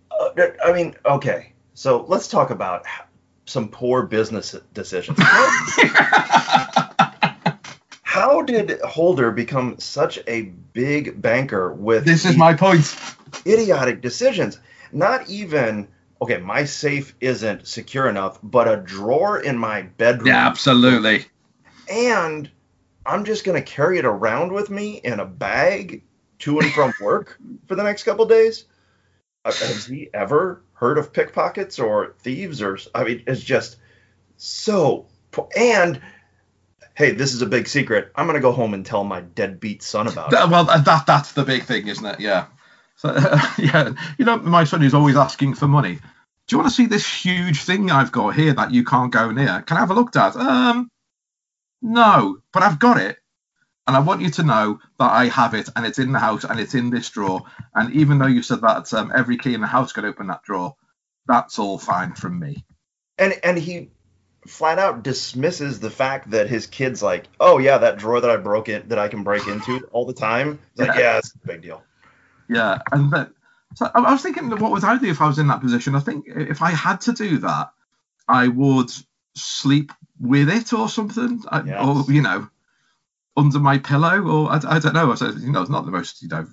Uh, 0.10 0.30
I 0.64 0.72
mean, 0.72 0.96
okay. 1.06 1.52
So 1.74 2.06
let's 2.08 2.30
talk 2.30 2.50
about 2.50 2.86
some 3.48 3.68
poor 3.68 4.04
business 4.04 4.56
decisions. 4.74 5.20
How 8.02 8.44
did 8.44 8.80
Holder 8.80 9.32
become 9.32 9.78
such 9.78 10.20
a 10.26 10.44
big 10.72 11.22
banker 11.22 11.74
with 11.74 12.06
This 12.06 12.24
is 12.24 12.38
my 12.38 12.54
point. 12.54 12.96
idiotic 13.46 14.00
decisions? 14.00 14.58
Not 14.94 15.30
even 15.30 15.90
okay. 16.22 16.38
My 16.38 16.64
safe 16.64 17.14
isn't 17.20 17.68
secure 17.68 18.08
enough, 18.08 18.40
but 18.42 18.70
a 18.70 18.78
drawer 18.78 19.38
in 19.38 19.58
my 19.58 19.82
bedroom. 19.82 20.28
Yeah, 20.28 20.48
absolutely. 20.48 21.26
And 21.92 22.50
I'm 23.08 23.24
just 23.24 23.46
gonna 23.46 23.62
carry 23.62 23.98
it 23.98 24.06
around 24.06 24.52
with 24.52 24.70
me 24.70 24.96
in 24.96 25.20
a 25.20 25.26
bag 25.26 26.04
to 26.40 26.60
and 26.60 26.72
from 26.72 26.94
work 27.02 27.40
for 27.68 27.76
the 27.76 27.84
next 27.84 28.04
couple 28.04 28.26
days. 28.26 28.66
Uh, 29.46 29.54
Has 29.54 29.86
he 29.86 30.10
ever 30.14 30.62
heard 30.74 30.98
of 30.98 31.14
pickpockets 31.14 31.80
or 31.80 32.16
thieves 32.20 32.62
or? 32.62 32.78
I 32.94 33.06
mean, 33.06 33.24
it's 33.26 33.42
just 33.42 33.78
so. 34.36 35.08
And 35.56 36.02
hey, 36.96 37.12
this 37.12 37.34
is 37.34 37.42
a 37.42 37.46
big 37.46 37.68
secret. 37.68 38.12
I'm 38.16 38.28
gonna 38.28 38.42
go 38.42 38.52
home 38.52 38.74
and 38.74 38.86
tell 38.86 39.04
my 39.04 39.22
deadbeat 39.22 39.84
son 39.84 40.08
about 40.08 40.34
it. 40.34 40.50
Well, 40.50 40.66
that 40.66 41.06
that's 41.08 41.32
the 41.32 41.44
big 41.44 41.64
thing, 41.64 41.88
isn't 41.88 42.06
it? 42.06 42.20
Yeah. 42.20 42.48
So 42.98 43.16
yeah, 43.58 43.94
you 44.18 44.26
know, 44.26 44.38
my 44.38 44.66
son 44.66 44.84
is 44.84 44.94
always 44.94 45.16
asking 45.16 45.54
for 45.54 45.68
money. 45.68 46.00
Do 46.48 46.56
you 46.56 46.58
want 46.60 46.70
to 46.70 46.76
see 46.76 46.88
this 46.88 47.06
huge 47.06 47.64
thing 47.64 47.92
I've 47.92 48.12
got 48.12 48.36
here 48.36 48.54
that 48.54 48.72
you 48.72 48.84
can't 48.84 49.12
go 49.12 49.32
near? 49.32 49.62
Can 49.62 49.78
I 49.78 49.82
have 49.82 49.92
a 49.92 49.94
look 49.94 50.16
at? 50.16 50.36
Um, 50.36 50.90
no, 51.82 52.38
but 52.54 52.64
I've 52.64 52.80
got 52.80 52.98
it, 52.98 53.18
and 53.86 53.96
I 53.96 54.00
want 54.00 54.22
you 54.22 54.30
to 54.32 54.44
know 54.44 54.80
that 55.00 55.12
I 55.12 55.26
have 55.28 55.54
it, 55.54 55.70
and 55.76 55.86
it's 55.86 56.00
in 56.00 56.12
the 56.12 56.20
house, 56.20 56.44
and 56.44 56.60
it's 56.60 56.76
in 56.76 56.90
this 56.90 57.10
drawer. 57.10 57.44
And 57.74 57.94
even 57.94 58.20
though 58.20 58.28
you 58.28 58.42
said 58.42 58.62
that 58.62 58.94
um, 58.94 59.12
every 59.16 59.38
key 59.38 59.54
in 59.54 59.62
the 59.62 59.68
house 59.68 59.94
could 59.94 60.06
open 60.06 60.28
that 60.28 60.44
drawer, 60.44 60.76
that's 61.28 61.60
all 61.60 61.78
fine 61.78 62.14
from 62.14 62.40
me. 62.40 62.66
And 63.18 63.34
and 63.44 63.58
he 63.58 63.90
flat 64.46 64.80
out 64.80 65.04
dismisses 65.04 65.80
the 65.80 65.90
fact 65.90 66.32
that 66.32 66.48
his 66.48 66.68
kid's 66.68 67.04
like, 67.04 67.26
oh 67.40 67.58
yeah, 67.58 67.80
that 67.80 67.98
drawer 67.98 68.22
that 68.22 68.30
I 68.30 68.38
broke 68.38 68.70
in 68.70 68.88
that 68.90 69.00
I 69.00 69.08
can 69.08 69.24
break 69.24 69.48
into 69.48 69.88
all 69.92 70.06
the 70.06 70.14
time. 70.14 70.60
He's 70.76 70.88
like, 70.88 70.98
Yeah. 70.98 71.02
yeah, 71.02 71.18
it's 71.18 71.34
a 71.36 71.48
big 71.48 71.62
deal. 71.62 71.84
Yeah, 72.50 72.80
and 72.92 73.12
that, 73.12 73.32
so 73.76 73.90
I 73.94 74.12
was 74.12 74.22
thinking, 74.22 74.50
what 74.50 74.72
would 74.72 74.84
I 74.84 74.98
do 74.98 75.10
if 75.10 75.22
I 75.22 75.28
was 75.28 75.38
in 75.40 75.48
that 75.48 75.60
position? 75.62 75.96
I 75.96 76.00
think 76.00 76.26
if 76.28 76.62
I 76.62 76.72
had 76.72 77.02
to 77.02 77.14
do 77.14 77.40
that, 77.40 77.72
I 78.28 78.48
would 78.48 78.90
sleep 79.36 79.92
with 80.20 80.50
it 80.50 80.74
or 80.74 80.90
something, 80.90 81.44
I, 81.50 81.64
Yes. 81.64 81.86
or 81.86 82.12
you 82.12 82.22
know, 82.22 82.50
under 83.38 83.60
my 83.60 83.78
pillow, 83.80 84.22
or 84.22 84.52
I, 84.52 84.60
I 84.68 84.80
don't 84.80 84.94
know. 84.94 85.12
I 85.12 85.16
said, 85.16 85.36
you 85.40 85.52
know, 85.52 85.62
it's 85.62 85.70
not 85.72 85.86
the 85.86 85.92
most 85.92 86.22
you 86.22 86.30
know 86.30 86.48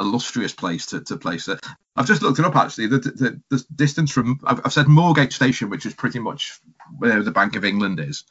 illustrious 0.00 0.52
place 0.54 0.86
to, 0.86 1.00
to 1.02 1.16
place 1.16 1.48
it. 1.48 1.60
I've 1.96 2.06
just 2.06 2.22
looked 2.22 2.38
it 2.38 2.44
up 2.46 2.56
actually. 2.56 2.88
The, 2.88 2.98
the, 2.98 3.42
the 3.50 3.64
distance 3.74 4.10
from 4.10 4.40
I've, 4.44 4.60
I've 4.64 4.72
said 4.72 4.86
Moorgate 4.86 5.32
Station, 5.32 5.70
which 5.70 5.86
is 5.86 5.94
pretty 5.94 6.18
much 6.18 6.58
where 6.98 7.22
the 7.22 7.30
Bank 7.32 7.56
of 7.56 7.64
England 7.64 8.00
is, 8.00 8.24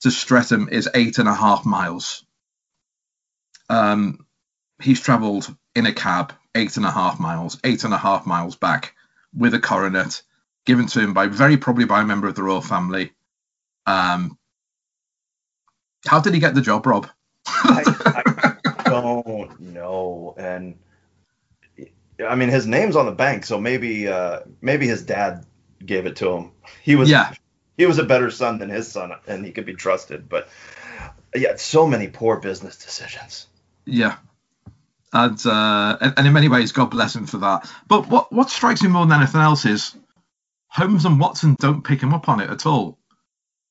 to 0.00 0.10
Streatham 0.10 0.68
is 0.70 0.88
eight 0.94 1.18
and 1.18 1.28
a 1.28 1.34
half 1.34 1.64
miles. 1.66 2.24
Um, 3.68 4.26
he's 4.82 5.00
travelled 5.00 5.54
in 5.74 5.86
a 5.86 5.92
cab 5.92 6.32
eight 6.54 6.76
and 6.76 6.86
a 6.86 6.90
half 6.90 7.20
miles, 7.20 7.58
eight 7.64 7.84
and 7.84 7.94
a 7.94 7.98
half 7.98 8.26
miles 8.26 8.56
back 8.56 8.94
with 9.34 9.54
a 9.54 9.60
coronet 9.60 10.22
given 10.64 10.86
to 10.86 11.00
him 11.00 11.14
by 11.14 11.26
very 11.28 11.56
probably 11.56 11.84
by 11.84 12.02
a 12.02 12.04
member 12.06 12.28
of 12.28 12.34
the 12.34 12.42
royal 12.42 12.60
family. 12.60 13.12
Um, 13.86 14.38
how 16.06 16.20
did 16.20 16.34
he 16.34 16.40
get 16.40 16.54
the 16.54 16.60
job, 16.60 16.86
Rob? 16.86 17.08
I, 17.46 18.54
I 18.66 18.82
don't 18.84 19.60
know, 19.60 20.34
and 20.36 20.78
I 22.26 22.34
mean 22.34 22.48
his 22.48 22.66
name's 22.66 22.96
on 22.96 23.06
the 23.06 23.12
bank, 23.12 23.44
so 23.44 23.60
maybe 23.60 24.08
uh, 24.08 24.40
maybe 24.60 24.86
his 24.86 25.02
dad 25.02 25.44
gave 25.84 26.06
it 26.06 26.16
to 26.16 26.30
him. 26.32 26.50
He 26.82 26.96
was 26.96 27.10
Yeah. 27.10 27.32
he 27.76 27.86
was 27.86 27.98
a 27.98 28.04
better 28.04 28.30
son 28.30 28.58
than 28.58 28.68
his 28.68 28.90
son, 28.90 29.12
and 29.26 29.44
he 29.44 29.52
could 29.52 29.66
be 29.66 29.74
trusted. 29.74 30.28
But 30.28 30.48
yeah, 31.34 31.56
so 31.56 31.86
many 31.86 32.08
poor 32.08 32.38
business 32.40 32.76
decisions. 32.76 33.46
Yeah. 33.84 34.16
And, 35.12 35.44
uh, 35.46 35.96
and 36.00 36.14
and 36.16 36.26
in 36.26 36.32
many 36.32 36.48
ways, 36.48 36.72
God 36.72 36.90
bless 36.90 37.14
him 37.14 37.26
for 37.26 37.38
that. 37.38 37.70
But 37.86 38.08
what, 38.08 38.32
what 38.32 38.50
strikes 38.50 38.82
me 38.82 38.88
more 38.88 39.06
than 39.06 39.20
anything 39.20 39.40
else 39.40 39.64
is 39.64 39.94
Holmes 40.68 41.04
and 41.04 41.20
Watson 41.20 41.56
don't 41.58 41.82
pick 41.84 42.02
him 42.02 42.12
up 42.12 42.28
on 42.28 42.40
it 42.40 42.50
at 42.50 42.66
all. 42.66 42.98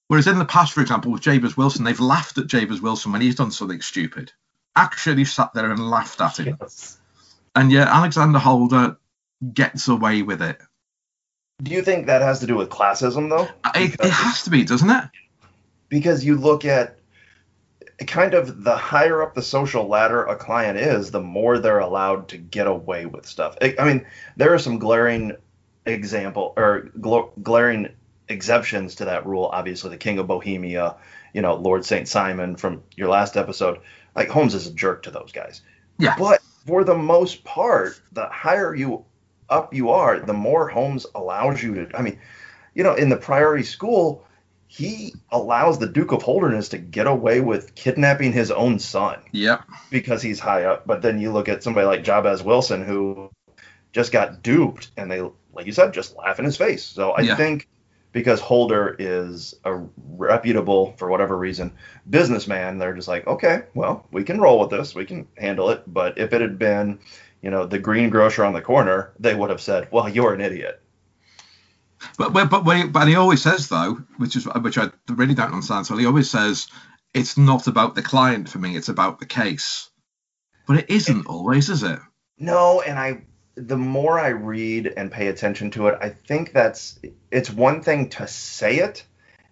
Whereas 0.08 0.28
in 0.28 0.40
the 0.40 0.46
past, 0.46 0.74
for 0.74 0.82
example, 0.82 1.12
with 1.12 1.22
Jabez 1.22 1.58
Wilson, 1.58 1.84
they've 1.84 2.00
laughed 2.00 2.38
at 2.38 2.48
Jabez 2.48 2.82
Wilson 2.82 3.12
when 3.12 3.22
he's 3.22 3.36
done 3.36 3.52
something 3.52 3.82
stupid. 3.82 4.32
Actually 4.76 5.26
sat 5.26 5.54
there 5.54 5.72
and 5.72 5.90
laughed 5.90 6.22
at 6.22 6.38
him. 6.38 6.58
Yes. 6.62 7.00
And 7.56 7.72
yet 7.72 7.88
Alexander 7.88 8.40
Holder 8.40 8.98
gets 9.54 9.88
away 9.88 10.22
with 10.22 10.42
it. 10.42 10.60
Do 11.64 11.72
you 11.72 11.82
think 11.82 12.08
that 12.08 12.22
has 12.22 12.42
to 12.42 12.48
do 12.48 12.56
with 12.56 12.70
classism, 12.70 13.30
though? 13.30 13.48
Uh, 13.64 13.72
it, 13.76 13.94
it 13.94 14.12
has 14.12 14.44
to 14.44 14.50
be, 14.50 14.64
doesn't 14.64 14.90
it? 14.90 15.06
because 15.90 16.24
you 16.24 16.36
look 16.36 16.66
at 16.66 17.00
kind 18.08 18.34
of 18.34 18.64
the 18.64 18.76
higher 18.76 19.22
up 19.22 19.34
the 19.34 19.42
social 19.42 19.88
ladder 19.88 20.26
a 20.26 20.36
client 20.36 20.78
is, 20.78 21.12
the 21.12 21.22
more 21.22 21.60
they're 21.60 21.80
allowed 21.80 22.28
to 22.30 22.38
get 22.38 22.68
away 22.68 23.06
with 23.06 23.26
stuff. 23.26 23.58
I 23.62 23.76
I 23.80 23.86
mean, 23.86 24.06
there 24.36 24.54
are 24.54 24.60
some 24.60 24.80
glaring 24.80 25.34
example 25.86 26.54
or 26.58 26.90
gl- 27.00 27.32
glaring 27.42 27.90
exceptions 28.30 28.96
to 28.96 29.06
that 29.06 29.26
rule. 29.26 29.46
Obviously, 29.52 29.90
the 29.92 29.98
King 29.98 30.20
of 30.20 30.28
Bohemia, 30.28 30.96
you 31.34 31.42
know, 31.42 31.56
Lord 31.56 31.86
Saint 31.86 32.08
Simon 32.08 32.56
from 32.56 32.84
your 32.96 33.10
last 33.10 33.38
episode. 33.38 33.80
Like 34.16 34.30
Holmes 34.30 34.54
is 34.56 34.68
a 34.68 34.74
jerk 34.74 35.04
to 35.04 35.12
those 35.12 35.32
guys. 35.32 35.62
Yeah. 36.00 36.16
But 36.18 36.42
for 36.66 36.84
the 36.84 36.98
most 36.98 37.44
part, 37.44 38.00
the 38.12 38.28
higher 38.28 38.74
you 38.74 39.06
up 39.50 39.74
you 39.74 39.92
are, 39.92 40.20
the 40.20 40.34
more 40.34 40.68
Holmes 40.68 41.06
allows 41.14 41.62
you 41.62 41.76
to. 41.86 41.98
I 41.98 42.02
mean, 42.02 42.20
you 42.74 42.84
know, 42.84 42.96
in 42.96 43.10
the 43.10 43.18
Priory 43.18 43.64
School, 43.64 44.26
he 44.68 45.14
allows 45.32 45.78
the 45.78 45.88
Duke 45.88 46.12
of 46.12 46.24
Holderness 46.24 46.70
to 46.70 46.78
get 46.80 47.06
away 47.08 47.40
with 47.40 47.76
kidnapping 47.76 48.34
his 48.34 48.50
own 48.52 48.80
son 48.80 49.20
Yep. 49.32 49.62
because 49.92 50.22
he's 50.22 50.40
high 50.40 50.64
up. 50.64 50.88
But 50.88 51.02
then 51.02 51.20
you 51.20 51.32
look 51.32 51.48
at 51.48 51.62
somebody 51.64 51.86
like 51.86 52.04
Jabez 52.04 52.42
Wilson 52.42 52.84
who 52.84 53.30
just 53.94 54.12
got 54.12 54.42
duped, 54.42 54.90
and 54.98 55.10
they, 55.10 55.22
like 55.54 55.68
you 55.68 55.72
said, 55.72 55.94
just 55.94 56.16
laugh 56.18 56.40
in 56.40 56.46
his 56.46 56.58
face. 56.58 56.84
So 56.84 57.12
I 57.12 57.22
Yeah. 57.22 57.36
think 57.36 57.68
because 58.16 58.40
Holder 58.40 58.96
is 58.98 59.56
a 59.66 59.76
reputable, 60.08 60.94
for 60.98 61.10
whatever 61.10 61.38
reason, 61.38 61.74
businessman, 62.10 62.78
they're 62.78 62.94
just 62.94 63.10
like, 63.10 63.28
okay, 63.28 63.64
well, 63.74 64.08
we 64.10 64.24
can 64.24 64.40
roll 64.40 64.58
with 64.58 64.70
this, 64.70 64.96
we 64.96 65.04
can 65.04 65.28
handle 65.38 65.70
it. 65.70 65.84
But 65.86 66.18
if 66.18 66.32
it 66.32 66.40
had 66.40 66.58
been, 66.58 67.00
you 67.42 67.50
know, 67.50 67.66
the 67.66 67.78
greengrocer 67.78 68.46
on 68.46 68.54
the 68.54 68.62
corner, 68.62 69.12
they 69.20 69.36
would 69.36 69.50
have 69.50 69.60
said, 69.60 69.90
well, 69.92 70.08
you're 70.08 70.34
an 70.34 70.40
idiot. 70.40 70.82
But 72.18 72.32
but 72.32 72.50
but, 72.50 72.64
but 72.94 73.08
he 73.10 73.16
always 73.16 73.42
says 73.42 73.68
though, 73.68 73.96
which 74.16 74.38
is 74.38 74.46
which 74.62 74.78
I 74.78 74.92
really 75.10 75.34
don't 75.34 75.52
understand. 75.52 75.86
So 75.86 75.98
he 75.98 76.06
always 76.06 76.30
says 76.30 76.68
it's 77.14 77.38
not 77.38 77.68
about 77.68 77.96
the 77.96 78.02
client 78.02 78.48
for 78.48 78.60
me; 78.60 78.78
it's 78.78 78.90
about 78.90 79.20
the 79.20 79.26
case. 79.26 79.90
But 80.68 80.78
it 80.78 80.90
isn't 80.90 81.26
always, 81.26 81.70
is 81.70 81.84
it? 81.84 82.00
No, 82.38 82.82
and 82.82 82.98
I 82.98 83.24
the 83.56 83.78
more 83.78 84.20
I 84.20 84.30
read 84.30 84.94
and 84.98 85.12
pay 85.12 85.28
attention 85.28 85.72
to 85.72 85.88
it, 85.88 85.98
I 86.02 86.10
think 86.10 86.52
that's 86.54 87.00
it's 87.32 87.50
one 87.50 87.82
thing 87.82 88.10
to 88.10 88.28
say 88.28 88.78
it 88.78 89.04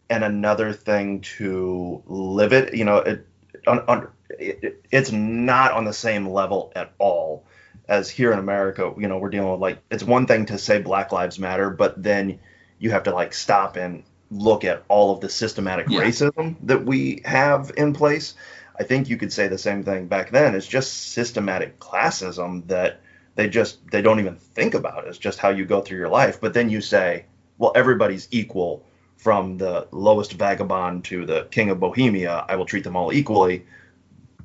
and 0.09 0.23
another 0.23 0.73
thing 0.73 1.21
to 1.21 2.03
live 2.05 2.53
it. 2.53 2.73
You 2.73 2.85
know, 2.85 2.97
it, 2.97 3.27
on, 3.65 3.79
on, 3.87 4.07
it 4.29 4.85
it's 4.91 5.11
not 5.11 5.71
on 5.71 5.85
the 5.85 5.93
same 5.93 6.27
level 6.29 6.71
at 6.75 6.91
all 6.99 7.45
as 7.87 8.09
here 8.09 8.33
in 8.33 8.39
America. 8.39 8.93
You 8.97 9.07
know, 9.07 9.17
we're 9.17 9.29
dealing 9.29 9.51
with 9.51 9.61
like 9.61 9.79
it's 9.89 10.03
one 10.03 10.27
thing 10.27 10.47
to 10.47 10.57
say 10.57 10.81
Black 10.81 11.11
Lives 11.11 11.39
Matter, 11.39 11.69
but 11.69 12.01
then 12.01 12.39
you 12.79 12.91
have 12.91 13.03
to 13.03 13.13
like 13.13 13.33
stop 13.33 13.77
and 13.77 14.03
look 14.29 14.65
at 14.65 14.83
all 14.89 15.13
of 15.13 15.21
the 15.21 15.29
systematic 15.29 15.87
Yeah. 15.89 16.01
racism 16.01 16.55
that 16.63 16.83
we 16.85 17.21
have 17.23 17.71
in 17.77 17.93
place. 17.93 18.33
I 18.77 18.83
think 18.83 19.07
you 19.07 19.17
could 19.17 19.31
say 19.31 19.47
the 19.47 19.57
same 19.57 19.83
thing 19.83 20.07
back 20.07 20.31
then. 20.31 20.55
It's 20.55 20.67
just 20.67 21.11
systematic 21.11 21.79
classism 21.79 22.67
that 22.67 23.01
they 23.35 23.49
just 23.49 23.89
they 23.91 24.01
don't 24.01 24.19
even 24.19 24.35
think 24.35 24.73
about. 24.73 25.05
It. 25.05 25.09
It's 25.09 25.17
just 25.17 25.39
how 25.39 25.49
you 25.49 25.65
go 25.65 25.81
through 25.81 25.97
your 25.97 26.09
life. 26.09 26.39
But 26.39 26.53
then 26.53 26.69
you 26.69 26.81
say, 26.81 27.25
well, 27.57 27.71
everybody's 27.75 28.27
equal 28.31 28.85
from 29.17 29.57
the 29.57 29.87
lowest 29.91 30.33
vagabond 30.33 31.05
to 31.05 31.25
the 31.25 31.47
king 31.51 31.69
of 31.69 31.79
Bohemia. 31.79 32.45
I 32.47 32.55
will 32.55 32.65
treat 32.65 32.83
them 32.83 32.95
all 32.95 33.13
equally, 33.13 33.65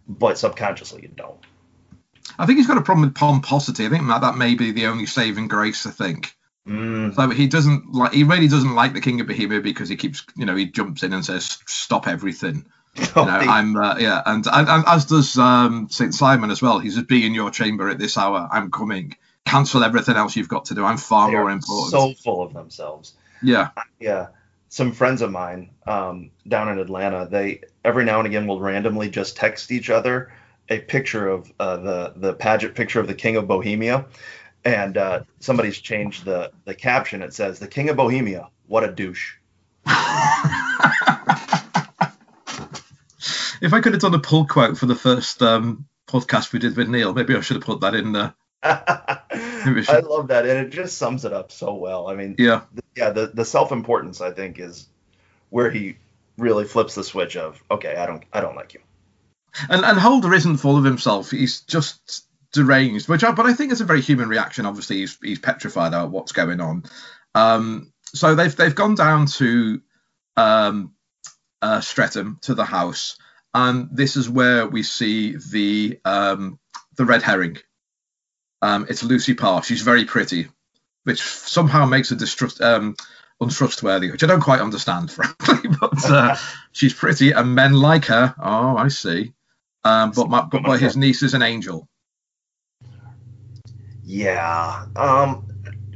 but 0.06 0.38
subconsciously 0.38 1.02
you 1.02 1.08
don't. 1.08 1.38
I 2.38 2.46
think 2.46 2.58
he's 2.58 2.68
got 2.68 2.78
a 2.78 2.82
problem 2.82 3.06
with 3.06 3.14
pomposity. 3.14 3.86
I 3.86 3.88
think 3.88 4.06
that 4.06 4.20
that 4.20 4.36
may 4.36 4.54
be 4.54 4.70
the 4.70 4.86
only 4.86 5.06
saving 5.06 5.48
grace. 5.48 5.86
I 5.86 5.90
think. 5.90 6.34
Mm, 6.66 7.14
So 7.14 7.30
he 7.30 7.46
doesn't 7.46 7.92
like. 7.92 8.12
He 8.12 8.24
really 8.24 8.48
doesn't 8.48 8.74
like 8.74 8.92
the 8.92 9.00
King 9.00 9.20
of 9.20 9.26
Bohemia 9.26 9.60
because 9.60 9.88
he 9.88 9.96
keeps, 9.96 10.24
you 10.36 10.44
know, 10.44 10.54
he 10.54 10.66
jumps 10.66 11.02
in 11.02 11.12
and 11.12 11.24
says, 11.24 11.58
"Stop 11.66 12.06
everything." 12.06 12.66
You 13.16 13.24
know, 13.24 13.30
I'm, 13.30 13.76
uh, 13.76 13.96
yeah, 13.98 14.22
and, 14.26 14.46
and, 14.46 14.68
and 14.68 14.84
as 14.86 15.04
does 15.06 15.36
um, 15.38 15.88
Saint 15.90 16.14
Simon 16.14 16.50
as 16.50 16.62
well. 16.62 16.78
He 16.78 16.90
says, 16.90 17.04
"Be 17.04 17.26
in 17.26 17.34
your 17.34 17.50
chamber 17.50 17.88
at 17.88 17.98
this 17.98 18.16
hour. 18.16 18.48
I'm 18.50 18.70
coming. 18.70 19.16
Cancel 19.44 19.82
everything 19.82 20.16
else 20.16 20.36
you've 20.36 20.48
got 20.48 20.66
to 20.66 20.74
do. 20.74 20.84
I'm 20.84 20.98
far 20.98 21.30
they 21.30 21.36
more 21.36 21.50
important." 21.50 21.90
so 21.90 22.14
full 22.14 22.42
of 22.42 22.52
themselves. 22.52 23.14
yeah, 23.42 23.70
Yeah. 23.98 24.28
Some 24.68 24.92
friends 24.92 25.22
of 25.22 25.30
mine 25.30 25.70
um, 25.86 26.30
down 26.46 26.68
in 26.68 26.78
Atlanta, 26.78 27.26
they 27.30 27.62
every 27.84 28.04
now 28.04 28.18
and 28.18 28.26
again 28.26 28.46
will 28.46 28.60
randomly 28.60 29.08
just 29.08 29.36
text 29.36 29.72
each 29.72 29.88
other 29.88 30.30
a 30.68 30.80
picture 30.80 31.28
of 31.28 31.52
uh, 31.58 31.76
the 31.78 32.12
the 32.16 32.34
pageant 32.34 32.74
picture 32.74 33.00
of 33.00 33.06
the 33.06 33.14
King 33.14 33.36
of 33.36 33.48
Bohemia, 33.48 34.06
and 34.64 34.96
uh, 34.96 35.22
somebody's 35.40 35.78
changed 35.78 36.24
the 36.24 36.52
the 36.64 36.74
caption. 36.74 37.22
It 37.22 37.32
says, 37.34 37.58
"The 37.58 37.68
King 37.68 37.88
of 37.88 37.96
Bohemia, 37.96 38.48
what 38.66 38.84
a 38.84 38.92
douche." 38.92 39.36
if 43.60 43.72
I 43.72 43.80
could 43.80 43.92
have 43.92 44.02
done 44.02 44.14
a 44.14 44.18
pull 44.18 44.46
quote 44.46 44.78
for 44.78 44.86
the 44.86 44.94
first 44.94 45.42
um, 45.42 45.86
podcast 46.08 46.52
we 46.52 46.58
did 46.58 46.76
with 46.76 46.88
Neil, 46.88 47.12
maybe 47.12 47.34
I 47.36 47.40
should 47.40 47.56
have 47.56 47.64
put 47.64 47.80
that 47.80 47.94
in 47.94 48.12
there. 48.12 48.34
I 48.62 50.00
love 50.04 50.28
that, 50.28 50.46
and 50.46 50.66
it 50.66 50.70
just 50.70 50.98
sums 50.98 51.24
it 51.24 51.32
up 51.32 51.52
so 51.52 51.74
well. 51.74 52.08
I 52.08 52.14
mean, 52.14 52.34
Yeah, 52.38 52.62
yeah, 52.96 53.10
the 53.10 53.28
the 53.28 53.44
self 53.44 53.70
importance 53.70 54.20
I 54.20 54.32
think 54.32 54.58
is 54.58 54.88
where 55.50 55.70
he 55.70 55.96
really 56.36 56.64
flips 56.64 56.94
the 56.94 57.04
switch 57.04 57.36
of 57.36 57.62
okay, 57.70 57.96
I 57.96 58.06
don't 58.06 58.24
I 58.32 58.40
don't 58.40 58.56
like 58.56 58.74
you. 58.74 58.80
and 59.68 59.84
and 59.84 59.98
Holder 59.98 60.34
isn't 60.34 60.56
full 60.56 60.76
of 60.76 60.84
himself. 60.84 61.30
He's 61.30 61.60
just 61.62 62.26
deranged, 62.52 63.08
which 63.08 63.22
I, 63.24 63.30
but 63.32 63.46
I 63.46 63.52
think 63.52 63.72
it's 63.72 63.80
a 63.80 63.84
very 63.86 64.00
human 64.00 64.28
reaction. 64.28 64.66
Obviously, 64.66 64.96
he's 64.98 65.18
he's 65.22 65.38
petrified 65.38 65.88
about 65.88 66.10
what's 66.10 66.32
going 66.32 66.60
on. 66.60 66.84
Um, 67.34 67.92
so 68.14 68.34
they've 68.34 68.54
they've 68.54 68.74
gone 68.74 68.94
down 68.94 69.26
to 69.26 69.80
um, 70.36 70.94
uh, 71.62 71.80
Streatham 71.80 72.38
to 72.42 72.54
the 72.54 72.64
house, 72.64 73.18
and 73.54 73.88
this 73.92 74.16
is 74.16 74.28
where 74.28 74.66
we 74.66 74.82
see 74.82 75.36
the 75.36 76.00
um, 76.04 76.58
the 76.96 77.04
red 77.04 77.22
herring. 77.22 77.58
Um, 78.60 78.86
it's 78.88 79.02
Lucy 79.02 79.34
Parr. 79.34 79.62
She's 79.62 79.82
very 79.82 80.04
pretty, 80.04 80.48
which 81.04 81.22
somehow 81.22 81.86
makes 81.86 82.10
her 82.10 82.16
distrust, 82.16 82.60
um, 82.60 82.96
untrustworthy, 83.40 84.10
which 84.10 84.24
I 84.24 84.26
don't 84.26 84.40
quite 84.40 84.60
understand, 84.60 85.10
frankly. 85.12 85.70
But 85.80 86.10
uh, 86.10 86.36
she's 86.72 86.94
pretty, 86.94 87.30
and 87.32 87.54
men 87.54 87.72
like 87.74 88.06
her. 88.06 88.34
Oh, 88.38 88.76
I 88.76 88.88
see. 88.88 89.32
Um, 89.84 90.10
but 90.10 90.28
my, 90.28 90.42
but 90.42 90.62
my, 90.62 90.76
his 90.76 90.96
niece 91.04 91.22
is 91.22 91.34
an 91.34 91.42
angel. 91.42 91.88
Yeah. 94.04 94.86
Um, 94.96 95.46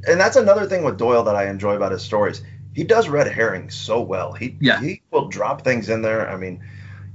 and 0.06 0.20
that's 0.20 0.36
another 0.36 0.66
thing 0.66 0.84
with 0.84 0.98
Doyle 0.98 1.24
that 1.24 1.36
I 1.36 1.48
enjoy 1.48 1.74
about 1.74 1.92
his 1.92 2.02
stories. 2.02 2.42
He 2.74 2.84
does 2.84 3.08
red 3.08 3.26
herring 3.26 3.70
so 3.70 4.00
well. 4.00 4.32
He 4.32 4.56
Yeah. 4.60 4.80
he 4.80 5.02
will 5.10 5.28
drop 5.28 5.62
things 5.62 5.88
in 5.88 6.02
there. 6.02 6.28
I 6.28 6.36
mean, 6.36 6.64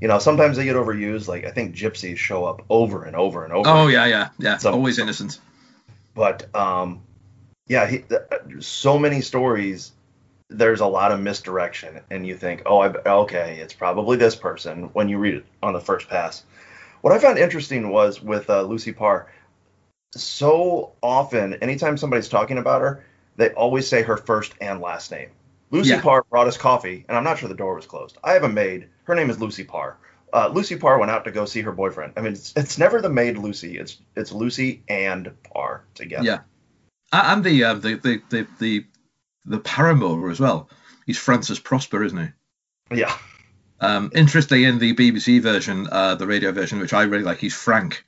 you 0.01 0.07
know, 0.07 0.19
sometimes 0.19 0.57
they 0.57 0.65
get 0.65 0.75
overused. 0.75 1.27
Like 1.27 1.45
I 1.45 1.51
think 1.51 1.75
gypsies 1.75 2.17
show 2.17 2.45
up 2.45 2.63
over 2.69 3.03
and 3.03 3.15
over 3.15 3.43
and 3.43 3.53
over. 3.53 3.69
Oh 3.69 3.87
yeah, 3.87 4.05
yeah, 4.05 4.29
yeah. 4.37 4.57
Some- 4.57 4.75
Always 4.75 4.99
innocent. 4.99 5.39
But 6.13 6.53
um, 6.55 7.01
yeah, 7.67 7.87
he, 7.87 8.03
so 8.59 8.97
many 8.97 9.21
stories 9.21 9.91
there's 10.49 10.79
a 10.79 10.87
lot 10.87 11.11
of 11.11 11.19
misdirection, 11.19 11.99
and 12.09 12.25
you 12.25 12.35
think, 12.37 12.63
oh, 12.65 12.79
I, 12.79 12.93
okay, 13.05 13.59
it's 13.59 13.73
probably 13.73 14.17
this 14.17 14.35
person 14.35 14.83
when 14.93 15.09
you 15.09 15.17
read 15.17 15.35
it 15.35 15.45
on 15.61 15.73
the 15.73 15.81
first 15.81 16.07
pass. 16.07 16.43
What 17.01 17.13
I 17.13 17.19
found 17.19 17.37
interesting 17.37 17.89
was 17.89 18.21
with 18.21 18.49
uh, 18.49 18.61
Lucy 18.63 18.93
Parr. 18.93 19.27
So 20.15 20.93
often, 21.03 21.55
anytime 21.55 21.97
somebody's 21.97 22.29
talking 22.29 22.57
about 22.57 22.81
her, 22.81 23.03
they 23.35 23.49
always 23.49 23.87
say 23.87 24.03
her 24.03 24.17
first 24.17 24.53
and 24.61 24.81
last 24.81 25.11
name. 25.11 25.29
Lucy 25.71 25.89
Yeah. 25.91 26.01
Parr 26.01 26.23
brought 26.29 26.47
us 26.47 26.57
coffee, 26.57 27.05
and 27.07 27.17
I'm 27.17 27.23
not 27.23 27.39
sure 27.39 27.49
the 27.49 27.55
door 27.55 27.75
was 27.75 27.85
closed. 27.85 28.17
I 28.23 28.33
have 28.33 28.43
a 28.43 28.49
maid. 28.49 28.87
Her 29.03 29.15
name 29.15 29.29
is 29.29 29.39
Lucy 29.39 29.63
Parr. 29.63 29.97
Uh, 30.33 30.49
Lucy 30.53 30.75
Parr 30.75 30.97
went 30.99 31.11
out 31.11 31.23
to 31.25 31.31
go 31.31 31.45
see 31.45 31.61
her 31.61 31.71
boyfriend. 31.71 32.13
I 32.17 32.21
mean, 32.21 32.33
it's, 32.33 32.53
it's 32.55 32.77
never 32.77 33.01
the 33.01 33.09
maid 33.09 33.37
Lucy. 33.37 33.77
It's 33.77 33.97
it's 34.15 34.31
Lucy 34.31 34.83
and 34.89 35.31
Parr 35.43 35.83
together. 35.95 36.25
Yeah. 36.25 36.39
A- 37.13 37.31
And 37.31 37.43
the, 37.43 37.63
uh, 37.63 37.73
the, 37.75 37.95
the, 37.95 38.21
the, 38.29 38.47
the, 38.59 38.85
the 39.45 39.59
paramour 39.59 40.29
as 40.29 40.39
well. 40.39 40.69
He's 41.05 41.17
Francis 41.17 41.59
Prosper, 41.59 42.03
isn't 42.03 42.33
he? 42.89 42.97
Yeah. 42.97 43.17
Um, 43.79 44.11
interestingly, 44.15 44.65
in 44.65 44.79
the 44.79 44.93
BBC 44.93 45.41
version, 45.41 45.87
uh, 45.91 46.15
the 46.15 46.27
radio 46.27 46.51
version, 46.51 46.79
which 46.79 46.93
I 46.93 47.03
really 47.03 47.23
like, 47.23 47.37
he's 47.39 47.53
Frank. 47.55 48.03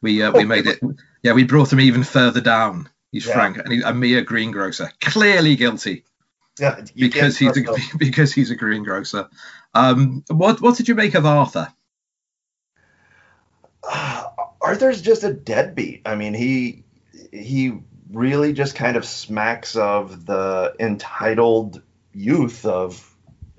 We 0.00 0.22
uh, 0.22 0.32
we 0.32 0.42
Oh, 0.42 0.46
made 0.46 0.66
it. 0.66 0.80
Yeah, 1.22 1.34
we 1.34 1.44
brought 1.44 1.72
him 1.72 1.78
even 1.78 2.02
further 2.02 2.40
down. 2.40 2.88
He's 3.12 3.26
Yeah. 3.26 3.34
Frank, 3.34 3.58
and 3.58 3.72
he's 3.72 3.84
a 3.84 3.94
mere 3.94 4.22
greengrocer, 4.22 4.90
clearly 5.00 5.54
guilty 5.54 6.04
Yeah. 6.60 6.84
because 6.94 7.38
he's 7.38 7.56
a, 7.56 7.64
because 7.98 8.32
he's 8.32 8.50
a 8.50 8.56
greengrocer. 8.56 9.28
Um, 9.74 10.22
what 10.28 10.60
what 10.60 10.76
did 10.76 10.88
you 10.88 10.94
make 10.94 11.14
of 11.14 11.24
Arthur? 11.24 11.72
Arthur's 14.60 15.02
just 15.02 15.24
a 15.24 15.32
deadbeat. 15.32 16.02
I 16.06 16.14
mean, 16.14 16.34
he 16.34 16.84
he 17.32 17.78
really 18.10 18.52
just 18.52 18.74
kind 18.74 18.96
of 18.96 19.04
smacks 19.04 19.74
of 19.76 20.26
the 20.26 20.74
entitled 20.78 21.80
youth 22.12 22.66
of 22.66 23.08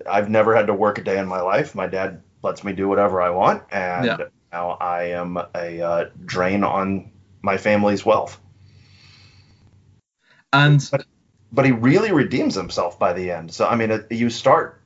I've 0.10 0.30
never 0.30 0.56
had 0.56 0.68
to 0.68 0.74
work 0.74 0.98
a 0.98 1.04
day 1.04 1.18
in 1.18 1.28
my 1.28 1.42
life. 1.42 1.76
My 1.76 1.88
dad 1.88 2.22
lets 2.44 2.64
me 2.64 2.74
do 2.74 2.88
whatever 2.88 3.22
I 3.22 3.32
want, 3.32 3.64
and 3.72 4.06
Yeah. 4.06 4.18
now 4.52 4.72
I 4.72 5.06
am 5.06 5.38
a 5.38 5.82
uh, 5.82 6.06
drain 6.26 6.64
on 6.64 7.12
my 7.42 7.58
family's 7.58 8.06
wealth. 8.06 8.40
And 10.52 10.88
But 10.92 11.06
he 11.66 11.72
really 11.72 12.12
redeems 12.12 12.56
himself 12.56 12.98
by 12.98 13.14
the 13.14 13.32
end. 13.32 13.54
So 13.54 13.68
I 13.68 13.76
mean, 13.76 13.92
it, 13.92 14.12
you 14.12 14.30
start 14.30 14.82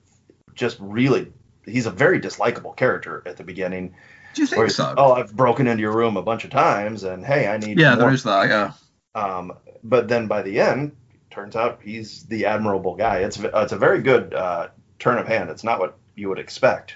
just 0.53 0.77
really. 0.79 1.31
He's 1.65 1.85
a 1.85 1.91
very 1.91 2.19
dislikable 2.19 2.75
character 2.75 3.23
at 3.25 3.37
the 3.37 3.43
beginning. 3.43 3.95
do 4.33 4.41
you 4.41 4.47
think 4.47 4.69
so? 4.71 4.93
Oh, 4.97 5.13
I've 5.13 5.35
broken 5.35 5.67
into 5.67 5.81
your 5.81 5.93
room 5.93 6.15
a 6.15 6.21
bunch 6.21 6.45
of 6.45 6.49
times, 6.49 7.03
and 7.03 7.25
hey, 7.25 7.47
I 7.47 7.57
need 7.57 7.79
yeah, 7.79 7.95
more 7.95 8.03
there 8.03 8.13
is 8.13 8.23
that. 8.23 8.47
Yeah. 8.47 8.71
Um, 9.15 9.53
but 9.83 10.07
then 10.07 10.27
by 10.27 10.41
the 10.43 10.59
end, 10.59 10.95
turns 11.29 11.55
out 11.55 11.79
he's 11.81 12.23
the 12.23 12.45
admirable 12.45 12.95
guy. 12.95 13.19
It's 13.19 13.39
it's 13.39 13.71
a 13.71 13.77
very 13.77 14.01
good 14.01 14.33
uh, 14.33 14.67
turn 14.99 15.17
of 15.17 15.27
hand. 15.27 15.49
It's 15.49 15.63
not 15.63 15.79
what 15.79 15.97
you 16.15 16.29
would 16.29 16.39
expect. 16.39 16.95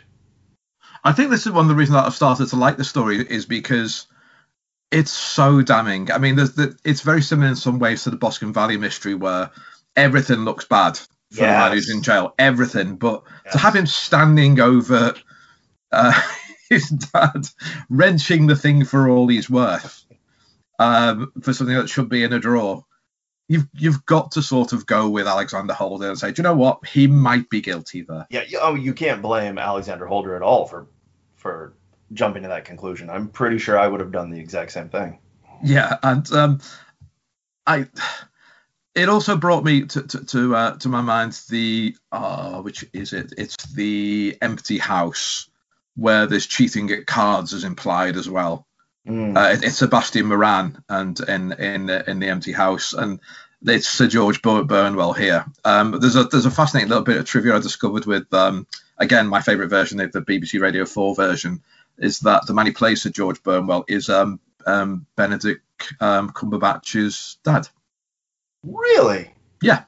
I 1.03 1.13
think 1.13 1.32
this 1.32 1.45
is 1.45 1.51
one 1.51 1.65
of 1.65 1.69
the 1.69 1.76
reasons 1.76 1.95
that 1.95 2.05
I've 2.05 2.13
started 2.13 2.47
to 2.47 2.55
like 2.57 2.78
the 2.78 2.84
story 2.84 3.17
is 3.17 3.45
because 3.45 4.07
it's 4.91 5.11
so 5.11 5.61
damning. 5.61 6.11
I 6.11 6.17
mean, 6.17 6.35
there's 6.35 6.53
the, 6.53 6.77
it's 6.83 7.01
very 7.01 7.21
similar 7.21 7.49
in 7.49 7.55
some 7.55 7.79
ways 7.79 8.03
to 8.03 8.09
the 8.09 8.17
Boscombe 8.17 8.53
Valley 8.53 8.77
mystery 8.77 9.15
where 9.15 9.49
everything 9.95 10.39
looks 10.39 10.65
bad 10.65 10.97
for 11.31 11.37
the 11.37 11.41
man 11.43 11.71
who's 11.71 11.89
in 11.89 12.03
jail, 12.03 12.33
everything. 12.37 12.97
But 12.97 13.23
to 13.51 13.57
have 13.57 13.75
him 13.75 13.87
standing 13.87 14.59
over 14.59 15.13
uh, 15.91 16.21
his 16.69 16.89
dad, 16.89 17.47
wrenching 17.89 18.47
the 18.47 18.55
thing 18.55 18.83
for 18.85 19.09
all 19.09 19.27
he's 19.27 19.49
worth, 19.49 20.03
um, 20.77 21.31
for 21.41 21.53
something 21.53 21.75
that 21.75 21.89
should 21.89 22.09
be 22.09 22.23
in 22.23 22.33
a 22.33 22.39
drawer. 22.39 22.85
You've 23.47 23.67
you've 23.73 24.05
got 24.05 24.31
to 24.33 24.41
sort 24.41 24.71
of 24.71 24.85
go 24.85 25.09
with 25.09 25.27
Alexander 25.27 25.73
Holder 25.73 26.07
and 26.07 26.17
say, 26.17 26.31
do 26.31 26.41
you 26.41 26.43
know 26.43 26.55
what? 26.55 26.87
He 26.87 27.07
might 27.07 27.49
be 27.49 27.59
guilty 27.59 28.01
there. 28.01 28.25
Yeah, 28.29 28.43
you, 28.47 28.59
oh, 28.61 28.75
you 28.75 28.93
can't 28.93 29.21
blame 29.21 29.57
Alexander 29.57 30.05
Holder 30.05 30.35
at 30.35 30.41
all 30.41 30.65
for 30.65 30.87
for 31.35 31.73
jumping 32.14 32.43
to 32.43 32.49
that 32.49 32.66
conclusion. 32.66 33.09
I'm 33.09 33.28
pretty 33.30 33.57
sure 33.57 33.78
I 33.80 33.88
would 33.88 33.99
have 33.99 34.12
done 34.12 34.30
the 34.30 34.39
exact 34.39 34.72
same 34.72 34.89
thing. 34.89 35.20
Yeah, 35.64 35.97
and 36.03 36.32
um, 36.32 36.59
I. 37.66 37.88
It 38.93 39.07
also 39.07 39.38
brought 39.38 39.64
me 39.64 39.86
to 39.86 40.01
to 40.01 40.26
to, 40.26 40.55
uh, 40.55 40.78
to 40.80 40.89
my 40.89 41.01
mind 41.01 41.39
the 41.49 41.95
uh, 42.12 42.62
which 42.62 42.86
is 42.93 43.14
it? 43.14 43.34
It's 43.38 43.55
the 43.74 44.38
empty 44.41 44.78
house 44.80 45.49
where 45.95 46.26
there's 46.28 46.45
cheating 46.47 46.91
at 46.91 47.05
cards 47.05 47.53
is 47.53 47.64
implied 47.64 48.18
as 48.18 48.30
well. 48.30 48.68
Mm. 49.07 49.38
Uh, 49.38 49.53
it- 49.53 49.64
it's 49.64 49.78
Sebastian 49.78 50.26
Moran 50.28 50.84
and 50.89 51.18
in 51.22 51.53
in 51.53 51.89
in 51.89 52.20
the 52.20 52.28
empty 52.28 52.51
house, 52.51 52.93
and 52.93 53.20
it's 53.66 53.88
Sir 53.88 54.07
George 54.07 54.41
Bur- 54.41 54.64
Burnwell 54.66 55.14
here. 55.14 55.45
Um, 55.64 55.91
there's 56.01 56.18
a 56.18 56.26
there's 56.26 56.45
a 56.45 56.51
fascinating 56.51 56.89
little 56.89 57.05
bit 57.05 57.18
of 57.18 57.26
trivia 57.26 57.55
I 57.55 57.59
discovered 57.59 58.05
with 58.05 58.34
um, 58.34 58.68
again 58.97 59.28
my 59.28 59.41
favourite 59.41 59.70
version, 59.70 59.99
the 59.99 60.07
the 60.07 60.22
BBC 60.22 60.59
Radio 60.59 60.86
Four 60.86 61.16
version, 61.16 61.62
is 62.01 62.19
that 62.21 62.45
the 62.47 62.53
man 62.53 62.65
who 62.65 62.73
plays 62.73 63.01
Sir 63.03 63.09
George 63.09 63.41
Burnwell 63.43 63.85
is 63.87 64.09
um, 64.09 64.39
um, 64.65 65.05
Benedict 65.15 65.63
um, 65.99 66.29
Cumberbatch's 66.31 67.37
dad. 67.43 67.67
really? 68.63 69.33
Yeah. 69.61 69.83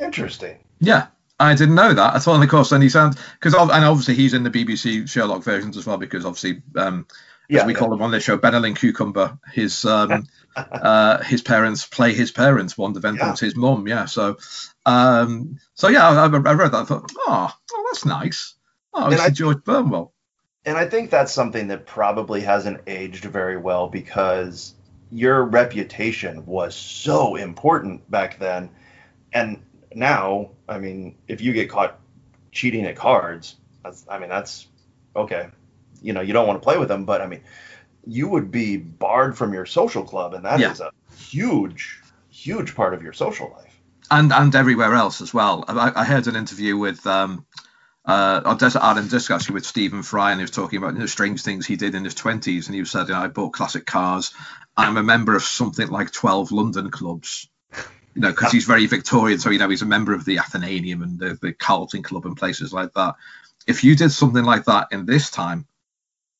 Interesting. 0.00 0.58
Yeah, 0.80 1.08
I 1.38 1.54
didn't 1.54 1.74
know 1.74 1.92
that 1.92 2.16
at 2.16 2.26
all. 2.26 2.34
And 2.34 2.42
of 2.44 2.48
course, 2.50 2.70
then 2.70 2.80
he 2.82 2.88
sounds 2.88 3.16
because 3.38 3.54
and 3.54 3.84
obviously 3.84 4.14
he's 4.14 4.32
in 4.34 4.44
the 4.44 4.50
BBC 4.50 5.08
Sherlock 5.08 5.42
versions 5.42 5.76
as 5.76 5.86
well 5.86 5.98
because 5.98 6.24
obviously 6.24 6.62
um, 6.76 7.06
Yeah, 7.50 7.60
as 7.60 7.66
we 7.66 7.74
call 7.74 7.92
him 7.92 8.00
on 8.00 8.10
this 8.10 8.24
show, 8.24 8.38
Benelin 8.38 8.76
Cucumber. 8.76 9.38
His 9.52 9.84
um, 9.84 10.26
uh, 10.56 11.22
his 11.22 11.42
parents 11.42 11.84
play 11.86 12.14
his 12.14 12.30
parents. 12.30 12.78
Wanda 12.78 13.00
Ventham's 13.00 13.40
his 13.40 13.56
mum. 13.56 13.86
Yeah. 13.86 14.06
So 14.06 14.38
um, 14.86 15.58
so 15.74 15.88
yeah, 15.88 16.08
I, 16.08 16.24
I 16.24 16.26
read 16.28 16.72
that. 16.72 16.82
I 16.82 16.84
thought, 16.84 17.12
oh, 17.18 17.54
oh 17.72 17.88
that's 17.90 18.06
nice. 18.06 18.54
Oh, 18.94 19.04
And 19.04 19.12
it's 19.14 19.22
I- 19.22 19.30
George 19.30 19.62
Burnwell. 19.64 20.14
And 20.64 20.76
I 20.76 20.86
think 20.86 21.10
that's 21.10 21.32
something 21.32 21.68
that 21.68 21.86
probably 21.86 22.42
hasn't 22.42 22.82
aged 22.86 23.24
very 23.24 23.56
well 23.56 23.88
because 23.88 24.74
your 25.10 25.42
reputation 25.44 26.44
was 26.46 26.74
so 26.74 27.36
important 27.36 28.08
back 28.10 28.38
then. 28.38 28.70
And 29.32 29.62
now, 29.94 30.50
I 30.68 30.78
mean, 30.78 31.16
if 31.28 31.40
you 31.40 31.52
get 31.52 31.70
caught 31.70 31.98
cheating 32.52 32.84
at 32.86 32.96
cards, 32.96 33.56
that's, 33.82 34.04
I 34.08 34.18
mean, 34.18 34.28
that's 34.28 34.66
okay. 35.16 35.48
You 36.02 36.12
know, 36.12 36.20
you 36.20 36.32
don't 36.32 36.46
want 36.46 36.60
to 36.60 36.64
play 36.64 36.78
with 36.78 36.88
them, 36.88 37.04
but 37.06 37.20
I 37.22 37.26
mean, 37.26 37.42
you 38.06 38.28
would 38.28 38.50
be 38.50 38.76
barred 38.76 39.36
from 39.36 39.52
your 39.52 39.66
social 39.66 40.04
club, 40.04 40.34
and 40.34 40.44
that 40.44 40.60
is 40.60 40.80
Yeah. 40.80 40.88
a 40.88 41.14
huge, 41.16 42.00
huge 42.30 42.74
part 42.74 42.94
of 42.94 43.02
your 43.02 43.12
social 43.12 43.50
life. 43.50 43.66
and 44.10 44.32
and 44.32 44.54
everywhere 44.56 44.94
else 44.94 45.20
as 45.20 45.32
well. 45.32 45.64
I, 45.68 45.92
I 45.94 46.04
heard 46.04 46.26
an 46.26 46.36
interview 46.36 46.76
with 46.76 47.06
um, 47.06 47.46
uh, 48.04 48.40
on 48.44 48.56
Desert 48.56 48.82
Island 48.82 49.10
Disc 49.10 49.30
actually 49.30 49.54
with 49.54 49.66
Stephen 49.66 50.02
Fry, 50.02 50.30
and 50.32 50.40
he 50.40 50.44
was 50.44 50.50
talking 50.50 50.78
about 50.78 50.94
you 50.94 51.00
know, 51.00 51.06
strange 51.06 51.42
things 51.42 51.66
he 51.66 51.76
did 51.76 51.94
in 51.94 52.04
his 52.04 52.14
twenties, 52.14 52.66
and 52.68 52.74
he 52.74 52.84
said, 52.84 53.08
you 53.08 53.14
know, 53.14 53.20
I 53.20 53.28
bought 53.28 53.52
classic 53.52 53.86
cars. 53.86 54.32
I'm 54.76 54.96
a 54.96 55.02
member 55.02 55.34
of 55.36 55.42
something 55.42 55.88
like 55.88 56.12
twelve 56.12 56.52
London 56.52 56.90
clubs. 56.90 57.48
You 58.12 58.22
know, 58.22 58.30
because 58.30 58.50
he's 58.50 58.64
very 58.64 58.86
Victorian, 58.86 59.38
so 59.38 59.50
you 59.50 59.60
know 59.60 59.68
he's 59.68 59.82
a 59.82 59.86
member 59.86 60.12
of 60.12 60.24
the 60.24 60.40
Athenaeum 60.40 61.00
and 61.04 61.16
the, 61.16 61.38
the 61.40 61.52
Carlton 61.52 62.02
Club 62.02 62.26
and 62.26 62.36
places 62.36 62.72
like 62.72 62.92
that. 62.94 63.14
If 63.68 63.84
you 63.84 63.94
did 63.94 64.10
something 64.10 64.44
like 64.44 64.64
that 64.64 64.88
in 64.90 65.06
this 65.06 65.30
time, 65.30 65.68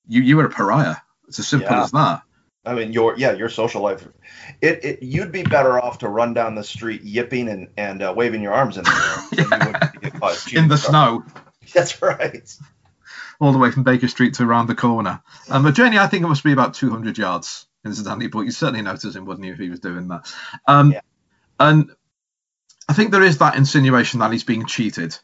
you 0.08 0.20
you 0.20 0.36
were 0.36 0.46
a 0.46 0.50
pariah. 0.50 0.96
It's 1.28 1.38
as 1.38 1.46
simple 1.46 1.76
Yeah. 1.76 1.84
as 1.84 1.92
that. 1.92 2.22
I 2.64 2.74
mean, 2.74 2.92
your 2.92 3.16
yeah, 3.16 3.32
your 3.32 3.48
social 3.48 3.82
life. 3.82 4.06
It, 4.61 4.84
it 4.84 5.02
you'd 5.02 5.32
be 5.32 5.42
better 5.44 5.80
off 5.80 5.98
to 5.98 6.08
run 6.08 6.34
down 6.34 6.56
the 6.56 6.64
street 6.64 7.02
yipping 7.02 7.48
and 7.48 7.68
and 7.76 8.02
uh, 8.02 8.12
waving 8.14 8.42
your 8.42 8.52
arms 8.52 8.76
in 8.76 8.84
the 8.84 8.90
air 8.90 9.24
than 9.36 9.61
you 9.61 9.66
would 9.68 9.80
to 9.80 9.98
get 10.00 10.14
caught 10.20 10.36
cheating 10.44 10.64
In 10.64 10.68
the 10.68 10.76
snow. 10.76 11.24
That's 11.74 12.00
right. 12.02 12.52
all 13.40 13.52
the 13.52 13.58
way 13.58 13.70
from 13.70 13.82
Baker 13.82 14.08
Street 14.08 14.34
to 14.34 14.44
around 14.44 14.66
the 14.66 14.74
corner. 14.74 15.22
Um, 15.48 15.62
the 15.62 15.72
journey, 15.72 15.98
I 15.98 16.06
think 16.06 16.24
it 16.24 16.28
must 16.28 16.44
be 16.44 16.52
about 16.52 16.74
200 16.74 17.18
yards, 17.18 17.66
incidentally, 17.84 18.28
but 18.28 18.40
you 18.40 18.50
certainly 18.50 18.82
notice 18.82 19.14
him, 19.14 19.24
wouldn't 19.24 19.46
you, 19.46 19.52
if 19.52 19.58
he 19.58 19.70
was 19.70 19.80
doing 19.80 20.08
that? 20.08 20.32
Um, 20.66 20.92
Yeah. 20.92 21.00
And 21.58 21.90
I 22.88 22.92
think 22.94 23.10
there 23.10 23.22
is 23.22 23.38
that 23.38 23.56
insinuation 23.56 24.20
that 24.20 24.32
he's 24.32 24.44
being 24.44 24.66
cheated. 24.66 25.16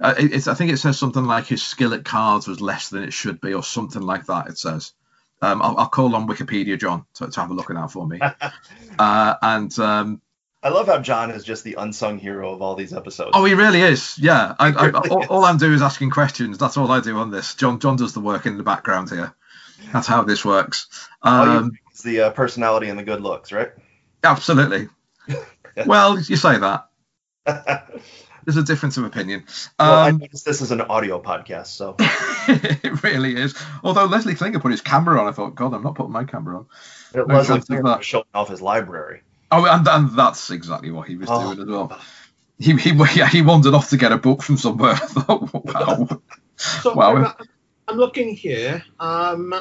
Uh, 0.00 0.14
it, 0.18 0.48
I 0.48 0.54
think 0.54 0.72
it 0.72 0.78
says 0.78 0.98
something 0.98 1.24
like 1.24 1.46
his 1.46 1.62
skill 1.62 1.94
at 1.94 2.04
cards 2.04 2.48
was 2.48 2.60
less 2.60 2.88
than 2.88 3.04
it 3.04 3.12
should 3.12 3.40
be, 3.40 3.54
or 3.54 3.62
something 3.62 4.02
like 4.02 4.26
that. 4.26 4.48
It 4.48 4.58
says. 4.58 4.92
Um, 5.40 5.62
I'll, 5.62 5.76
I'll 5.76 5.88
call 5.88 6.14
on 6.16 6.26
Wikipedia, 6.26 6.78
John, 6.78 7.06
to, 7.14 7.28
to 7.28 7.40
have 7.40 7.50
a 7.50 7.54
look 7.54 7.70
at 7.70 7.76
that 7.76 7.90
for 7.90 8.06
me. 8.06 8.18
uh, 8.98 9.34
and 9.42 9.78
um, 9.78 10.22
I 10.64 10.70
love 10.70 10.86
how 10.86 10.98
John 10.98 11.30
is 11.30 11.44
just 11.44 11.62
the 11.62 11.74
unsung 11.74 12.18
hero 12.18 12.52
of 12.54 12.62
all 12.62 12.74
these 12.74 12.92
episodes. 12.94 13.32
oh, 13.34 13.44
he 13.44 13.52
really 13.54 13.82
is. 13.82 14.18
Yeah, 14.18 14.54
I, 14.58 14.68
I, 14.72 14.86
really 14.86 15.08
all, 15.10 15.22
is. 15.22 15.28
all 15.28 15.44
I'm 15.44 15.58
doing 15.58 15.74
is 15.74 15.82
asking 15.82 16.10
questions. 16.10 16.56
That's 16.58 16.76
all 16.78 16.90
I 16.90 17.00
do 17.00 17.16
on 17.18 17.30
this. 17.30 17.54
John, 17.54 17.78
John 17.80 17.96
does 17.96 18.14
the 18.14 18.20
work 18.20 18.46
in 18.46 18.56
the 18.56 18.62
background 18.62 19.10
here. 19.10 19.34
That's 19.92 20.06
how 20.06 20.22
this 20.22 20.44
works. 20.44 20.88
You 21.24 21.30
Um, 21.30 21.72
is 21.92 22.00
the 22.02 22.20
uh, 22.22 22.30
personality 22.30 22.88
and 22.88 22.98
the 22.98 23.02
good 23.04 23.20
looks, 23.20 23.52
right? 23.52 23.70
absolutely. 24.24 24.88
Well, 25.86 26.20
you 26.20 26.36
say 26.36 26.56
that. 26.58 26.88
There's 28.44 28.56
a 28.56 28.62
difference 28.62 28.96
of 28.96 29.04
opinion. 29.04 29.44
well, 29.78 29.92
I 29.92 30.10
Um, 30.10 30.18
noticed 30.18 30.44
this 30.44 30.60
is 30.60 30.70
an 30.70 30.82
audio 30.82 31.20
podcast, 31.20 31.66
so 31.68 31.96
it 32.48 33.02
really 33.02 33.34
is. 33.36 33.54
Although 33.82 34.04
Leslie 34.04 34.34
Klinger 34.36 34.60
put 34.60 34.70
his 34.70 34.80
camera 34.82 35.20
on, 35.20 35.26
I 35.26 35.32
thought, 35.32 35.54
God, 35.56 35.74
I'm 35.74 35.82
not 35.82 35.96
putting 35.96 36.12
my 36.12 36.24
camera 36.24 36.58
on. 36.58 36.66
No 37.14 37.24
Leslie 37.24 37.60
Klinger 37.60 37.82
was 37.82 38.04
showing 38.06 38.24
off 38.34 38.48
his 38.50 38.62
library. 38.62 39.22
Oh, 39.56 39.66
and, 39.66 39.86
and 39.86 40.10
that's 40.16 40.50
exactly 40.50 40.90
what 40.90 41.08
he 41.08 41.16
was 41.16 41.28
Oh. 41.30 41.54
doing 41.54 41.60
as 41.60 41.66
well. 41.66 42.00
he, 42.58 42.76
he 42.76 42.90
yeah, 43.14 43.28
he 43.28 43.42
wandered 43.42 43.74
off 43.74 43.90
to 43.90 43.96
get 43.96 44.12
a 44.12 44.18
book 44.18 44.42
from 44.42 44.56
somewhere. 44.56 44.92
I 44.94 44.96
thought, 44.96 45.64
wow. 45.64 46.08
So 46.56 46.94
Wow. 46.94 47.16
I'm, 47.16 47.46
I'm 47.88 47.96
looking 47.96 48.34
here. 48.34 48.82
Um, 49.00 49.54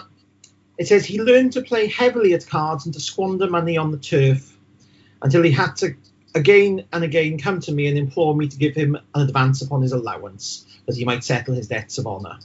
it 0.77 0.87
says 0.87 1.05
he 1.05 1.21
learned 1.21 1.53
to 1.53 1.61
play 1.61 1.87
heavily 1.87 2.33
at 2.33 2.47
cards 2.47 2.85
and 2.85 2.93
to 2.93 2.99
squander 2.99 3.49
money 3.49 3.77
on 3.77 3.91
the 3.91 3.97
turf 3.97 4.57
until 5.21 5.43
he 5.43 5.51
had 5.51 5.75
to 5.77 5.95
again 6.35 6.85
and 6.91 7.03
again 7.03 7.37
come 7.37 7.59
to 7.61 7.71
me 7.71 7.87
and 7.87 7.97
implore 7.97 8.35
me 8.35 8.47
to 8.47 8.57
give 8.57 8.73
him 8.75 8.95
an 9.13 9.21
advance 9.21 9.61
upon 9.61 9.81
his 9.81 9.91
allowance 9.91 10.65
that 10.87 10.95
he 10.95 11.05
might 11.05 11.23
settle 11.23 11.53
his 11.53 11.67
debts 11.67 11.97
of 11.99 12.07
honour. 12.07 12.39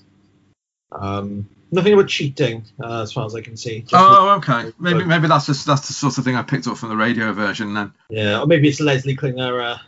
Um, 0.92 1.48
nothing 1.70 1.92
about 1.92 2.08
cheating, 2.08 2.64
uh, 2.82 3.02
as 3.02 3.12
far 3.12 3.26
as 3.26 3.34
I 3.34 3.40
can 3.42 3.56
see. 3.56 3.80
Just- 3.80 3.94
Oh, 3.94 4.30
okay. 4.38 4.72
Maybe 4.78 5.04
maybe 5.04 5.28
that's 5.28 5.46
just 5.46 5.66
that's 5.66 5.86
the 5.88 5.92
sort 5.92 6.16
of 6.18 6.24
thing 6.24 6.36
I 6.36 6.42
picked 6.42 6.66
up 6.66 6.78
from 6.78 6.88
the 6.88 6.96
radio 6.96 7.32
version. 7.32 7.74
Then 7.74 7.92
yeah, 8.10 8.40
or 8.40 8.46
maybe 8.46 8.68
it's 8.68 8.80
Leslie 8.80 9.16
Klinger. 9.16 9.60
Uh, 9.60 9.78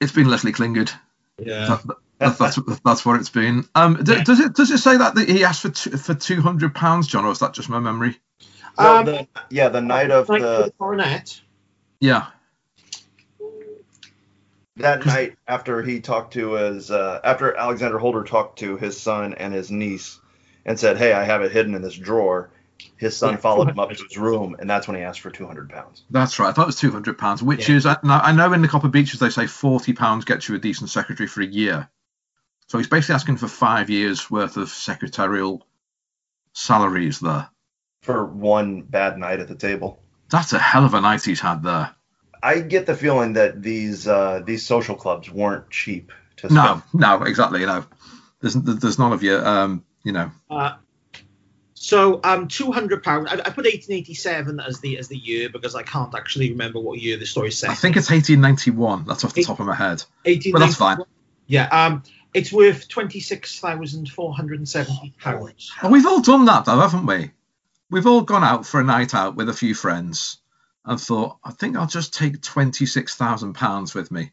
it's 0.00 0.12
been 0.12 0.28
Leslie 0.28 0.52
Klingard. 0.52 0.92
yeah. 1.38 1.66
That, 1.66 1.86
that, 2.18 2.38
that's 2.38 2.80
that's 2.84 3.04
what 3.06 3.18
it's 3.20 3.30
been. 3.30 3.64
Um, 3.74 4.02
d- 4.02 4.12
Yeah. 4.12 4.24
does 4.24 4.40
it 4.40 4.54
does 4.54 4.70
it 4.70 4.78
say 4.78 4.96
that, 4.96 5.14
that 5.14 5.28
he 5.28 5.44
asked 5.44 5.62
for 5.62 5.70
two, 5.70 5.96
for 5.96 6.14
two 6.14 6.40
hundred 6.40 6.74
pounds, 6.74 7.06
John, 7.08 7.24
or 7.24 7.32
is 7.32 7.38
that 7.40 7.52
just 7.54 7.68
my 7.68 7.78
memory? 7.80 8.16
No, 8.78 8.96
Um, 8.98 9.06
the, 9.06 9.28
yeah, 9.50 9.68
the 9.68 9.80
night 9.80 10.10
of 10.10 10.28
Like 10.28 10.42
the 10.42 10.64
the 10.64 10.70
coronet. 10.78 11.40
Yeah. 12.00 12.26
That 14.76 15.04
night 15.06 15.36
after 15.46 15.82
he 15.82 16.00
talked 16.00 16.34
to 16.34 16.52
his 16.52 16.90
uh, 16.90 17.20
after 17.22 17.54
Alexander 17.56 17.98
Holder 17.98 18.24
talked 18.24 18.58
to 18.60 18.76
his 18.76 19.00
son 19.00 19.34
and 19.34 19.52
his 19.52 19.70
niece 19.70 20.18
and 20.64 20.78
said, 20.78 20.96
"Hey, 20.96 21.12
I 21.12 21.24
have 21.24 21.42
it 21.42 21.52
hidden 21.52 21.74
in 21.74 21.82
this 21.82 21.94
drawer." 21.96 22.50
His 22.96 23.16
son 23.16 23.32
Yeah, 23.34 23.36
followed 23.36 23.68
him 23.68 23.78
up 23.78 23.90
to 23.90 24.02
his 24.02 24.18
room, 24.18 24.56
and 24.58 24.68
that's 24.68 24.88
when 24.88 24.96
he 24.96 25.02
asked 25.02 25.20
for 25.20 25.30
two 25.30 25.46
hundred 25.46 25.70
pounds. 25.70 26.02
That's 26.10 26.38
right. 26.38 26.48
I 26.48 26.52
thought 26.52 26.62
it 26.62 26.66
was 26.66 26.76
two 26.80 26.90
hundred 26.90 27.16
pounds, 27.18 27.42
which 27.42 27.68
Yeah. 27.68 27.76
is 27.76 27.86
I 27.86 27.96
know- 28.02 28.20
I 28.22 28.32
know 28.32 28.52
in 28.52 28.62
the 28.62 28.68
Copper 28.68 28.88
Beaches 28.88 29.20
they 29.20 29.30
say 29.30 29.46
forty 29.46 29.92
pounds 29.92 30.24
gets 30.24 30.48
you 30.48 30.54
a 30.56 30.58
decent 30.58 30.90
secretary 30.90 31.28
for 31.28 31.42
a 31.42 31.46
year. 31.46 31.88
So 32.68 32.78
he's 32.78 32.88
basically 32.88 33.14
asking 33.16 33.36
for 33.36 33.48
five 33.48 33.90
years 33.90 34.30
worth 34.30 34.56
of 34.56 34.68
secretarial 34.70 35.66
salaries 36.54 37.20
there. 37.20 37.48
for 38.02 38.24
one 38.24 38.82
bad 38.82 39.16
night 39.16 39.38
at 39.38 39.46
the 39.46 39.54
table. 39.54 40.02
That's 40.28 40.52
a 40.52 40.58
hell 40.58 40.84
of 40.84 40.94
a 40.94 41.00
night 41.00 41.22
he's 41.24 41.38
had 41.40 41.62
there. 41.62 41.94
I 42.42 42.60
get 42.60 42.86
the 42.86 42.96
feeling 42.96 43.34
that 43.34 43.62
these 43.62 44.08
uh, 44.08 44.40
these 44.44 44.66
social 44.66 44.96
clubs 44.96 45.30
weren't 45.30 45.70
cheap 45.70 46.10
to 46.38 46.48
spend. 46.48 46.54
No, 46.54 46.82
no, 46.92 47.22
exactly. 47.22 47.60
You 47.60 47.66
know, 47.66 47.84
there's 48.40 48.54
there's 48.54 48.98
none 48.98 49.12
of 49.12 49.22
you. 49.22 49.36
Um, 49.36 49.84
you 50.02 50.12
know, 50.12 50.30
Uh, 50.50 50.74
so 51.74 52.20
um, 52.24 52.48
two 52.48 52.72
hundred 52.72 53.02
pounds. 53.02 53.28
I, 53.30 53.34
I 53.36 53.50
put 53.50 53.66
eighteen 53.66 53.96
eighty 53.96 54.14
seven 54.14 54.60
as 54.60 54.80
the 54.80 54.98
as 54.98 55.08
the 55.08 55.16
year 55.16 55.48
because 55.48 55.74
I 55.74 55.82
can't 55.82 56.14
actually 56.14 56.50
remember 56.50 56.80
what 56.80 56.98
year 57.00 57.16
the 57.16 57.26
story 57.26 57.50
set. 57.50 57.70
I 57.70 57.74
think 57.74 57.96
it's 57.96 58.10
1891. 58.10 59.04
That's 59.06 59.24
off 59.24 59.34
the 59.34 59.40
Eight- 59.40 59.46
top 59.46 59.60
of 59.60 59.66
my 59.66 59.74
head. 59.74 60.02
eighteen. 60.24 60.52
But 60.52 60.60
that's 60.60 60.76
fine. 60.76 60.98
Yeah. 61.46 61.66
Um, 61.68 62.02
it's 62.34 62.52
worth 62.52 62.88
twenty 62.88 63.20
six 63.20 63.58
thousand 63.60 64.08
four 64.10 64.34
hundred 64.34 64.58
and 64.58 64.68
seventy 64.68 65.12
pounds. 65.20 65.72
Oh, 65.82 65.90
we've 65.90 66.06
all 66.06 66.20
done 66.22 66.44
that 66.46 66.64
though, 66.64 66.80
haven't 66.80 67.06
we? 67.06 67.30
We've 67.90 68.06
all 68.06 68.22
gone 68.22 68.42
out 68.44 68.64
for 68.66 68.80
a 68.80 68.84
night 68.84 69.14
out 69.14 69.36
with 69.36 69.48
a 69.48 69.52
few 69.52 69.74
friends 69.74 70.38
and 70.84 71.00
thought, 71.00 71.38
I 71.44 71.52
think 71.52 71.76
I'll 71.76 71.86
just 71.86 72.14
take 72.14 72.40
twenty 72.42 72.86
six 72.86 73.14
thousand 73.16 73.54
pounds 73.54 73.94
with 73.94 74.10
me. 74.10 74.32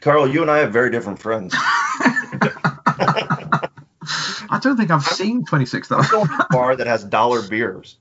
Carl, 0.00 0.28
you 0.28 0.42
and 0.42 0.50
I 0.50 0.58
have 0.58 0.72
very 0.72 0.90
different 0.90 1.18
friends. 1.18 1.54
I 4.50 4.58
don't 4.60 4.76
think 4.76 4.90
I've 4.90 5.04
seen 5.04 5.44
twenty 5.44 5.66
six 5.66 5.90
I'm 5.90 6.02
thousand. 6.02 6.12
going 6.12 6.28
to 6.28 6.44
a 6.44 6.48
bar 6.50 6.76
that 6.76 6.86
has 6.86 7.04
dollar 7.04 7.42
beers. 7.42 7.96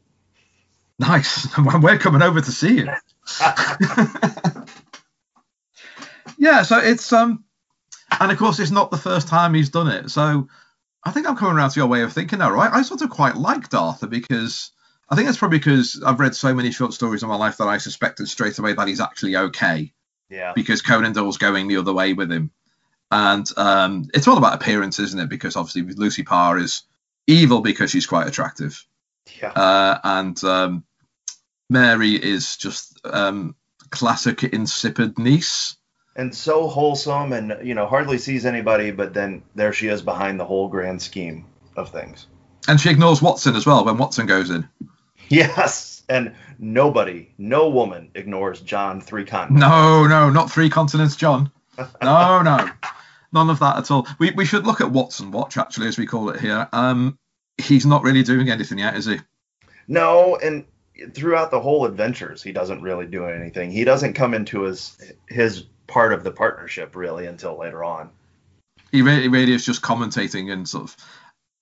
Nice. 1.00 1.48
We're 1.82 1.98
coming 1.98 2.22
over 2.22 2.42
to 2.42 2.52
see 2.52 2.78
you. 2.78 2.88
yeah, 6.38 6.64
so 6.64 6.80
it's 6.80 7.12
um, 7.14 7.44
and 8.20 8.32
of 8.32 8.38
course 8.38 8.60
it's 8.60 8.72
not 8.72 8.92
the 8.92 8.98
first 8.98 9.28
time 9.28 9.54
he's 9.54 9.70
done 9.70 9.88
it. 9.88 10.10
So 10.10 10.48
I 11.04 11.12
think 11.12 11.28
I'm 11.28 11.36
coming 11.36 11.56
around 11.56 11.72
to 11.72 11.80
your 11.80 11.88
way 11.88 12.02
of 12.02 12.14
thinking 12.14 12.40
now, 12.40 12.52
right? 12.52 12.72
I 12.72 12.82
sort 12.82 13.02
of 13.02 13.10
quite 13.10 13.36
liked 13.36 13.74
Arthur 13.74 14.08
because 14.08 14.72
I 15.10 15.16
think 15.16 15.28
that's 15.28 15.38
probably 15.38 15.60
because 15.60 16.02
I've 16.06 16.20
read 16.20 16.36
so 16.36 16.54
many 16.54 16.72
short 16.72 16.94
stories 16.94 17.24
in 17.24 17.30
my 17.30 17.36
life 17.36 17.58
that 17.58 17.68
I 17.68 17.78
suspected 17.78 18.28
straight 18.28 18.58
away 18.60 18.74
that 18.74 18.88
he's 18.88 19.00
actually 19.00 19.36
okay 19.38 19.94
Yeah. 20.30 20.52
because 20.54 20.82
Conan 20.82 21.14
Doyle's 21.14 21.38
going 21.38 21.68
the 21.68 21.78
other 21.78 21.94
way 21.94 22.14
with 22.14 22.32
him, 22.32 22.52
and 23.10 23.50
um, 23.58 24.10
it's 24.14 24.28
all 24.28 24.38
about 24.38 24.56
appearance, 24.56 25.00
isn't 25.00 25.20
it? 25.20 25.30
Because 25.30 25.56
obviously 25.56 25.84
Lucy 25.84 26.24
Parr 26.24 26.58
is 26.58 26.84
evil 27.26 27.62
because 27.62 27.92
she's 27.92 28.06
quite 28.08 28.28
attractive 28.28 28.86
Yeah. 29.42 29.52
uh, 29.52 30.00
and 30.04 30.44
um, 30.44 30.84
Mary 31.70 32.12
is 32.16 32.58
just 32.58 33.00
um, 33.06 33.56
classic 33.90 34.44
insipid 34.44 35.18
niece. 35.18 35.76
and 36.16 36.34
so 36.36 36.68
wholesome 36.68 37.32
and 37.34 37.66
you 37.68 37.76
know 37.76 37.86
hardly 37.86 38.18
sees 38.18 38.46
anybody 38.46 38.92
but 38.92 39.14
then 39.14 39.44
there 39.56 39.72
she 39.72 39.88
is 39.88 40.02
behind 40.02 40.40
the 40.40 40.46
whole 40.46 40.68
grand 40.68 41.02
scheme 41.02 41.46
of 41.78 41.92
things 41.92 42.28
And 42.68 42.80
she 42.82 42.90
ignores 42.90 43.22
Watson 43.22 43.56
as 43.56 43.66
well 43.66 43.86
when 43.86 43.98
Watson 43.98 44.26
goes 44.26 44.50
in. 44.50 44.68
yes 45.42 46.04
and 46.10 46.34
nobody 46.60 47.30
no 47.38 47.70
woman 47.70 48.10
ignores 48.16 48.62
john 48.62 49.02
three 49.02 49.26
continents 49.26 49.62
No, 49.62 50.08
no, 50.08 50.30
not 50.30 50.50
three 50.52 50.70
continents, 50.70 51.16
John. 51.16 51.52
No, 52.02 52.42
no, 52.42 52.70
none 53.34 53.50
of 53.50 53.60
that 53.60 53.78
at 53.78 53.92
all. 53.92 54.08
We 54.20 54.32
we 54.32 54.46
should 54.46 54.66
look 54.66 54.82
at 54.82 54.92
Watson 54.92 55.32
Watch 55.32 55.58
actually, 55.58 55.88
as 55.88 55.98
we 55.98 56.06
call 56.08 56.30
it 56.30 56.40
here. 56.40 56.68
Um, 56.72 57.18
he's 57.58 57.86
not 57.86 58.04
really 58.04 58.24
doing 58.24 58.50
anything 58.50 58.80
yet, 58.80 58.96
is 58.96 59.06
he? 59.06 59.20
no 59.88 60.36
and 60.38 60.66
throughout 61.14 61.52
the 61.52 61.60
whole 61.62 61.86
adventures 61.86 62.42
he 62.44 62.52
doesn't 62.52 62.82
really 62.82 63.06
do 63.06 63.26
anything 63.26 63.72
he 63.72 63.84
doesn't 63.84 64.14
come 64.14 64.34
into 64.34 64.62
his 64.62 64.98
his 65.30 65.64
part 65.86 66.12
of 66.12 66.24
the 66.24 66.32
partnership 66.32 66.96
really 66.96 67.26
until 67.28 67.58
later 67.58 67.84
on 67.84 68.10
He 68.92 69.02
really, 69.02 69.28
really 69.28 69.54
is 69.54 69.66
just 69.66 69.82
commentating 69.82 70.52
and 70.52 70.68
sort 70.68 70.86
of. 70.86 70.98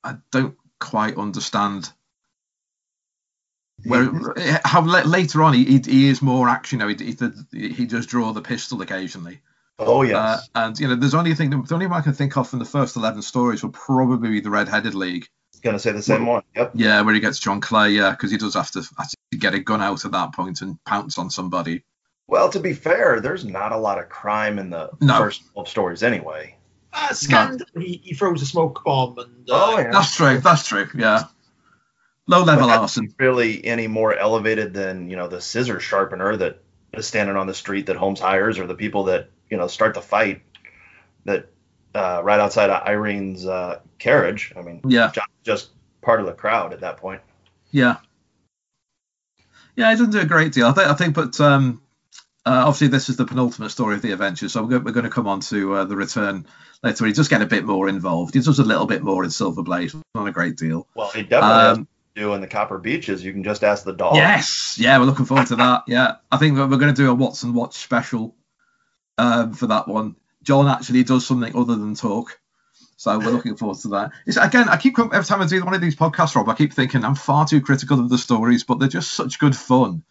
I 0.04 0.16
don't 0.32 0.56
quite 0.80 1.18
understand 1.18 1.92
where 3.86 4.60
how 4.64 4.82
later 4.82 5.44
on 5.44 5.54
he, 5.54 5.64
he, 5.66 5.80
he 5.80 6.08
is 6.10 6.22
more 6.22 6.50
action. 6.50 6.80
You 6.80 6.86
know, 6.88 6.94
he, 6.96 7.16
he 7.54 7.70
he 7.70 7.86
does 7.86 8.06
draw 8.06 8.32
the 8.34 8.42
pistol 8.42 8.82
occasionally. 8.82 9.40
oh 9.80 10.04
yes 10.04 10.16
Uh, 10.16 10.40
and 10.66 10.80
you 10.80 10.88
know, 10.88 10.96
there's 10.96 11.14
only 11.14 11.34
thing 11.36 11.50
the 11.50 11.74
only 11.74 11.88
one 11.88 12.00
I 12.00 12.04
can 12.04 12.14
think 12.14 12.36
of 12.38 12.50
from 12.50 12.60
the 12.60 12.66
first 12.66 12.96
eleven 12.96 13.22
stories 13.22 13.64
will 13.64 13.72
probably 13.72 14.30
be 14.30 14.40
the 14.42 14.50
Red-Headed 14.50 14.96
League. 14.96 15.28
gonna 15.64 15.80
say 15.80 15.92
the 15.92 16.02
same 16.02 16.26
one 16.26 16.44
yep 16.56 16.72
Yeah, 16.76 17.02
where 17.02 17.14
he 17.14 17.20
gets 17.20 17.40
John 17.40 17.60
Clay. 17.62 17.90
Yeah, 17.92 18.12
because 18.12 18.32
he 18.32 18.38
does 18.38 18.54
have 18.56 18.72
to, 18.72 18.80
have 18.98 19.10
to 19.10 19.38
get 19.38 19.54
a 19.56 19.60
gun 19.60 19.82
out 19.82 20.06
at 20.06 20.12
that 20.12 20.34
point 20.34 20.62
and 20.62 20.78
pounce 20.86 21.18
on 21.18 21.30
somebody. 21.30 21.84
well 22.28 22.50
to 22.50 22.60
be 22.60 22.74
fair 22.74 23.20
there's 23.22 23.46
not 23.46 23.72
a 23.72 23.78
lot 23.78 24.00
of 24.00 24.10
crime 24.10 24.60
in 24.60 24.70
the 24.70 24.90
No. 25.02 25.18
first 25.18 25.44
12 25.54 25.68
stories 25.70 26.04
anyway 26.04 26.56
Uh, 26.94 27.14
scandal. 27.14 27.68
He, 27.78 28.00
he 28.04 28.14
throws 28.16 28.42
a 28.42 28.46
smoke 28.46 28.82
bomb 28.86 29.18
and. 29.20 29.50
Uh, 29.50 29.54
oh 29.54 29.78
yeah 29.80 29.92
That's 29.92 30.16
true. 30.16 30.38
That's 30.40 30.66
true. 30.68 30.88
Yeah. 30.96 31.24
Low 32.28 32.44
level 32.44 32.70
arson. 32.70 33.14
really 33.20 33.64
any 33.64 33.88
more 33.88 34.16
elevated 34.16 34.74
than 34.74 35.10
you 35.10 35.16
know 35.16 35.28
the 35.28 35.42
scissor 35.42 35.80
sharpener 35.80 36.36
that 36.38 36.64
is 36.94 37.06
standing 37.06 37.36
on 37.36 37.46
the 37.46 37.54
street 37.54 37.86
that 37.88 37.96
Holmes 37.98 38.20
hires, 38.20 38.58
or 38.58 38.66
the 38.66 38.76
people 38.76 39.06
that 39.06 39.30
you 39.50 39.58
know 39.58 39.68
start 39.68 39.94
the 39.94 40.02
fight 40.02 40.42
that 41.26 41.50
uh, 41.94 42.22
right 42.24 42.40
outside 42.40 42.70
of 42.70 42.88
Irene's 42.88 43.46
uh, 43.46 43.80
carriage. 44.00 44.54
I 44.58 44.62
mean, 44.62 44.82
Yeah. 44.86 45.12
John's 45.12 45.28
just 45.44 45.70
part 46.02 46.20
of 46.20 46.26
the 46.26 46.34
crowd 46.34 46.74
at 46.74 46.82
that 46.82 46.98
point. 46.98 47.22
Yeah. 47.72 47.98
Yeah, 49.76 49.92
he 49.92 49.98
doesn't 49.98 50.12
do 50.12 50.20
a 50.20 50.26
great 50.26 50.54
deal. 50.54 50.68
I 50.68 50.72
think, 50.72 50.88
I 50.88 50.94
think 50.94 51.16
but 51.16 51.40
um, 51.42 51.82
uh, 52.46 52.64
obviously 52.66 52.88
this 52.88 53.10
is 53.10 53.18
the 53.18 53.26
penultimate 53.26 53.72
story 53.72 53.96
of 53.96 54.02
the 54.02 54.12
adventure, 54.12 54.48
so 54.50 54.64
we're 54.64 54.80
going, 54.80 55.04
to 55.04 55.10
come 55.10 55.28
on 55.28 55.42
to 55.42 55.74
uh, 55.74 55.86
the 55.86 55.96
return 55.96 56.46
later. 56.84 57.06
He 57.06 57.14
does 57.14 57.28
get 57.28 57.42
a 57.42 57.46
bit 57.46 57.66
more 57.66 57.90
involved. 57.90 58.34
He 58.34 58.40
does 58.40 58.60
a 58.60 58.64
little 58.64 58.86
bit 58.86 59.04
more 59.04 59.24
in 59.24 59.32
Silver 59.32 59.64
Blaze, 59.64 59.96
not 60.14 60.28
a 60.28 60.32
great 60.32 60.56
deal. 60.56 60.88
Well, 60.96 61.10
he 61.10 61.24
definitely 61.24 61.82
Um, 61.82 61.88
do 62.16 62.34
in 62.34 62.42
the 62.42 62.48
Copper 62.48 62.78
Beaches. 62.78 63.24
You 63.24 63.34
can 63.34 63.44
just 63.44 63.64
ask 63.64 63.84
the 63.84 63.94
dog. 63.94 64.16
Yes, 64.16 64.78
yeah, 64.80 64.98
we're 64.98 65.06
looking 65.06 65.26
forward 65.26 65.48
to 65.48 65.58
that. 65.58 65.84
Yeah, 65.88 66.16
I 66.32 66.38
think 66.38 66.58
we're, 66.58 66.68
we're 66.68 66.78
going 66.78 66.94
to 66.94 67.02
do 67.02 67.12
a 67.12 67.14
Watson 67.14 67.54
Watch 67.54 67.76
special 67.76 68.36
um, 69.18 69.54
for 69.54 69.68
that 69.68 69.88
one. 69.88 70.16
John 70.42 70.68
actually 70.68 71.04
does 71.04 71.26
something 71.26 71.56
other 71.56 71.76
than 71.76 71.96
talk, 71.96 72.40
so 72.96 73.18
we're 73.20 73.32
looking 73.32 73.58
forward 73.58 73.78
to 73.80 73.90
that. 73.90 74.12
It's, 74.26 74.38
again, 74.38 74.70
I 74.70 74.78
keep 74.78 74.98
every 74.98 75.24
time 75.26 75.42
I 75.42 75.46
do 75.48 75.64
one 75.66 75.74
of 75.74 75.82
these 75.82 75.96
podcasts, 75.96 76.36
Rob, 76.36 76.48
I 76.48 76.54
keep 76.56 76.74
thinking 76.74 77.04
I'm 77.04 77.16
far 77.16 77.46
too 77.46 77.62
critical 77.62 78.00
of 78.00 78.10
the 78.10 78.18
stories, 78.18 78.64
but 78.64 78.80
they're 78.80 78.88
just 78.88 79.12
such 79.14 79.38
good 79.40 79.56
fun. 79.56 80.04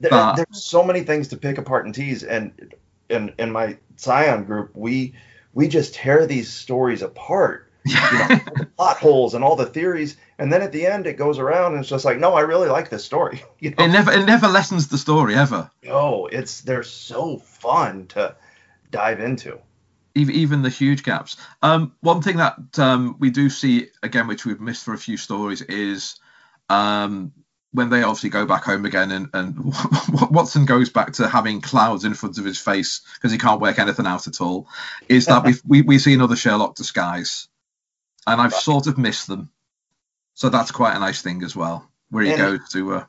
There- 0.00 0.10
there's 0.36 0.62
so 0.64 0.84
many 0.84 1.02
things 1.02 1.28
to 1.28 1.36
pick 1.36 1.58
apart 1.58 1.86
and 1.86 1.94
tease, 1.94 2.22
and 2.22 2.74
in 3.08 3.32
in 3.38 3.50
my 3.50 3.78
Scion 3.96 4.44
group, 4.44 4.76
we 4.76 5.14
we 5.54 5.66
just 5.66 5.94
tear 5.94 6.24
these 6.26 6.52
stories 6.52 7.02
apart. 7.02 7.67
You 7.84 7.94
know, 7.94 8.28
plot 8.76 8.98
holes 8.98 9.34
and 9.34 9.42
all 9.44 9.56
the 9.56 9.66
theories, 9.66 10.16
and 10.38 10.52
then 10.52 10.62
at 10.62 10.72
the 10.72 10.86
end 10.86 11.06
it 11.06 11.16
goes 11.16 11.38
around 11.38 11.72
and 11.72 11.80
it's 11.80 11.88
just 11.88 12.04
like, 12.04 12.18
no, 12.18 12.34
I 12.34 12.40
really 12.40 12.68
like 12.68 12.90
this 12.90 13.04
story. 13.04 13.42
You 13.60 13.70
know, 13.70 13.84
It 13.84 13.88
never 13.88 14.12
it 14.12 14.24
never 14.24 14.48
lessens 14.48 14.88
the 14.88 14.98
story 14.98 15.34
ever. 15.34 15.70
no, 15.82 16.26
it's 16.26 16.60
they're 16.60 16.82
so 16.84 17.38
fun 17.38 18.06
to 18.08 18.36
dive 18.90 19.20
into. 19.20 19.58
Even 20.14 20.34
even 20.34 20.62
the 20.62 20.68
huge 20.70 21.02
gaps. 21.02 21.36
Um, 21.62 21.92
one 22.00 22.22
thing 22.22 22.36
that 22.38 22.56
um, 22.78 23.16
we 23.18 23.30
do 23.30 23.48
see 23.50 23.88
again, 24.02 24.26
which 24.26 24.44
we've 24.44 24.60
missed 24.60 24.84
for 24.84 24.94
a 24.94 24.98
few 24.98 25.16
stories, 25.16 25.62
is 25.62 26.18
um, 26.68 27.32
when 27.72 27.90
they 27.90 28.02
obviously 28.02 28.30
go 28.30 28.46
back 28.46 28.64
home 28.64 28.84
again, 28.84 29.10
and, 29.10 29.28
and 29.34 29.56
Watson 30.30 30.64
goes 30.64 30.88
back 30.90 31.12
to 31.14 31.28
having 31.28 31.60
clouds 31.60 32.04
in 32.04 32.14
front 32.14 32.38
of 32.38 32.44
his 32.44 32.58
face 32.58 33.02
because 33.14 33.30
he 33.30 33.38
can't 33.38 33.60
work 33.60 33.78
anything 33.78 34.06
out 34.06 34.26
at 34.26 34.40
all, 34.40 34.68
is 35.08 35.26
that 35.26 35.44
we 35.44 35.54
we 35.66 35.82
we 35.82 35.98
see 35.98 36.14
another 36.14 36.36
Sherlock 36.36 36.74
disguise, 36.74 37.48
and 38.32 38.40
I've 38.40 38.54
sort 38.54 38.86
of 38.86 38.98
missed 38.98 39.26
them, 39.26 39.50
so 40.34 40.48
that's 40.48 40.70
quite 40.70 40.94
a 40.96 40.98
nice 41.00 41.22
thing 41.22 41.42
as 41.42 41.54
well, 41.56 41.88
where 42.10 42.24
he 42.24 42.30
And- 42.32 42.38
goes 42.38 42.68
to. 42.72 42.94
Uh, 42.94 43.04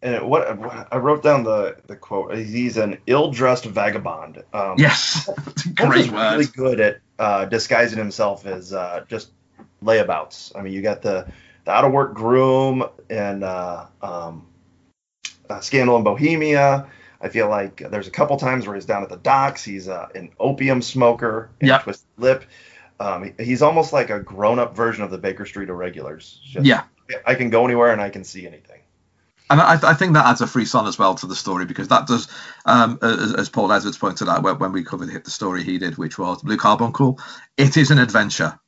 And 0.00 0.28
what 0.30 0.46
I 0.92 0.98
wrote 0.98 1.22
down 1.24 1.42
the 1.42 1.76
the 1.88 1.96
quote. 1.96 2.36
He's 2.36 2.76
an 2.76 2.98
ill-dressed 3.08 3.64
vagabond. 3.64 4.44
Um, 4.52 4.74
yes, 4.78 5.28
great 5.74 6.10
word. 6.12 6.32
really 6.32 6.46
good 6.46 6.78
at 6.80 7.00
uh, 7.18 7.44
disguising 7.46 7.98
himself 7.98 8.46
as 8.46 8.72
uh, 8.72 9.04
just 9.08 9.30
layabouts. 9.82 10.52
I 10.56 10.62
mean, 10.62 10.72
you 10.72 10.82
got 10.82 11.02
the 11.02 11.26
the 11.64 11.72
out 11.72 11.84
of 11.84 11.92
work 11.92 12.14
groom 12.14 12.84
and 13.10 13.42
uh, 13.42 13.86
um, 14.00 14.46
uh, 15.50 15.58
Scandal 15.60 15.96
in 15.96 16.04
Bohemia. 16.04 16.86
I 17.20 17.28
feel 17.28 17.48
like 17.48 17.82
there's 17.90 18.06
a 18.06 18.12
couple 18.12 18.36
times 18.36 18.66
where 18.66 18.76
he's 18.76 18.84
down 18.86 19.02
at 19.02 19.08
the 19.08 19.16
docks. 19.16 19.64
He's 19.64 19.88
uh, 19.88 20.06
an 20.14 20.30
opium 20.38 20.80
smoker. 20.82 21.50
and 21.60 21.68
Yep. 21.70 21.82
Twisted 21.82 22.06
lip. 22.16 22.44
Um, 23.00 23.32
he's 23.38 23.62
almost 23.62 23.92
like 23.92 24.10
a 24.10 24.20
grown-up 24.20 24.74
version 24.74 25.04
of 25.04 25.10
the 25.10 25.18
Baker 25.18 25.46
Street 25.46 25.68
Irregulars. 25.68 26.40
Just, 26.44 26.66
Yeah, 26.66 26.84
I 27.24 27.34
can 27.34 27.50
go 27.50 27.64
anywhere 27.64 27.92
and 27.92 28.00
I 28.00 28.10
can 28.10 28.24
see 28.24 28.46
anything. 28.46 28.80
And 29.50 29.60
I, 29.60 29.78
I 29.82 29.94
think 29.94 30.12
that 30.12 30.26
adds 30.26 30.42
a 30.42 30.46
frisson 30.46 30.86
as 30.86 30.98
well 30.98 31.14
to 31.14 31.26
the 31.26 31.36
story 31.36 31.64
because 31.64 31.88
that 31.88 32.06
does, 32.06 32.28
um, 32.66 32.98
as, 33.00 33.34
as 33.34 33.48
Paul 33.48 33.72
Edwards 33.72 33.96
pointed 33.96 34.28
out 34.28 34.42
when, 34.42 34.58
when 34.58 34.72
we 34.72 34.84
covered 34.84 35.08
the 35.24 35.30
story 35.30 35.64
he 35.64 35.78
did, 35.78 35.96
which 35.96 36.18
was 36.18 36.42
Blue 36.42 36.58
Carbuncle, 36.58 37.18
it 37.56 37.76
is 37.76 37.90
an 37.90 37.98
adventure. 37.98 38.58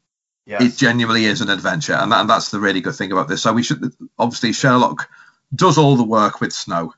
Yes. 0.46 0.62
It 0.62 0.76
genuinely 0.78 1.26
is 1.26 1.42
an 1.42 1.50
adventure, 1.50 1.92
and, 1.92 2.10
that, 2.10 2.22
and 2.22 2.30
that's 2.30 2.50
the 2.50 2.58
really 2.58 2.80
good 2.80 2.94
thing 2.94 3.12
about 3.12 3.28
this. 3.28 3.42
So 3.42 3.52
we 3.52 3.62
should 3.62 3.92
obviously 4.18 4.52
Sherlock 4.52 5.08
does 5.54 5.76
all 5.76 5.96
the 5.96 6.02
work 6.02 6.40
with 6.40 6.52
Snow, 6.52 6.94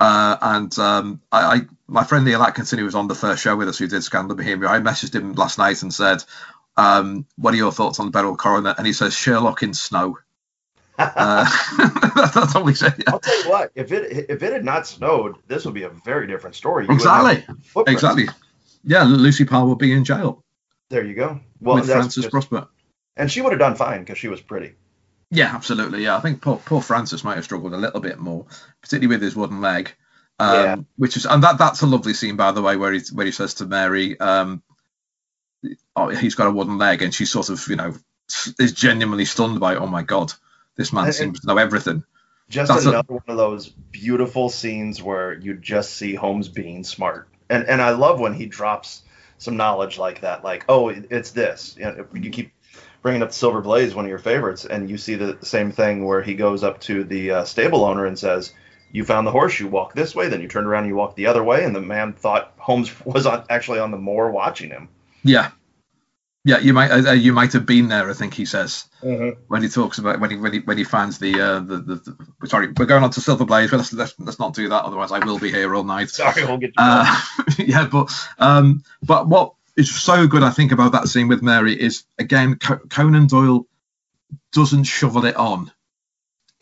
uh, 0.00 0.36
and 0.42 0.78
um, 0.78 1.22
I, 1.30 1.54
I 1.54 1.60
my 1.92 2.04
friend 2.04 2.24
Neil 2.24 2.42
Atkinson, 2.42 2.78
who 2.78 2.84
was 2.84 2.94
on 2.94 3.06
the 3.06 3.14
first 3.14 3.42
show 3.42 3.54
with 3.54 3.68
us, 3.68 3.78
who 3.78 3.86
did 3.86 4.02
Scandal 4.02 4.36
Bohemia, 4.36 4.68
I 4.68 4.80
messaged 4.80 5.14
him 5.14 5.34
last 5.34 5.58
night 5.58 5.82
and 5.82 5.92
said, 5.92 6.24
um, 6.76 7.26
"What 7.36 7.54
are 7.54 7.58
your 7.58 7.72
thoughts 7.72 8.00
on 8.00 8.06
the 8.06 8.12
Beryl 8.12 8.36
Coronet?" 8.36 8.78
And 8.78 8.86
he 8.86 8.92
says, 8.92 9.14
"Sherlock 9.14 9.62
in 9.62 9.74
snow." 9.74 10.18
Uh, 10.98 11.46
that's 12.34 12.54
all 12.54 12.66
he 12.66 12.74
said. 12.74 13.02
I'll 13.08 13.18
tell 13.18 13.42
you 13.42 13.50
what. 13.50 13.72
If 13.74 13.92
it 13.92 14.26
if 14.28 14.42
it 14.42 14.52
had 14.52 14.64
not 14.64 14.86
snowed, 14.86 15.36
this 15.48 15.64
would 15.64 15.74
be 15.74 15.84
a 15.84 15.88
very 15.88 16.26
different 16.26 16.54
story. 16.54 16.86
You 16.86 16.94
Exactly. 16.94 17.44
Exactly. 17.86 18.28
Yeah, 18.84 19.04
Lucy 19.04 19.44
Parr 19.46 19.66
would 19.66 19.78
be 19.78 19.92
in 19.92 20.04
jail 20.04 20.44
There 20.90 21.04
you 21.04 21.14
go. 21.14 21.40
Well, 21.60 21.76
with 21.76 21.86
Francis 21.86 22.28
Prosper. 22.28 22.68
and 23.16 23.32
she 23.32 23.40
would 23.40 23.52
have 23.52 23.58
done 23.58 23.74
fine 23.74 24.00
because 24.00 24.18
she 24.18 24.28
was 24.28 24.42
pretty. 24.42 24.74
Yeah, 25.30 25.54
absolutely. 25.54 26.04
Yeah, 26.04 26.16
I 26.16 26.20
think 26.20 26.42
poor, 26.42 26.58
poor 26.58 26.82
Francis 26.82 27.24
might 27.24 27.36
have 27.36 27.44
struggled 27.44 27.72
a 27.72 27.78
little 27.78 28.00
bit 28.00 28.18
more, 28.18 28.44
particularly 28.82 29.16
with 29.16 29.22
his 29.22 29.34
wooden 29.34 29.62
leg. 29.62 29.92
Um, 30.38 30.54
Yeah. 30.54 30.76
Which 30.96 31.16
is, 31.16 31.26
and 31.26 31.42
that 31.42 31.58
that's 31.58 31.82
a 31.82 31.86
lovely 31.86 32.14
scene, 32.14 32.36
by 32.36 32.52
the 32.52 32.62
way, 32.62 32.76
where 32.76 32.92
he 32.92 33.00
where 33.12 33.26
he 33.26 33.32
says 33.32 33.54
to 33.54 33.66
Mary, 33.66 34.18
um, 34.18 34.62
"Oh, 35.94 36.08
he's 36.08 36.34
got 36.34 36.48
a 36.48 36.50
wooden 36.52 36.78
leg," 36.78 37.02
and 37.02 37.14
she 37.14 37.26
sort 37.26 37.48
of, 37.48 37.66
you 37.68 37.76
know, 37.76 37.94
is 38.58 38.72
genuinely 38.72 39.24
stunned 39.24 39.60
by, 39.60 39.76
"Oh 39.76 39.86
my 39.86 40.02
god, 40.02 40.32
this 40.76 40.92
man 40.92 41.12
seems 41.12 41.40
to 41.40 41.46
know 41.46 41.58
everything." 41.58 42.04
Just 42.48 42.72
That's 42.72 42.84
a- 42.86 42.90
another 42.90 43.14
one 43.14 43.22
of 43.28 43.36
those 43.36 43.68
beautiful 43.68 44.48
scenes 44.50 45.02
where 45.02 45.32
you 45.34 45.54
just 45.54 45.94
see 45.94 46.14
Holmes 46.14 46.48
being 46.48 46.84
smart. 46.84 47.28
And 47.48 47.64
and 47.68 47.80
I 47.80 47.90
love 47.90 48.20
when 48.20 48.34
he 48.34 48.46
drops 48.46 49.02
some 49.38 49.56
knowledge 49.56 49.98
like 49.98 50.20
that, 50.20 50.44
like, 50.44 50.64
oh, 50.68 50.88
it's 50.88 51.32
this. 51.32 51.74
You, 51.78 51.84
know, 51.84 52.06
you 52.14 52.30
keep 52.30 52.52
bringing 53.02 53.22
up 53.22 53.30
the 53.30 53.34
Silver 53.34 53.60
Blaze, 53.60 53.94
one 53.94 54.04
of 54.04 54.08
your 54.08 54.18
favorites, 54.18 54.64
and 54.64 54.88
you 54.88 54.96
see 54.96 55.16
the 55.16 55.38
same 55.42 55.72
thing 55.72 56.04
where 56.04 56.22
he 56.22 56.34
goes 56.34 56.62
up 56.62 56.80
to 56.82 57.02
the 57.04 57.30
uh, 57.32 57.44
stable 57.44 57.84
owner 57.84 58.06
and 58.06 58.16
says, 58.18 58.52
"You 58.92 59.04
found 59.04 59.26
the 59.26 59.32
horse. 59.32 59.58
You 59.58 59.68
walk 59.68 59.94
this 59.94 60.14
way. 60.14 60.28
Then 60.28 60.40
you 60.40 60.48
turned 60.48 60.66
around 60.66 60.84
and 60.84 60.90
you 60.90 60.96
walk 60.96 61.16
the 61.16 61.26
other 61.26 61.42
way." 61.42 61.64
And 61.64 61.74
the 61.74 61.80
man 61.80 62.12
thought 62.12 62.52
Holmes 62.58 62.92
was 63.04 63.26
on, 63.26 63.44
actually 63.50 63.80
on 63.80 63.90
the 63.90 63.98
moor 63.98 64.30
watching 64.30 64.70
him. 64.70 64.88
Yeah, 65.24 65.50
yeah, 66.44 66.58
you 66.58 66.72
might 66.72 66.90
uh, 66.90 67.12
you 67.12 67.32
might 67.32 67.52
have 67.52 67.66
been 67.66 67.86
there. 67.86 68.10
I 68.10 68.14
think 68.14 68.34
he 68.34 68.46
says 68.46 68.86
when 69.46 69.62
he 69.62 69.68
talks 69.68 69.98
about 69.98 70.18
when 70.18 70.30
he 70.30 70.36
when 70.36 70.52
he 70.52 70.58
when 70.58 70.76
he 70.76 70.82
finds 70.82 71.18
the 71.18 71.40
uh, 71.40 71.60
the, 71.60 71.76
the, 71.78 71.94
the 72.40 72.48
sorry, 72.48 72.66
we're 72.76 72.86
going 72.86 73.04
on 73.04 73.10
to 73.10 73.20
Silver 73.20 73.44
Blaze, 73.44 73.70
but 73.70 73.76
let's, 73.76 73.92
let's 73.92 74.14
let's 74.18 74.38
not 74.40 74.52
do 74.52 74.68
that. 74.70 74.82
Otherwise, 74.82 75.12
I 75.12 75.20
will 75.20 75.38
be 75.38 75.52
here 75.52 75.72
all 75.72 75.84
night. 75.84 76.10
Sorry, 76.10 76.44
we'll 76.44 76.58
get 76.58 76.70
you. 76.70 76.74
Uh, 76.78 77.20
yeah, 77.58 77.86
but 77.86 78.10
um, 78.40 78.82
but 79.04 79.28
what 79.28 79.54
is 79.76 79.94
so 79.94 80.26
good, 80.26 80.42
I 80.42 80.50
think, 80.50 80.72
about 80.72 80.92
that 80.92 81.06
scene 81.06 81.28
with 81.28 81.42
Mary 81.42 81.80
is 81.80 82.02
again 82.18 82.56
Co- 82.56 82.80
Conan 82.90 83.28
Doyle 83.28 83.66
doesn't 84.52 84.84
shovel 84.84 85.26
it 85.26 85.36
on. 85.36 85.70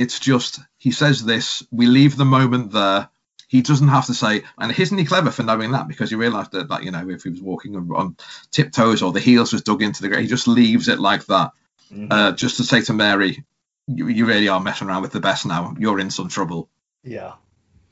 It's 0.01 0.19
just 0.19 0.59
he 0.79 0.93
says 0.93 1.23
this, 1.25 1.63
we 1.71 1.85
leave 1.87 2.17
the 2.17 2.25
moment 2.25 2.73
there. 2.73 3.11
He 3.49 3.61
doesn't 3.61 3.89
have 3.89 4.07
to 4.07 4.15
say, 4.15 4.45
and 4.57 4.79
isn't 4.79 4.97
he 4.97 5.05
clever 5.05 5.31
for 5.31 5.43
knowing 5.43 5.73
that? 5.73 5.89
Because 5.89 6.09
he 6.09 6.17
realised 6.17 6.53
that, 6.53 6.69
that 6.69 6.85
you 6.85 6.91
know, 6.91 7.09
if 7.11 7.25
he 7.25 7.31
was 7.31 7.43
walking 7.43 7.77
on, 7.77 7.91
on 7.95 8.17
tiptoes 8.51 9.03
or 9.03 9.13
the 9.13 9.21
heels 9.21 9.53
was 9.53 9.63
dug 9.63 9.83
into 9.83 10.01
the 10.01 10.09
ground, 10.09 10.23
he 10.23 10.29
just 10.29 10.49
leaves 10.49 10.89
it 10.89 11.01
like 11.01 11.27
that, 11.27 11.51
Mhm. 11.93 12.07
uh, 12.11 12.33
just 12.33 12.57
to 12.57 12.65
say 12.65 12.81
to 12.83 12.93
Mary, 12.95 13.45
you, 13.89 14.09
you 14.09 14.25
really 14.25 14.49
are 14.49 14.61
messing 14.61 14.89
around 14.89 15.03
with 15.03 15.13
the 15.13 15.21
best 15.21 15.45
now. 15.45 15.75
You're 15.79 16.01
in 16.01 16.11
some 16.11 16.29
trouble 16.29 16.71
yeah. 17.03 17.33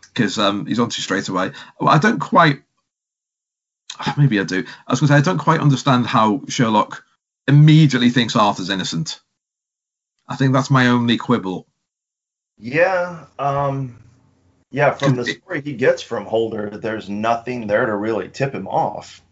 because 0.07 0.39
um, 0.39 0.65
he's 0.67 0.79
on 0.79 0.89
to 0.89 0.97
you 0.97 1.03
straight 1.03 1.29
away. 1.29 1.51
Well, 1.79 1.95
I 1.95 1.99
don't 1.99 2.21
quite. 2.21 2.63
Maybe 4.17 4.41
I 4.41 4.45
do. 4.45 4.65
I 4.87 4.93
was 4.93 5.01
going 5.01 5.09
to 5.09 5.15
say 5.15 5.19
I 5.19 5.23
don't 5.23 5.39
quite 5.39 5.61
understand 5.61 6.07
how 6.07 6.43
Sherlock 6.49 7.05
immediately 7.47 8.11
thinks 8.11 8.37
Arthur's 8.37 8.71
innocent. 8.71 9.21
I 10.29 10.37
think 10.37 10.53
that's 10.53 10.71
my 10.71 10.89
only 10.89 11.17
quibble. 11.19 11.67
Yeah, 12.59 13.27
um, 13.39 13.97
yeah. 14.71 14.93
From 14.93 15.15
the 15.17 15.25
story 15.43 15.63
he 15.63 15.75
gets 15.75 16.03
from 16.03 16.27
Holder, 16.27 16.71
there's 16.71 17.09
nothing 17.09 17.67
there 17.67 17.87
to 17.87 17.95
really 17.95 18.29
tip 18.29 18.55
him 18.55 18.67
off. 18.67 19.23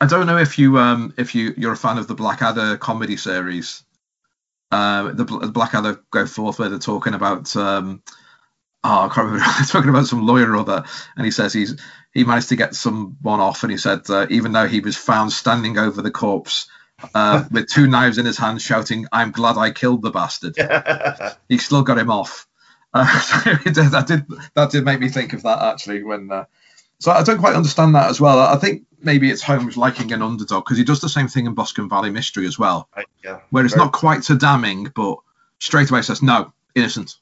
I 0.00 0.06
don't 0.06 0.26
know 0.26 0.38
if 0.38 0.58
you 0.58 0.78
um 0.78 1.12
if 1.16 1.34
you 1.34 1.54
you're 1.56 1.72
a 1.72 1.76
fan 1.76 1.98
of 1.98 2.06
the 2.06 2.14
Blackadder 2.14 2.76
comedy 2.76 3.16
series. 3.16 3.82
Uh, 4.70 5.12
the 5.12 5.24
Bl- 5.24 5.46
Blackadder 5.46 6.00
go 6.10 6.26
forth 6.26 6.58
where 6.58 6.68
they're 6.68 6.78
talking 6.78 7.14
about 7.14 7.54
um 7.56 8.02
oh 8.84 9.06
I 9.06 9.08
can't 9.08 9.26
remember 9.26 9.38
they're 9.56 9.66
talking 9.66 9.90
about 9.90 10.06
some 10.06 10.26
lawyer 10.26 10.52
or 10.52 10.58
other 10.58 10.84
and 11.16 11.24
he 11.24 11.30
says 11.30 11.52
he's 11.52 11.80
he 12.12 12.24
managed 12.24 12.50
to 12.50 12.56
get 12.56 12.74
someone 12.74 13.40
off 13.40 13.62
and 13.62 13.72
he 13.72 13.78
said 13.78 14.08
uh, 14.10 14.26
even 14.30 14.52
though 14.52 14.68
he 14.68 14.80
was 14.80 14.96
found 14.96 15.32
standing 15.32 15.78
over 15.78 16.02
the 16.02 16.10
corpse 16.10 16.68
uh, 17.14 17.44
with 17.50 17.68
two 17.68 17.86
knives 17.86 18.18
in 18.18 18.26
his 18.26 18.36
hand 18.38 18.60
shouting 18.60 19.06
I'm 19.12 19.30
glad 19.30 19.56
I 19.56 19.70
killed 19.70 20.02
the 20.02 20.10
bastard 20.10 20.56
he 21.48 21.58
still 21.58 21.82
got 21.82 21.98
him 21.98 22.10
off. 22.10 22.46
Uh, 22.92 23.06
so 23.20 23.54
did, 23.64 23.74
that 23.74 24.06
did 24.06 24.26
that 24.54 24.70
did 24.70 24.84
make 24.84 24.98
me 25.00 25.08
think 25.08 25.32
of 25.32 25.42
that 25.42 25.60
actually 25.62 26.02
when. 26.02 26.30
Uh, 26.32 26.44
so 27.00 27.12
I 27.12 27.22
don't 27.22 27.38
quite 27.38 27.54
understand 27.54 27.94
that 27.94 28.10
as 28.10 28.20
well. 28.20 28.40
I 28.40 28.56
think 28.56 28.82
maybe 29.00 29.30
it's 29.30 29.42
Holmes 29.42 29.76
liking 29.76 30.12
an 30.12 30.22
underdog 30.22 30.64
because 30.64 30.78
he 30.78 30.82
does 30.82 31.00
the 31.00 31.08
same 31.08 31.28
thing 31.28 31.46
in 31.46 31.54
Boscombe 31.54 31.88
Valley 31.88 32.10
Mystery 32.10 32.44
as 32.46 32.58
well, 32.58 32.88
I- 32.96 33.04
yeah. 33.22 33.38
where 33.50 33.64
it's 33.64 33.74
Very- 33.74 33.84
not 33.86 33.92
quite 33.92 34.24
so 34.24 34.36
damning, 34.36 34.90
but 34.96 35.18
straight 35.60 35.90
away 35.90 36.02
says 36.02 36.22
no, 36.22 36.52
innocent. 36.74 37.16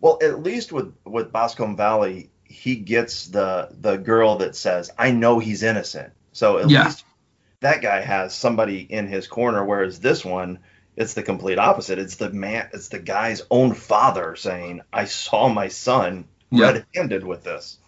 Well, 0.00 0.18
at 0.20 0.42
least 0.42 0.72
with 0.72 0.92
with 1.06 1.32
Boscombe 1.32 1.76
Valley, 1.78 2.30
he 2.44 2.76
gets 2.76 3.28
the 3.28 3.68
the 3.80 3.96
girl 3.96 4.36
that 4.38 4.54
says, 4.56 4.90
"I 4.98 5.10
know 5.12 5.38
he's 5.38 5.62
innocent." 5.62 6.12
So 6.32 6.58
at 6.58 6.68
Yeah. 6.68 6.84
least 6.84 7.05
that 7.60 7.82
guy 7.82 8.00
has 8.00 8.34
somebody 8.34 8.80
in 8.80 9.06
his 9.06 9.26
corner. 9.26 9.64
Whereas 9.64 10.00
this 10.00 10.24
one, 10.24 10.60
it's 10.96 11.14
the 11.14 11.22
complete 11.22 11.58
opposite. 11.58 11.98
It's 11.98 12.16
the 12.16 12.30
man. 12.30 12.68
It's 12.72 12.88
the 12.88 12.98
guy's 12.98 13.42
own 13.50 13.74
father 13.74 14.36
saying, 14.36 14.82
"I 14.92 15.04
saw 15.06 15.48
my 15.48 15.68
son 15.68 16.26
Yeah. 16.50 16.72
red-handed 16.72 17.24
with 17.24 17.44
this." 17.44 17.78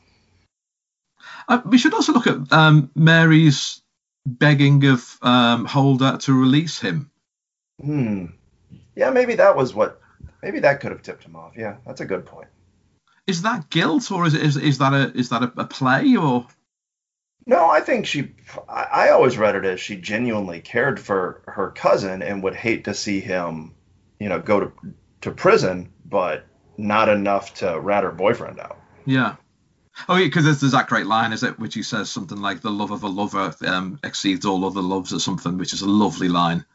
Uh, 1.49 1.61
we 1.65 1.79
should 1.79 1.95
also 1.95 2.13
look 2.13 2.27
at 2.27 2.53
um, 2.53 2.91
Mary's 2.95 3.83
begging 4.27 4.85
of 4.87 5.19
um, 5.23 5.65
Holder 5.65 6.19
to 6.19 6.33
release 6.33 6.79
him. 6.79 7.11
Hmm. 7.81 8.27
Yeah, 8.95 9.11
maybe 9.11 9.37
that 9.37 9.57
was 9.57 9.75
what. 9.75 10.01
Maybe 10.43 10.61
that 10.61 10.81
could 10.81 10.93
have 10.93 11.03
tipped 11.03 11.25
him 11.25 11.35
off. 11.35 11.55
Yeah, 11.57 11.77
that's 11.87 12.01
a 12.01 12.05
good 12.05 12.27
point. 12.27 12.49
Is 13.27 13.43
that 13.43 13.69
guilt 13.71 14.11
or 14.11 14.27
is 14.27 14.35
it, 14.35 14.43
is, 14.43 14.57
is 14.57 14.79
that 14.79 14.93
a 14.95 15.13
is 15.17 15.29
that 15.31 15.43
a, 15.43 15.53
a 15.57 15.65
play 15.65 16.17
or 16.17 16.47
No, 17.49 17.67
I 17.71 17.81
think 17.81 18.05
she. 18.05 18.35
I, 18.69 19.09
always 19.09 19.39
read 19.39 19.57
it 19.57 19.65
as 19.65 19.81
she 19.81 19.97
genuinely 19.97 20.61
cared 20.61 21.01
for 21.01 21.43
her 21.47 21.71
cousin 21.71 22.21
and 22.21 22.43
would 22.43 22.55
hate 22.55 22.85
to 22.85 22.93
see 22.93 23.21
him, 23.21 23.75
you 24.21 24.29
know, 24.29 24.39
go 24.39 24.61
to 24.61 24.73
to 25.23 25.31
prison, 25.31 25.91
but 26.05 26.45
not 26.77 27.09
enough 27.09 27.55
to 27.55 27.81
rat 27.81 28.05
her 28.05 28.13
boyfriend 28.13 28.61
out. 28.61 28.79
Yeah. 29.07 29.37
Oh, 30.09 30.17
yeah, 30.17 30.27
because 30.27 30.45
there's, 30.45 30.61
there's 30.61 30.73
that 30.73 30.89
great 30.89 31.07
line, 31.07 31.33
is 31.33 31.43
it, 31.43 31.59
which 31.59 31.75
he 31.75 31.83
says 31.83 32.11
something 32.11 32.39
like 32.39 32.61
"the 32.61 32.71
love 32.71 32.91
of 32.91 33.03
a 33.03 33.09
lover 33.09 33.55
um, 33.67 33.99
exceeds 34.05 34.45
all 34.45 34.67
other 34.67 34.83
loves" 34.83 35.15
or 35.15 35.19
something, 35.19 35.57
which 35.57 35.73
is 35.73 35.81
a 35.81 35.89
lovely 35.89 36.29
line. 36.29 36.67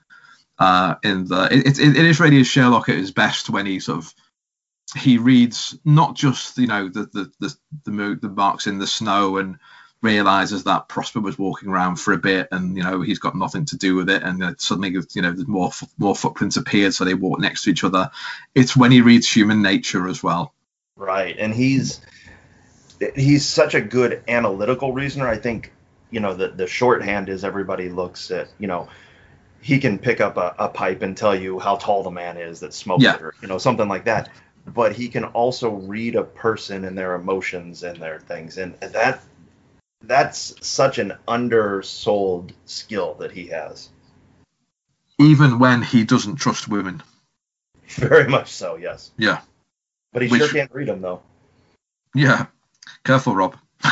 Uh, 0.58 0.96
in 1.04 1.26
the 1.28 1.50
it, 1.52 1.80
it, 1.80 1.96
it 1.96 2.06
is 2.06 2.20
really 2.20 2.40
as 2.40 2.48
Sherlock 2.48 2.90
at 2.90 2.98
his 2.98 3.12
best 3.12 3.48
when 3.48 3.68
he 3.68 3.80
sort 3.80 4.00
of 4.00 4.14
he 4.96 5.20
reads 5.20 5.78
not 5.86 6.16
just 6.16 6.58
you 6.58 6.68
know 6.68 6.90
the 6.90 7.06
the 7.14 7.32
the 7.40 7.56
the, 7.86 8.20
the 8.22 8.30
marks 8.30 8.66
in 8.66 8.80
the 8.80 8.88
snow 8.88 9.38
and 9.38 9.60
realizes 10.04 10.66
that 10.66 10.88
Prosper 10.90 11.22
was 11.22 11.40
walking 11.40 11.70
around 11.70 11.96
for 11.96 12.14
a 12.14 12.18
bit, 12.18 12.50
and 12.52 12.78
you 12.78 12.84
know 12.84 13.02
he's 13.02 13.20
got 13.20 13.36
nothing 13.36 13.66
to 13.66 13.78
do 13.78 13.96
with 13.96 14.10
it, 14.10 14.22
and 14.22 14.44
uh, 14.44 14.54
suddenly 14.58 14.90
you 14.90 15.22
know 15.22 15.32
there's 15.32 15.48
more 15.48 15.72
more 15.98 16.16
footprints 16.16 16.58
appeared, 16.58 16.94
so 16.94 17.06
they 17.06 17.14
walk 17.14 17.40
next 17.40 17.64
to 17.64 17.72
each 17.72 17.84
other. 17.84 18.12
It's 18.54 18.76
when 18.76 18.92
he 18.92 19.02
reads 19.02 19.32
Human 19.32 19.62
Nature 19.62 20.08
as 20.08 20.22
well. 20.22 20.54
Right, 20.96 21.36
and 21.40 21.54
he's 21.54 22.02
he's 23.16 23.46
such 23.46 23.74
a 23.74 23.82
good 23.82 24.22
analytical 24.28 24.94
reasoner. 24.94 25.28
I 25.28 25.38
think 25.38 25.72
you 26.12 26.20
know 26.20 26.34
the 26.36 26.50
the 26.50 26.68
shorthand 26.68 27.30
is 27.30 27.44
everybody 27.44 27.90
looks 27.90 28.30
at 28.30 28.50
you 28.60 28.68
know 28.68 28.90
he 29.62 29.80
can 29.80 29.98
pick 29.98 30.20
up 30.20 30.36
a, 30.38 30.54
a 30.60 30.68
pipe 30.68 31.02
and 31.02 31.16
tell 31.16 31.36
you 31.36 31.58
how 31.58 31.78
tall 31.78 32.04
the 32.04 32.12
man 32.12 32.38
is 32.38 32.60
that 32.60 32.74
smokes 32.74 33.04
Yeah. 33.04 33.16
it 33.16 33.22
or 33.22 33.34
you 33.42 33.48
know 33.48 33.58
something 33.58 33.88
like 33.88 34.06
that 34.06 34.30
but 34.66 34.94
he 34.94 35.10
can 35.10 35.26
also 35.26 35.72
read 35.72 36.16
a 36.16 36.24
person 36.24 36.86
and 36.86 36.98
their 36.98 37.16
emotions 37.16 37.84
and 37.84 37.98
their 37.98 38.20
things 38.20 38.58
and 38.58 38.76
that 38.80 39.22
that's 40.04 40.54
such 40.66 41.00
an 41.00 41.14
undersold 41.28 42.52
skill 42.66 43.16
that 43.16 43.32
he 43.32 43.48
has 43.48 43.90
Even 45.20 45.60
when 45.60 45.82
he 45.82 46.04
doesn't 46.04 46.36
trust 46.36 46.68
women. 46.68 47.02
very 47.88 48.28
much 48.28 48.52
so 48.52 48.76
yes 48.76 49.12
Yeah. 49.18 49.42
but 50.12 50.22
he 50.22 50.28
Which- 50.28 50.42
sure 50.42 50.50
can't 50.52 50.72
read 50.74 50.88
them 50.88 51.02
though 51.02 51.22
Yeah. 52.16 52.48
Careful, 53.06 53.36
Rob. 53.36 53.58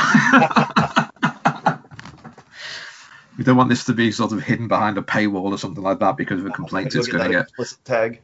we 3.38 3.44
don't 3.44 3.56
want 3.56 3.68
this 3.70 3.84
to 3.86 3.92
be 3.94 4.12
sort 4.12 4.32
of 4.32 4.42
hidden 4.42 4.68
behind 4.68 4.98
a 4.98 5.02
paywall 5.02 5.52
or 5.52 5.58
something 5.58 5.82
like 5.82 5.98
that 6.00 6.16
because 6.16 6.40
of 6.40 6.46
a 6.46 6.50
complaint 6.60 6.94
it's 6.94 7.08
going 7.08 7.24
to 7.24 7.30
get. 7.30 7.42
explicit 7.42 7.84
tag 7.84 8.20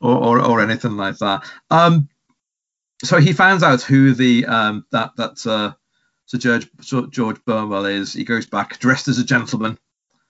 or, 0.00 0.16
or 0.16 0.40
or 0.40 0.60
anything 0.60 0.96
like 0.96 1.18
that. 1.18 1.44
Um, 1.70 2.08
so 3.04 3.18
he 3.18 3.32
finds 3.32 3.62
out 3.62 3.82
who 3.82 4.14
the 4.14 4.46
um, 4.46 4.86
that 4.92 5.12
that 5.16 5.46
uh, 5.46 5.72
Sir 6.30 6.38
George 6.38 6.70
Sir 6.80 7.06
George 7.06 7.44
Burnwell 7.44 7.86
is. 7.86 8.12
He 8.12 8.22
goes 8.22 8.46
back 8.46 8.78
dressed 8.78 9.08
as 9.08 9.18
a 9.18 9.24
gentleman, 9.24 9.76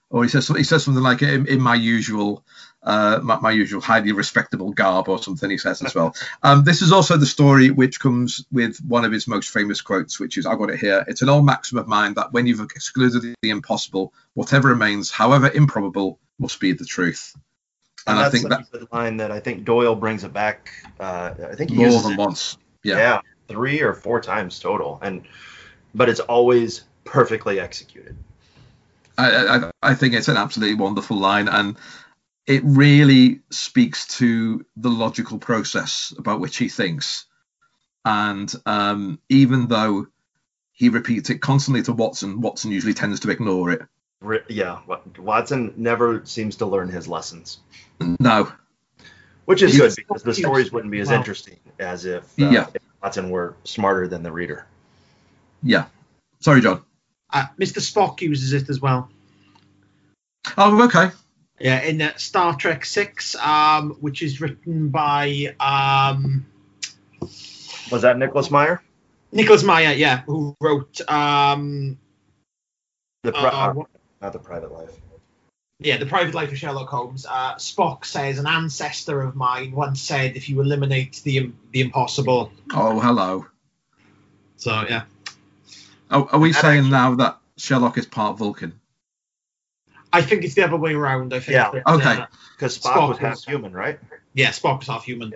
or 0.08 0.22
he 0.22 0.30
says 0.30 0.48
he 0.48 0.64
says 0.64 0.82
something 0.82 1.02
like 1.02 1.20
in, 1.20 1.46
in 1.46 1.60
my 1.60 1.74
usual 1.74 2.42
uh, 2.82 3.20
my, 3.22 3.38
my 3.40 3.50
usual 3.50 3.82
highly 3.82 4.12
respectable 4.12 4.72
garb 4.72 5.10
or 5.10 5.22
something. 5.22 5.50
He 5.50 5.58
says 5.58 5.82
as 5.82 5.94
well. 5.94 6.14
Um, 6.42 6.64
this 6.64 6.80
is 6.80 6.90
also 6.90 7.18
the 7.18 7.26
story 7.26 7.70
which 7.70 8.00
comes 8.00 8.46
with 8.50 8.78
one 8.78 9.04
of 9.04 9.12
his 9.12 9.28
most 9.28 9.50
famous 9.50 9.82
quotes, 9.82 10.18
which 10.18 10.38
is 10.38 10.46
I 10.46 10.54
got 10.54 10.70
it 10.70 10.80
here. 10.80 11.04
It's 11.06 11.20
an 11.20 11.28
old 11.28 11.44
maxim 11.44 11.76
of 11.76 11.86
mine 11.86 12.14
that 12.14 12.32
when 12.32 12.46
you've 12.46 12.60
excluded 12.60 13.36
the 13.42 13.50
impossible, 13.50 14.14
whatever 14.32 14.68
remains, 14.68 15.10
however 15.10 15.50
improbable, 15.50 16.18
must 16.38 16.60
be 16.60 16.72
the 16.72 16.86
truth. 16.86 17.36
And, 18.06 18.18
I 18.18 18.22
that's 18.22 18.40
think 18.40 18.50
such 18.50 18.70
that 18.70 18.92
line 18.92 19.18
that 19.18 19.30
I 19.30 19.40
think 19.40 19.66
Doyle 19.66 19.96
brings 19.96 20.24
it 20.24 20.32
back. 20.32 20.72
Uh, 20.98 21.34
I 21.50 21.56
think 21.56 21.72
he 21.72 21.76
more 21.76 22.00
than 22.00 22.12
it, 22.12 22.18
once. 22.18 22.56
Yeah. 22.82 22.96
yeah. 22.96 23.20
three 23.48 23.82
or 23.82 23.92
four 23.92 24.22
times 24.22 24.58
total, 24.58 24.98
and 25.02 25.26
but 25.94 26.08
it's 26.08 26.20
always 26.20 26.82
perfectly 27.04 27.58
executed. 27.60 28.16
I, 29.18 29.30
I, 29.56 29.70
I 29.82 29.94
think 29.94 30.14
it's 30.14 30.28
an 30.28 30.36
absolutely 30.36 30.76
wonderful 30.76 31.16
line, 31.18 31.48
and 31.48 31.76
it 32.46 32.62
really 32.64 33.40
speaks 33.50 34.06
to 34.18 34.64
the 34.76 34.88
logical 34.90 35.38
process 35.38 36.12
about 36.16 36.40
which 36.40 36.56
he 36.56 36.68
thinks. 36.68 37.26
And 38.04 38.52
um, 38.64 39.20
even 39.28 39.66
though 39.68 40.06
he 40.72 40.88
repeats 40.88 41.28
it 41.28 41.40
constantly 41.40 41.82
to 41.82 41.92
Watson, 41.92 42.40
Watson 42.40 42.70
usually 42.70 42.94
tends 42.94 43.20
to 43.20 43.30
ignore 43.30 43.72
it. 43.72 43.82
Yeah, 44.48 44.80
Watson 45.18 45.74
never 45.76 46.22
seems 46.24 46.56
to 46.56 46.66
learn 46.66 46.88
his 46.88 47.06
lessons, 47.08 47.60
No, 48.18 48.50
which 49.44 49.62
is 49.62 49.72
He's- 49.74 49.94
good 49.96 50.06
because 50.08 50.22
the 50.22 50.34
stories 50.34 50.72
wouldn't 50.72 50.90
be 50.92 51.00
as 51.00 51.10
interesting 51.10 51.58
as 51.78 52.04
if, 52.06 52.22
uh, 52.40 52.48
Yeah. 52.50 52.66
if 52.74 52.82
Watson 53.02 53.30
were 53.30 53.54
smarter 53.64 54.08
than 54.08 54.22
the 54.22 54.32
reader. 54.32 54.66
Yeah. 55.62 55.86
Sorry, 56.40 56.60
John. 56.60 56.82
Uh, 57.32 57.46
Mr. 57.58 57.78
Spock 57.80 58.20
uses 58.20 58.52
it 58.52 58.68
as 58.68 58.80
well. 58.80 59.08
Oh, 60.56 60.82
okay. 60.84 61.10
Yeah, 61.60 61.82
in 61.82 62.00
uh, 62.00 62.16
Star 62.16 62.56
Trek 62.56 62.84
Six, 62.84 63.34
um, 63.36 63.90
which 64.00 64.22
is 64.22 64.40
written 64.40 64.88
by 64.88 65.54
um, 65.60 66.46
Was 67.90 68.02
that 68.02 68.16
Nicholas 68.18 68.50
Meyer? 68.50 68.82
Nicholas 69.32 69.62
Meyer. 69.62 69.92
Yeah, 69.92 70.22
who 70.22 70.56
wrote 70.60 71.00
um, 71.08 71.98
The 73.22 73.32
pri- 73.32 73.42
uh, 73.42 73.70
uh, 73.70 73.74
not 74.22 74.32
the 74.32 74.38
Private 74.38 74.72
Life. 74.72 74.90
yeah, 75.78 75.98
The 75.98 76.06
Private 76.06 76.34
Life 76.34 76.50
of 76.50 76.58
Sherlock 76.58 76.88
Holmes. 76.88 77.26
Uh, 77.28 77.56
Spock 77.56 78.06
says 78.06 78.38
an 78.38 78.46
ancestor 78.46 79.20
of 79.20 79.36
mine 79.36 79.72
once 79.72 80.00
said, 80.00 80.36
"If 80.36 80.48
you 80.48 80.60
eliminate 80.62 81.20
the 81.24 81.52
the 81.72 81.82
impossible." 81.82 82.50
Oh, 82.72 82.98
hello. 82.98 83.46
So 84.56 84.70
yeah, 84.88 85.02
Oh, 86.10 86.28
are 86.32 86.38
we 86.40 86.52
That 86.52 86.60
saying 86.62 86.78
actually- 86.78 86.90
now 86.90 87.14
that 87.16 87.38
Sherlock 87.56 87.98
is 87.98 88.06
part 88.06 88.38
Vulcan? 88.38 88.80
I 90.12 90.22
think 90.22 90.44
it's 90.44 90.54
the 90.54 90.64
other 90.64 90.76
way 90.76 90.92
around. 90.94 91.32
I 91.32 91.38
think. 91.40 91.52
Yeah, 91.54 91.70
that, 91.70 91.86
okay. 91.86 92.22
uh, 92.22 92.26
Because 92.56 92.78
Spock, 92.78 92.92
Spock 92.94 93.08
was 93.10 93.18
half 93.18 93.30
was- 93.32 93.44
human, 93.44 93.72
right? 93.72 93.98
yeah, 94.34 94.48
Spock 94.50 94.78
was 94.80 94.88
half 94.88 95.04
human. 95.04 95.32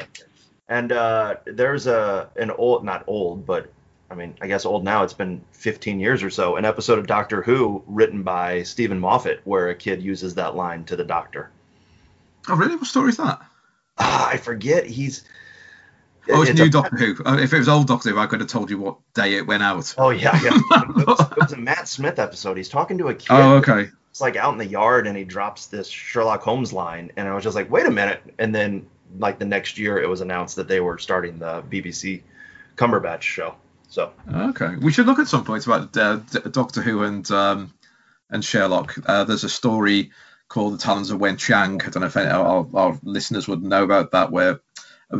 And 0.69 0.91
uh, 0.93 1.37
there's 1.45 1.87
a 1.87 2.29
an 2.37 2.51
old, 2.51 2.85
not 2.85 3.05
old, 3.07 3.47
but 3.47 3.71
I 4.11 4.15
mean, 4.15 4.35
I 4.41 4.47
guess 4.49 4.65
old 4.65 4.83
now. 4.83 5.03
It's 5.05 5.13
been 5.13 5.45
15 5.53 6.01
years 6.01 6.23
or 6.23 6.31
so. 6.31 6.57
An 6.57 6.65
episode 6.65 6.99
of 6.99 7.07
Doctor 7.07 7.43
Who 7.43 7.83
written 7.87 8.23
by 8.23 8.63
Steven 8.65 8.99
Moffat, 8.99 9.41
where 9.45 9.69
a 9.69 9.75
kid 9.75 10.03
uses 10.03 10.35
that 10.35 10.57
line 10.57 10.85
to 10.87 10.97
the 10.97 11.05
Doctor. 11.05 11.51
Oh, 12.49 12.57
really? 12.57 12.77
What 12.77 12.87
story 12.87 13.11
is 13.11 13.17
that? 13.19 13.41
Ah, 13.99 14.29
I 14.29 14.37
forget. 14.39 14.87
He's. 14.87 15.25
Oh, 16.31 16.43
it's, 16.43 16.55
new 16.59 16.65
a- 16.65 16.71
Doctor 16.71 16.97
Who. 16.97 17.17
Oh, 17.25 17.39
if 17.39 17.53
it 17.53 17.59
was 17.59 17.69
old 17.69 17.87
Doctor 17.87 18.11
Who, 18.11 18.19
I 18.19 18.27
could 18.27 18.41
have 18.41 18.49
told 18.49 18.71
you 18.71 18.79
what 18.79 18.97
day 19.15 19.35
it 19.35 19.47
went 19.47 19.63
out. 19.63 19.95
Oh 19.99 20.11
yeah, 20.11 20.39
yeah. 20.43 20.51
it, 20.55 21.07
was, 21.07 21.21
it 21.21 21.37
was 21.39 21.53
a 21.55 21.57
Matt 21.57 21.89
Smith 21.89 22.19
episode. 22.19 22.57
He's 22.57 22.69
talking 22.69 22.99
to 22.99 23.09
a 23.09 23.15
kid. 23.15 23.29
Oh, 23.31 23.57
okay. 23.57 23.89
It's 24.11 24.21
like 24.21 24.37
out 24.37 24.53
in 24.53 24.59
the 24.59 24.67
yard, 24.67 25.07
and 25.07 25.17
he 25.17 25.25
drops 25.25 25.67
this 25.67 25.89
Sherlock 25.89 26.43
Holmes 26.43 26.73
line, 26.73 27.11
and 27.17 27.29
I 27.29 27.35
was 27.35 27.43
just 27.43 27.57
like, 27.57 27.71
wait 27.71 27.85
a 27.87 27.91
minute. 27.91 28.23
And 28.39 28.55
then, 28.55 28.87
like 29.19 29.39
the 29.39 29.45
next 29.45 29.77
year, 29.77 29.99
it 29.99 30.09
was 30.09 30.21
announced 30.21 30.57
that 30.57 30.69
they 30.69 30.81
were 30.81 30.99
starting 30.99 31.39
the 31.39 31.63
BBC 31.63 32.23
Cumberbatch 32.77 33.23
show. 33.23 33.57
So 33.89 34.13
Okay, 34.33 34.77
we 34.81 34.93
should 34.93 35.07
look 35.07 35.19
at 35.19 35.29
some 35.29 35.45
points 35.45 35.67
about 35.67 35.97
uh, 35.97 36.17
Doctor 36.51 36.81
Who 36.81 37.03
and 37.03 37.29
um, 37.31 37.73
and 38.31 38.45
Sherlock. 38.45 38.95
Uh, 39.05 39.25
there's 39.25 39.45
a 39.45 39.49
story 39.49 40.11
called 40.49 40.75
The 40.75 40.79
Talons 40.79 41.11
of 41.11 41.19
Weng-Chiang. 41.21 41.83
I 41.83 41.89
don't 41.91 42.01
know 42.01 42.07
if 42.07 42.17
any, 42.17 42.31
our, 42.31 42.67
our 42.75 42.99
listeners 43.03 43.49
would 43.49 43.63
know 43.63 43.83
about 43.83 44.13
that, 44.13 44.31
where 44.31 44.61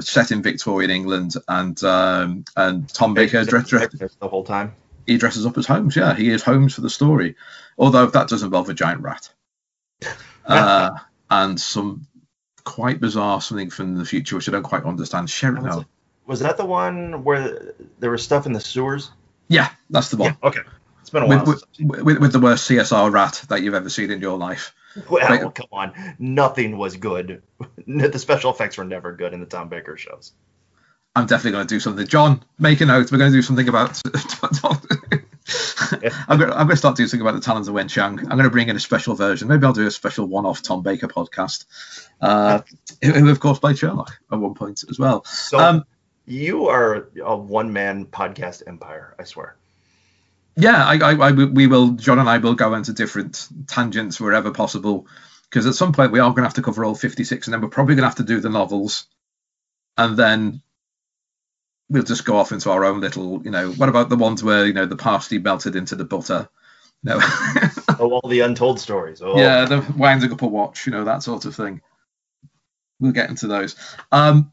set 0.01 0.31
in 0.31 0.43
Victorian 0.43 0.91
England, 0.91 1.35
and 1.49 1.83
um, 1.85 2.45
and 2.57 2.89
Tom 2.89 3.15
Baker 3.15 3.45
the 3.45 4.11
whole 4.23 4.45
time. 4.45 4.75
he 5.07 5.19
dresses 5.19 5.47
up 5.47 5.57
as 5.59 5.67
Holmes. 5.67 5.97
Yeah, 5.97 6.15
he 6.15 6.31
is 6.31 6.43
Holmes 6.43 6.75
for 6.75 6.81
the 6.81 6.91
story, 6.91 7.37
although 7.79 8.07
that 8.07 8.29
does 8.29 8.43
involve 8.43 8.69
a 8.69 8.75
giant 8.75 9.03
rat 9.03 9.31
uh, 10.47 10.91
and 11.31 11.61
some 11.61 12.07
quite 12.65 13.01
bizarre 13.01 13.41
something 13.41 13.71
from 13.71 13.97
the 13.97 14.05
future 14.05 14.37
which 14.37 14.49
I 14.49 14.53
don't 14.53 14.63
quite 14.63 14.85
understand. 14.85 15.31
Sherry, 15.31 15.61
Was, 15.61 15.85
was 16.27 16.41
that 16.41 16.57
the 16.57 16.65
one 16.65 17.25
where 17.25 17.75
there 17.99 18.11
was 18.11 18.23
stuff 18.23 18.47
in 18.47 18.53
the 18.53 18.61
sewers? 18.61 19.11
Yeah, 19.49 19.69
that's 19.91 20.11
the 20.11 20.17
one. 20.17 20.37
Okay. 20.43 20.61
It's 21.01 21.11
been 21.11 21.23
a 21.23 21.27
while. 21.27 21.45
With, 21.45 21.63
with, 21.79 22.03
with, 22.03 22.19
with 22.19 22.33
the 22.33 22.41
worst 22.41 22.69
CSR 22.69 23.13
rat 23.13 23.45
that 23.49 23.63
you've 23.63 23.75
ever 23.75 23.91
seen 23.91 24.11
in 24.11 24.21
your 24.21 24.39
life. 24.39 24.75
Well, 25.11 25.29
Right. 25.29 25.55
come 25.55 25.67
on. 25.73 25.93
Nothing 26.19 26.77
was 26.79 26.97
good. 26.97 27.43
the 27.87 28.19
special 28.19 28.51
effects 28.51 28.79
were 28.79 28.85
never 28.85 29.13
good 29.15 29.33
in 29.33 29.41
the 29.41 29.47
Tom 29.47 29.69
Baker 29.69 29.97
shows. 29.97 30.33
I'm 31.17 31.27
definitely 31.27 31.53
going 31.53 31.67
to 31.67 31.75
do 31.75 31.81
something. 31.81 32.07
John, 32.07 32.45
make 32.59 32.81
a 32.81 32.87
note. 32.87 33.13
We're 33.13 33.19
going 33.19 33.31
to 33.31 33.39
do 33.39 33.43
something 33.43 33.69
about. 33.69 34.01
I'm 36.29 36.39
going, 36.39 36.51
to, 36.51 36.57
I'm 36.57 36.67
going 36.67 36.71
to 36.71 36.77
start 36.77 36.97
doing 36.97 37.09
something 37.09 37.21
about 37.27 37.35
the 37.35 37.41
talons 37.41 37.69
of 37.69 37.75
Weng-Chiang. 37.75 38.19
I'm 38.19 38.25
going 38.29 38.45
to 38.45 38.51
bring 38.51 38.69
in 38.69 38.77
a 38.77 38.81
special 38.81 39.15
version. 39.15 39.47
Maybe 39.49 39.65
I'll 39.65 39.73
do 39.73 39.87
a 39.87 39.91
special 39.91 40.27
one-off 40.27 40.63
Tom 40.63 40.83
Baker 40.83 41.07
podcast, 41.07 41.67
uh, 42.21 42.63
who, 43.03 43.29
of 43.31 43.41
course 43.41 43.59
played 43.59 43.79
Sherlock 43.79 44.19
at 44.33 44.39
one 44.39 44.55
point 44.55 44.83
as 44.89 44.99
well. 44.99 45.25
So 45.25 45.59
Um, 45.59 45.85
you 46.27 46.67
are 46.69 47.09
a 47.23 47.37
one 47.37 47.73
man 47.73 48.07
podcast 48.07 48.63
empire, 48.67 49.15
I 49.19 49.25
swear. 49.25 49.57
Yeah, 50.57 50.85
I, 50.85 50.99
I, 50.99 51.15
I, 51.15 51.33
we 51.33 51.67
will. 51.67 51.91
John 51.93 52.19
and 52.19 52.29
I 52.29 52.39
will 52.39 52.55
go 52.55 52.75
into 52.75 52.93
different 52.93 53.49
tangents 53.67 54.21
wherever 54.21 54.53
possible, 54.53 55.09
because 55.45 55.67
at 55.67 55.75
some 55.75 55.93
point 55.93 56.13
we 56.13 56.21
are 56.21 56.31
going 56.31 56.43
to 56.43 56.49
have 56.49 56.55
to 56.55 56.63
cover 56.63 56.85
all 56.85 56.95
56, 56.95 57.47
and 57.47 57.55
then 57.55 57.61
we're 57.61 57.69
probably 57.69 57.97
going 57.97 58.03
to 58.03 58.09
have 58.09 58.17
to 58.17 58.25
do 58.25 58.41
the 58.41 58.51
novels, 58.51 59.07
and 59.99 60.17
then 60.17 60.63
we'll 61.91 62.05
just 62.05 62.25
go 62.25 62.37
off 62.37 62.53
into 62.53 62.71
our 62.71 62.85
own 62.85 63.01
little. 63.01 63.43
You 63.45 63.51
know, 63.51 63.73
what 63.73 63.89
about 63.89 64.09
the 64.09 64.17
ones 64.17 64.45
where 64.45 64.65
you 64.67 64.73
know 64.73 64.87
the 64.87 64.97
parsley 64.97 65.39
melted 65.39 65.75
into 65.75 65.97
the 65.97 66.05
butter? 66.05 66.49
No. 67.03 67.21
Oh, 67.97 68.11
all 68.11 68.29
the 68.29 68.41
untold 68.41 68.81
stories. 68.81 69.23
Oh, 69.23 69.39
yeah, 69.39 69.67
the 69.67 69.81
winding 69.97 70.33
up 70.33 70.43
a 70.43 70.47
watch, 70.49 70.85
you 70.85 70.91
know, 70.91 71.05
that 71.05 71.23
sort 71.23 71.45
of 71.45 71.55
thing. 71.55 71.81
We'll 72.99 73.13
get 73.13 73.31
into 73.31 73.47
those. 73.47 73.77
Um, 74.11 74.51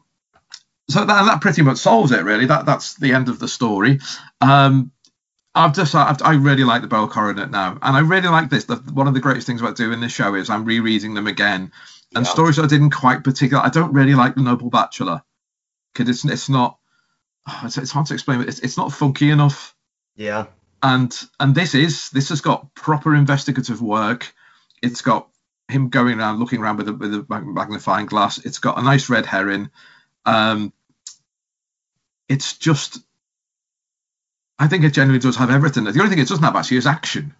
so 0.90 1.04
that, 1.04 1.24
that 1.26 1.42
pretty 1.42 1.64
much 1.64 1.78
solves 1.78 2.12
it, 2.12 2.24
really. 2.24 2.46
That 2.46 2.68
that's 2.68 2.96
the 2.96 3.14
end 3.14 3.30
of 3.30 3.40
the 3.40 3.48
story. 3.48 4.00
Um, 4.42 4.92
I've 5.54 5.74
just 5.74 5.94
I've, 5.96 6.22
I 6.22 6.34
really 6.36 6.64
like 6.64 6.82
the 6.82 6.88
Beryl 6.88 7.08
Coronet 7.08 7.52
now, 7.52 7.78
and 7.82 7.96
I 7.98 8.00
really 8.00 8.30
like 8.30 8.50
this. 8.50 8.66
The, 8.66 8.76
one 8.78 9.08
of 9.08 9.14
the 9.14 9.20
greatest 9.20 9.48
things 9.48 9.62
about 9.62 9.76
doing 9.76 10.00
this 10.00 10.12
show 10.14 10.34
is 10.36 10.50
I'm 10.50 10.66
rereading 10.66 11.14
them 11.14 11.28
again, 11.28 11.72
and 12.16 12.26
Yeah. 12.26 12.32
stories 12.32 12.56
that 12.56 12.64
I 12.64 12.68
didn't 12.68 12.92
quite 12.92 13.24
particular. 13.24 13.62
I 13.64 13.70
don't 13.70 13.94
really 13.94 14.16
like 14.16 14.36
the 14.36 14.42
Noble 14.42 14.70
Bachelor 14.70 15.22
because 15.94 16.10
it's 16.10 16.26
it's 16.26 16.50
not. 16.50 16.78
oh, 17.48 17.62
It's, 17.66 17.78
it's 17.78 17.92
hard 17.92 18.06
to 18.08 18.14
explain, 18.14 18.40
but 18.40 18.48
it's, 18.48 18.60
it's 18.60 18.78
not 18.78 18.94
funky 18.94 19.30
enough. 19.30 19.76
Yeah. 20.16 20.46
and 20.84 21.14
and 21.40 21.54
this 21.56 21.76
is 21.76 22.10
this 22.12 22.30
has 22.30 22.42
got 22.42 22.74
proper 22.74 23.14
investigative 23.16 23.82
work. 23.82 24.34
It's 24.82 25.02
got 25.02 25.28
him 25.68 25.90
going 25.90 26.20
around 26.20 26.40
looking 26.40 26.62
around 26.62 26.78
with 26.78 26.88
a 26.90 26.94
with 26.94 27.14
a 27.14 27.26
magnifying 27.30 28.06
glass. 28.06 28.38
It's 28.40 28.60
got 28.60 28.78
a 28.78 28.82
nice 28.82 29.10
red 29.10 29.26
herring. 29.26 29.70
Um, 30.26 30.74
it's 32.30 32.58
just, 32.58 33.00
I 34.62 34.68
think 34.68 34.84
it 34.84 34.94
generally 34.94 35.18
does 35.18 35.36
have 35.38 35.50
everything. 35.50 35.86
The 35.86 36.00
only 36.00 36.10
thing 36.10 36.20
it 36.20 36.28
doesn't 36.28 36.44
have 36.44 36.56
actually 36.56 36.78
is 36.78 36.86
action. 36.86 37.34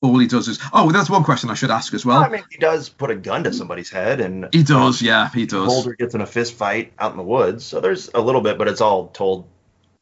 All 0.00 0.18
he 0.18 0.26
does 0.26 0.48
is 0.48 0.58
oh, 0.72 0.90
that's 0.90 1.10
one 1.10 1.22
question 1.22 1.50
I 1.50 1.54
should 1.54 1.70
ask 1.70 1.92
as 1.92 2.06
well. 2.06 2.24
I 2.24 2.30
mean, 2.30 2.42
he 2.50 2.56
does 2.56 2.88
put 2.88 3.10
a 3.10 3.14
gun 3.14 3.44
to 3.44 3.52
somebody's 3.52 3.90
head, 3.90 4.22
and 4.22 4.48
he 4.50 4.62
does, 4.62 5.02
yeah, 5.02 5.28
he 5.28 5.44
does. 5.44 5.66
Boulder 5.66 5.94
gets 5.94 6.14
in 6.14 6.22
a 6.22 6.26
fist 6.26 6.54
fight 6.54 6.94
out 6.98 7.10
in 7.10 7.18
the 7.18 7.22
woods. 7.22 7.66
So 7.66 7.80
there's 7.80 8.08
a 8.14 8.20
little 8.20 8.40
bit, 8.40 8.56
but 8.56 8.66
it's 8.66 8.80
all 8.80 9.08
told 9.08 9.46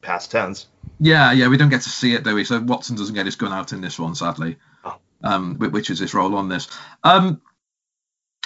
past 0.01 0.31
tense. 0.31 0.67
Yeah, 1.01 1.33
yeah, 1.33 1.49
we 1.49 1.57
don't 1.57 1.69
get 1.69 1.81
to 1.81 1.89
see 1.89 2.13
it, 2.13 2.23
do 2.23 2.33
we? 2.33 2.45
So 2.45 2.61
Watson 2.61 2.95
doesn't 2.95 3.15
get 3.15 3.25
his 3.25 3.35
gun 3.35 3.51
out 3.51 3.73
in 3.73 3.81
this 3.81 3.99
one, 3.99 4.15
sadly. 4.15 4.55
Oh. 4.85 4.95
Um, 5.21 5.57
which 5.57 5.89
is 5.89 5.99
his 5.99 6.13
role 6.13 6.35
on 6.35 6.47
this. 6.47 6.69
Um, 7.03 7.41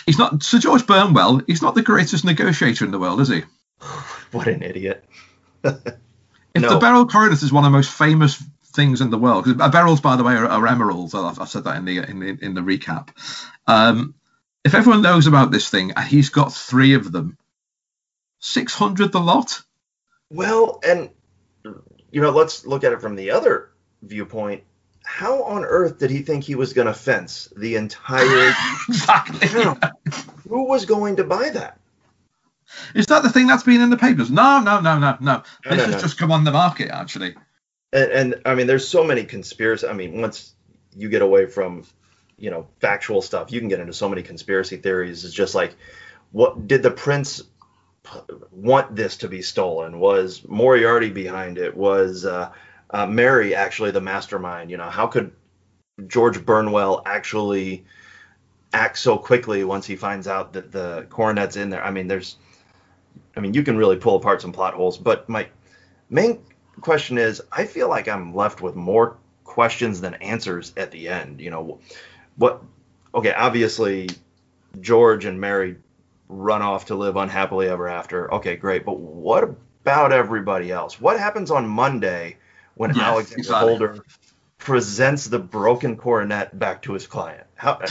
he's 0.07 0.18
not 0.18 0.41
Sir 0.41 0.57
George 0.57 0.88
Burnwell. 0.88 1.41
He's 1.45 1.61
not 1.61 1.76
the 1.76 1.84
greatest 1.84 2.26
negotiator 2.26 2.84
in 2.84 2.89
the 2.89 2.99
world, 2.99 3.22
is 3.22 3.30
he? 3.30 3.43
What 4.32 4.47
an 4.47 4.63
idiot. 4.63 5.05
If 6.57 6.63
No. 6.63 6.69
the 6.69 6.79
beryl 6.79 7.05
coronet 7.05 7.41
is 7.43 7.51
one 7.53 7.63
of 7.65 7.71
the 7.71 7.77
most 7.77 7.91
famous 7.91 8.43
things 8.73 9.01
in 9.01 9.09
the 9.09 9.17
world, 9.17 9.45
'cause 9.45 9.55
uh, 9.59 9.69
beryls, 9.69 10.01
by 10.01 10.15
the 10.15 10.23
way, 10.23 10.33
are, 10.35 10.47
are 10.47 10.67
emeralds. 10.67 11.13
I've, 11.15 11.39
I've 11.39 11.49
said 11.49 11.63
that 11.65 11.77
in 11.77 11.85
the 11.85 11.97
in 11.99 12.19
the, 12.19 12.37
in 12.41 12.53
the 12.53 12.61
recap. 12.61 13.09
Um, 13.67 14.15
if 14.63 14.73
everyone 14.75 15.01
knows 15.01 15.27
about 15.27 15.51
this 15.51 15.69
thing, 15.69 15.91
and 15.95 16.07
he's 16.07 16.29
got 16.29 16.53
three 16.53 16.93
of 16.95 17.11
them, 17.11 17.37
six 18.39 18.73
hundred 18.73 19.11
the 19.11 19.19
lot. 19.19 19.61
Well, 20.29 20.79
and 20.85 21.09
you 22.11 22.21
know, 22.21 22.31
let's 22.31 22.65
look 22.65 22.83
at 22.83 22.91
it 22.91 23.01
from 23.01 23.15
the 23.15 23.31
other 23.31 23.69
viewpoint. 24.01 24.63
How 25.03 25.43
on 25.43 25.63
earth 25.63 25.99
did 25.99 26.09
he 26.11 26.21
think 26.21 26.43
he 26.43 26.55
was 26.55 26.73
going 26.73 26.87
to 26.87 26.93
fence 26.93 27.47
the 27.55 27.75
entire 27.77 28.53
exactly. 28.89 29.47
Who 30.49 30.67
was 30.67 30.85
going 30.85 31.15
to 31.17 31.23
buy 31.23 31.49
that? 31.51 31.79
Is 32.93 33.07
that 33.07 33.23
the 33.23 33.30
thing 33.30 33.47
that's 33.47 33.63
been 33.63 33.82
in 33.82 33.89
the 33.89 33.97
papers? 33.97 34.30
No, 34.30 34.61
no, 34.61 34.80
no, 34.80 34.97
no, 34.99 35.17
no. 35.19 35.43
No, 35.65 35.71
This 35.71 35.78
no, 35.78 35.86
has 35.86 35.95
no. 35.95 35.99
just 36.01 36.17
come 36.17 36.32
on 36.32 36.43
the 36.43 36.51
market, 36.51 36.89
actually. 36.89 37.36
And, 37.93 38.11
and 38.11 38.41
I 38.45 38.55
mean, 38.55 38.67
there's 38.67 38.88
so 38.88 39.03
many 39.03 39.23
conspiracy. 39.23 39.88
I 39.88 39.93
mean, 39.93 40.21
once 40.21 40.53
you 40.95 41.09
get 41.09 41.21
away 41.21 41.45
from, 41.45 41.86
you 42.38 42.51
know, 42.51 42.67
factual 42.80 43.21
stuff, 43.21 43.51
you 43.51 43.59
can 43.59 43.69
get 43.69 43.80
into 43.80 43.93
so 43.93 44.09
many 44.09 44.23
conspiracy 44.23 44.78
theories. 44.78 45.25
It's 45.25 45.34
just 45.34 45.55
like, 45.55 45.75
what 46.32 46.67
did 46.67 46.84
the 46.84 46.91
prince 46.91 47.43
want 48.51 48.95
this 48.95 49.17
to 49.17 49.28
be 49.28 49.41
stolen? 49.41 49.99
Was 49.99 50.47
Moriarty 50.47 51.09
behind 51.09 51.57
it? 51.57 51.75
Was 51.75 52.25
uh, 52.25 52.51
uh, 52.89 53.05
Mary 53.05 53.55
actually 53.55 53.91
the 53.91 54.01
mastermind? 54.01 54.71
You 54.71 54.78
know, 54.78 54.89
how 54.89 55.07
could 55.07 55.32
George 56.07 56.45
Burnwell 56.45 57.01
actually 57.05 57.86
act 58.73 58.97
so 58.99 59.17
quickly 59.17 59.63
once 59.63 59.86
he 59.86 59.95
finds 59.95 60.28
out 60.28 60.53
that 60.53 60.71
the 60.71 61.07
coronet's 61.09 61.55
in 61.55 61.69
there? 61.69 61.84
I 61.84 61.91
mean, 61.91 62.07
there's, 62.07 62.38
I 63.36 63.39
mean, 63.39 63.53
you 63.53 63.63
can 63.63 63.78
really 63.78 63.97
pull 63.97 64.15
apart 64.15 64.41
some 64.41 64.51
plot 64.51 64.74
holes. 64.74 64.97
But 64.97 65.28
my 65.30 65.47
main 66.09 66.39
question 66.82 67.18
is, 67.18 67.41
I 67.51 67.65
feel 67.65 67.89
like 67.89 68.07
I'm 68.07 68.36
left 68.36 68.61
with 68.61 68.76
more 68.76 69.18
questions 69.43 70.01
than 70.01 70.15
answers 70.15 70.74
at 70.78 70.91
the 70.91 71.07
end. 71.09 71.41
You 71.41 71.49
know, 71.49 71.80
what? 72.36 72.61
Okay, 73.13 73.34
obviously, 73.34 74.09
George 74.80 75.26
and 75.26 75.39
Mary 75.39 75.78
run 76.30 76.61
off 76.61 76.86
to 76.86 76.95
live 76.95 77.15
unhappily 77.15 77.68
ever 77.68 77.88
after. 77.88 78.34
Okay, 78.36 78.55
great. 78.55 78.86
But 78.86 78.99
what 78.99 79.43
about 79.43 80.11
everybody 80.11 80.72
else? 80.72 80.99
What 80.99 81.20
happens 81.20 81.51
on 81.51 81.68
Monday 81.68 82.38
when 82.76 82.93
Yes, 82.93 82.99
Alexander 82.99 83.39
exactly. 83.39 83.70
Holder 83.70 84.03
presents 84.57 85.28
the 85.28 85.39
broken 85.39 85.95
coronet 85.95 86.57
back 86.57 86.82
to 86.84 86.93
his 86.93 87.07
client? 87.07 87.47
How? 87.55 87.82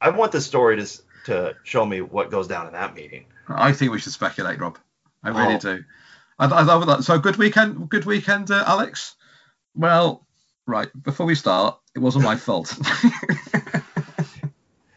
I 0.00 0.10
want 0.10 0.32
the 0.32 0.40
story 0.40 0.76
to 0.76 1.02
to 1.24 1.56
show 1.64 1.84
me 1.84 2.00
what 2.00 2.30
goes 2.30 2.46
down 2.46 2.66
in 2.66 2.72
that 2.72 2.94
meeting. 2.94 3.26
I 3.48 3.72
think 3.72 3.92
we 3.92 3.98
should 4.00 4.12
speculate, 4.12 4.60
Rob. 4.60 4.78
I 5.22 5.28
really 5.30 5.54
Oh. 5.54 5.58
do. 5.58 5.84
I, 6.38 6.46
I 6.46 6.62
love 6.62 6.86
that. 6.86 7.04
So 7.04 7.18
good 7.18 7.36
weekend, 7.36 7.88
good 7.88 8.04
weekend, 8.04 8.50
uh, 8.50 8.64
Alex. 8.66 9.14
Well, 9.74 10.26
right 10.66 10.88
before 11.02 11.26
we 11.26 11.34
start, 11.34 11.78
it 11.94 11.98
wasn't 12.00 12.24
my 12.24 12.36
fault. 12.36 12.76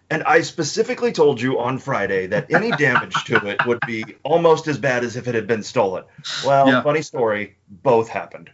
And 0.09 0.23
I 0.23 0.39
specifically 0.39 1.11
told 1.11 1.41
you 1.41 1.59
on 1.59 1.79
Friday 1.79 2.27
that 2.27 2.49
any 2.49 2.71
damage 2.71 3.25
to 3.25 3.45
it 3.45 3.65
would 3.65 3.81
be 3.85 4.05
almost 4.23 4.67
as 4.69 4.77
bad 4.77 5.03
as 5.03 5.17
if 5.17 5.27
it 5.27 5.35
had 5.35 5.47
been 5.47 5.63
stolen. 5.63 6.05
Well, 6.45 6.69
Yeah. 6.69 6.81
funny 6.81 7.01
story, 7.01 7.57
both 7.67 8.07
happened. 8.07 8.49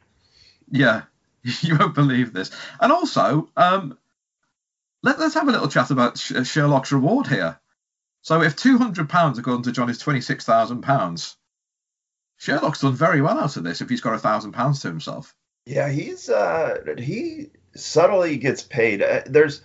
yeah, 0.71 1.03
you 1.43 1.77
won't 1.77 1.93
believe 1.93 2.33
this. 2.33 2.49
And 2.79 2.91
also, 2.91 3.49
um, 3.55 3.99
let, 5.03 5.19
let's 5.19 5.35
have 5.35 5.47
a 5.47 5.51
little 5.51 5.67
chat 5.67 5.91
about 5.91 6.17
Sherlock's 6.17 6.91
reward 6.91 7.27
here. 7.27 7.59
So, 8.23 8.41
if 8.41 8.55
two 8.55 8.77
hundred 8.77 9.09
pounds 9.09 9.37
are 9.37 9.43
going 9.43 9.61
to 9.63 9.71
John 9.71 9.89
is 9.89 9.99
twenty 9.99 10.21
six 10.21 10.45
thousand 10.45 10.81
pounds, 10.81 11.35
Sherlock's 12.37 12.81
done 12.81 12.95
very 12.95 13.21
well 13.21 13.37
out 13.39 13.55
of 13.57 13.63
this. 13.63 13.81
If 13.81 13.89
he's 13.89 14.01
got 14.01 14.15
a 14.15 14.19
thousand 14.19 14.53
pounds 14.53 14.81
to 14.81 14.87
himself. 14.87 15.35
Yeah, 15.65 15.89
he's 15.89 16.29
uh 16.29 16.95
he 16.97 17.47
subtly 17.75 18.37
gets 18.37 18.63
paid. 18.63 19.01
Uh, 19.01 19.21
there's 19.25 19.61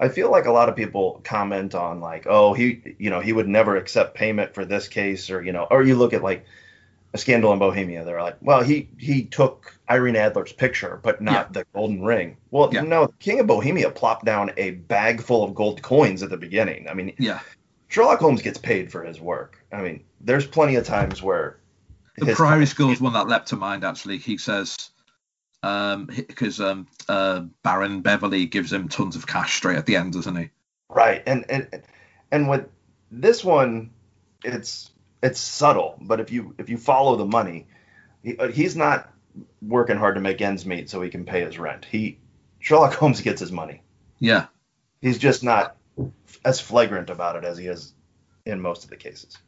I 0.00 0.08
feel 0.08 0.30
like 0.30 0.46
a 0.46 0.52
lot 0.52 0.68
of 0.68 0.76
people 0.76 1.20
comment 1.24 1.74
on 1.74 2.00
like, 2.00 2.26
oh, 2.28 2.52
he 2.52 2.94
you 2.98 3.10
know, 3.10 3.20
he 3.20 3.32
would 3.32 3.48
never 3.48 3.76
accept 3.76 4.14
payment 4.16 4.54
for 4.54 4.64
this 4.64 4.88
case 4.88 5.30
or 5.30 5.42
you 5.42 5.52
know, 5.52 5.66
or 5.70 5.82
you 5.82 5.96
look 5.96 6.12
at 6.12 6.22
like 6.22 6.44
a 7.14 7.18
scandal 7.18 7.52
in 7.52 7.60
Bohemia, 7.60 8.04
they're 8.04 8.20
like, 8.20 8.36
well, 8.40 8.62
he 8.62 8.88
he 8.98 9.24
took 9.24 9.78
Irene 9.88 10.16
Adler's 10.16 10.52
picture, 10.52 10.98
but 11.02 11.20
not 11.20 11.52
the 11.52 11.64
golden 11.72 12.02
ring. 12.02 12.36
Well, 12.50 12.70
Yeah. 12.72 12.80
no, 12.82 13.06
King 13.20 13.40
of 13.40 13.46
Bohemia 13.46 13.90
plopped 13.90 14.24
down 14.24 14.50
a 14.56 14.72
bag 14.72 15.22
full 15.22 15.44
of 15.44 15.54
gold 15.54 15.80
coins 15.80 16.22
at 16.22 16.30
the 16.30 16.36
beginning. 16.36 16.88
I 16.88 16.94
mean, 16.94 17.14
Yeah, 17.18 17.38
Sherlock 17.94 18.18
Holmes 18.18 18.42
gets 18.42 18.58
paid 18.58 18.90
for 18.90 19.04
his 19.04 19.20
work. 19.20 19.64
I 19.72 19.80
mean, 19.80 20.02
there's 20.20 20.44
plenty 20.44 20.74
of 20.74 20.84
times 20.84 21.22
where 21.22 21.60
the 22.18 22.66
School 22.66 22.90
is 22.90 23.00
one 23.00 23.12
that 23.12 23.28
leapt 23.28 23.50
to 23.50 23.56
mind. 23.56 23.84
Actually, 23.84 24.18
he 24.18 24.36
says 24.36 24.90
because 25.62 26.60
um, 26.60 26.88
uh, 27.08 27.44
Baron 27.62 28.00
Beverly 28.00 28.46
gives 28.46 28.72
him 28.72 28.88
tons 28.88 29.14
of 29.14 29.28
cash 29.28 29.54
straight 29.54 29.78
at 29.78 29.86
the 29.86 29.94
end, 29.94 30.12
doesn't 30.12 30.34
he? 30.34 30.50
Right, 30.88 31.22
and 31.24 31.44
and 31.48 31.84
and 32.32 32.48
with 32.48 32.66
this 33.12 33.44
one, 33.44 33.90
it's 34.42 34.90
it's 35.22 35.38
subtle, 35.38 35.96
but 36.00 36.18
if 36.18 36.32
you 36.32 36.52
if 36.58 36.68
you 36.68 36.78
follow 36.78 37.14
the 37.14 37.26
money, 37.26 37.68
he, 38.24 38.36
uh, 38.36 38.48
he's 38.48 38.74
not 38.74 39.08
working 39.62 39.98
hard 39.98 40.16
to 40.16 40.20
make 40.20 40.40
ends 40.40 40.66
meet 40.66 40.90
so 40.90 41.00
he 41.00 41.10
can 41.10 41.24
pay 41.24 41.42
his 41.42 41.60
rent. 41.60 41.84
He 41.84 42.18
Sherlock 42.58 42.94
Holmes 42.94 43.20
gets 43.20 43.38
his 43.38 43.52
money. 43.52 43.82
Yeah, 44.18 44.46
He's 45.00 45.18
just 45.18 45.44
not 45.44 45.76
as 46.44 46.60
flagrant 46.60 47.10
about 47.10 47.36
it 47.36 47.44
as 47.44 47.58
he 47.58 47.66
is 47.66 47.92
in 48.46 48.60
most 48.60 48.84
of 48.84 48.90
the 48.90 48.96
cases. 48.96 49.38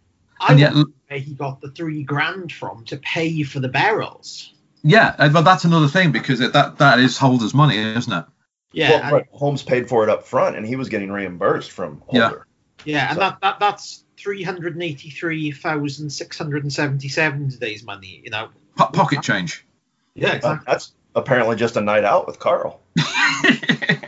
I 0.41 0.51
and 0.53 0.61
yet, 0.61 0.75
wonder 0.75 0.91
where 1.09 1.19
he 1.19 1.35
got 1.35 1.61
the 1.61 1.71
three 1.71 2.03
grand 2.03 2.53
from 2.53 2.85
to 2.87 2.97
pay 2.99 3.43
for 3.43 3.61
the 3.61 3.69
beryls. 3.69 4.53
yeah, 4.83 5.15
but 5.33 5.43
that's 5.43 5.65
another 5.65 5.89
thing 5.89 6.13
because 6.13 6.41
it, 6.41 6.53
that 6.53 6.79
that 6.79 6.99
is 7.01 7.17
Holder's 7.19 7.55
money, 7.55 7.79
isn't 7.79 8.13
it? 8.13 8.25
Yeah, 8.73 8.91
well, 8.91 9.01
and, 9.03 9.11
but 9.11 9.39
Holmes 9.39 9.63
paid 9.63 9.89
for 9.89 10.03
it 10.03 10.11
up 10.11 10.27
front, 10.27 10.57
and 10.57 10.67
he 10.67 10.77
was 10.77 10.89
getting 10.91 11.11
reimbursed 11.11 11.71
from 11.71 12.03
Yeah. 12.13 12.29
Holder. 12.29 12.47
yeah, 12.85 13.07
and 13.09 13.15
So- 13.15 13.21
that, 13.21 13.39
that 13.41 13.61
that's 13.61 14.05
three 14.19 14.43
hundred 14.43 14.81
eighty 14.83 15.11
three 15.11 15.51
thousand 15.53 16.11
six 16.11 16.37
hundred 16.37 16.63
and 16.65 16.73
seventy 16.73 17.09
seven 17.09 17.49
today's 17.51 17.83
money. 17.85 18.21
You 18.25 18.31
know. 18.31 18.49
Po- 18.77 18.87
pocket 18.89 19.23
change. 19.23 19.65
Yeah, 20.15 20.41
Uh, 20.43 20.59
that's 20.67 20.93
apparently 21.15 21.57
just 21.57 21.77
a 21.77 21.81
night 21.81 22.05
out 22.05 22.27
with 22.27 22.39
Carl. 22.39 22.81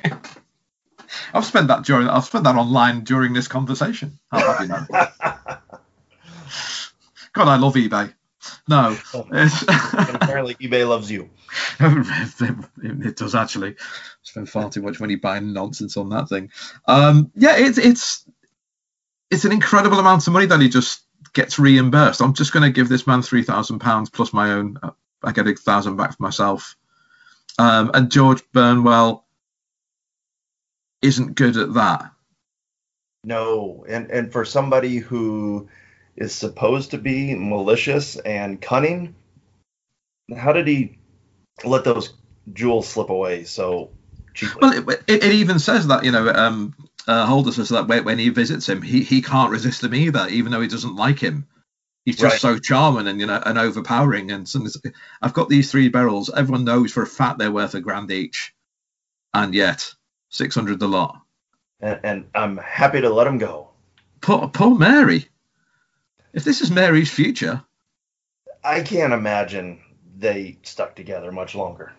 I've 1.35 1.45
spent 1.45 1.69
that 1.69 1.85
during. 1.85 2.09
I've 2.09 2.25
spent 2.25 2.45
that 2.45 2.57
online 2.57 3.05
during 3.05 3.33
this 3.33 3.49
conversation. 3.49 4.19
How 4.31 4.39
happy. 4.41 4.69
God, 7.33 7.49
I 7.49 7.57
love 7.57 7.75
eBay. 7.75 8.13
No, 8.69 8.97
apparently 9.15 10.55
eBay 10.57 10.89
loves 10.89 11.11
you. 11.11 11.31
it 11.81 13.17
does 13.17 13.35
actually. 13.35 13.77
Spend 14.23 14.49
far 14.49 14.71
too 14.71 14.83
much 14.83 15.01
money 15.01 15.17
buying 15.17 15.53
nonsense 15.53 15.97
on 15.97 16.11
that 16.11 16.29
thing. 16.29 16.51
Um, 16.87 17.31
yeah, 17.35 17.57
it's 17.57 17.79
it's 17.79 18.25
it's 19.31 19.45
an 19.45 19.53
incredible 19.53 19.99
amount 19.99 20.27
of 20.27 20.33
money 20.33 20.47
that 20.47 20.61
he 20.61 20.69
just 20.69 21.03
gets 21.33 21.59
reimbursed. 21.59 22.21
I'm 22.21 22.35
just 22.35 22.53
going 22.53 22.65
to 22.65 22.71
give 22.71 22.89
this 22.89 23.07
man 23.07 23.23
three 23.23 23.43
thousand 23.43 23.81
pounds 23.81 24.11
plus 24.11 24.33
my 24.33 24.53
own. 24.53 24.79
uh, 24.83 24.91
I 25.23 25.33
get 25.33 25.49
a 25.49 25.55
thousand 25.55 25.97
back 25.97 26.17
for 26.17 26.23
myself. 26.23 26.77
Um, 27.59 27.91
and 27.93 28.11
George 28.11 28.43
Burnwell 28.53 29.27
isn't 31.03 31.35
good 31.35 31.57
at 31.57 31.75
that. 31.75 32.13
No, 33.25 33.85
and 33.89 34.11
and 34.11 34.33
for 34.33 34.45
somebody 34.45 34.99
who 34.99 35.69
is 36.17 36.35
supposed 36.35 36.93
to 36.93 36.99
be 36.99 37.35
malicious 37.35 38.17
and 38.17 38.61
cunning, 38.61 39.15
how 40.37 40.53
did 40.53 40.67
he 40.67 40.99
let 41.65 41.85
those 41.85 42.15
jewels 42.53 42.89
slip 42.89 43.11
away 43.11 43.45
so 43.45 43.91
cheaply? 44.35 44.61
Well, 44.63 44.91
it, 44.91 45.05
it, 45.09 45.25
it 45.25 45.33
even 45.33 45.59
says 45.59 45.89
that 45.89 46.05
you 46.05 46.13
know 46.13 46.29
um, 46.29 46.75
uh, 47.07 47.27
Holder 47.27 47.53
says 47.53 47.71
that 47.71 47.89
when, 47.89 48.05
when 48.05 48.19
he 48.19 48.29
visits 48.29 48.69
him, 48.69 48.83
he, 48.83 49.03
he 49.03 49.23
can't 49.23 49.51
resist 49.51 49.83
him 49.83 49.95
either, 49.95 50.27
even 50.29 50.53
though 50.53 50.61
he 50.61 50.69
doesn't 50.69 50.97
like 50.97 51.19
him. 51.19 51.47
He's 52.05 52.17
just 52.17 52.33
Right. 52.35 52.41
so 52.41 52.59
charming 52.59 53.07
and 53.07 53.21
you 53.21 53.27
know 53.27 53.43
and 53.45 53.59
overpowering. 53.59 54.31
And 54.31 54.49
I've 55.21 55.35
got 55.35 55.49
these 55.49 55.71
three 55.71 55.89
beryls. 55.89 56.31
Everyone 56.35 56.65
knows 56.65 56.93
for 56.93 57.03
a 57.03 57.07
fact 57.07 57.39
they're 57.39 57.51
worth 57.51 57.75
a 57.75 57.81
grand 57.81 58.11
each, 58.11 58.55
and 59.35 59.55
yet 59.55 59.93
six 60.29 60.55
hundred 60.55 60.81
the 60.81 60.89
lot. 60.89 61.21
and, 61.81 62.01
and 62.03 62.25
I'm 62.35 62.57
happy 62.57 63.01
to 63.01 63.11
let 63.11 63.27
him 63.27 63.39
go. 63.39 63.71
Poor, 64.21 64.49
poor 64.49 64.77
Mary. 64.77 65.29
If 66.33 66.45
this 66.45 66.61
is 66.61 66.71
Mary's 66.71 67.11
future, 67.11 67.63
I 68.63 68.83
can't 68.83 69.13
imagine 69.13 69.81
they 70.17 70.59
stuck 70.63 70.97
together 70.97 71.33
much 71.33 71.55
longer. 71.55 71.93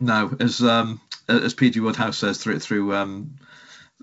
no, 0.00 0.36
as 0.40 0.62
um 0.62 1.00
as 1.28 1.54
PG 1.54 1.80
Wodehouse 1.80 2.16
says 2.18 2.38
through 2.38 2.60
through 2.60 2.94
um 2.94 3.36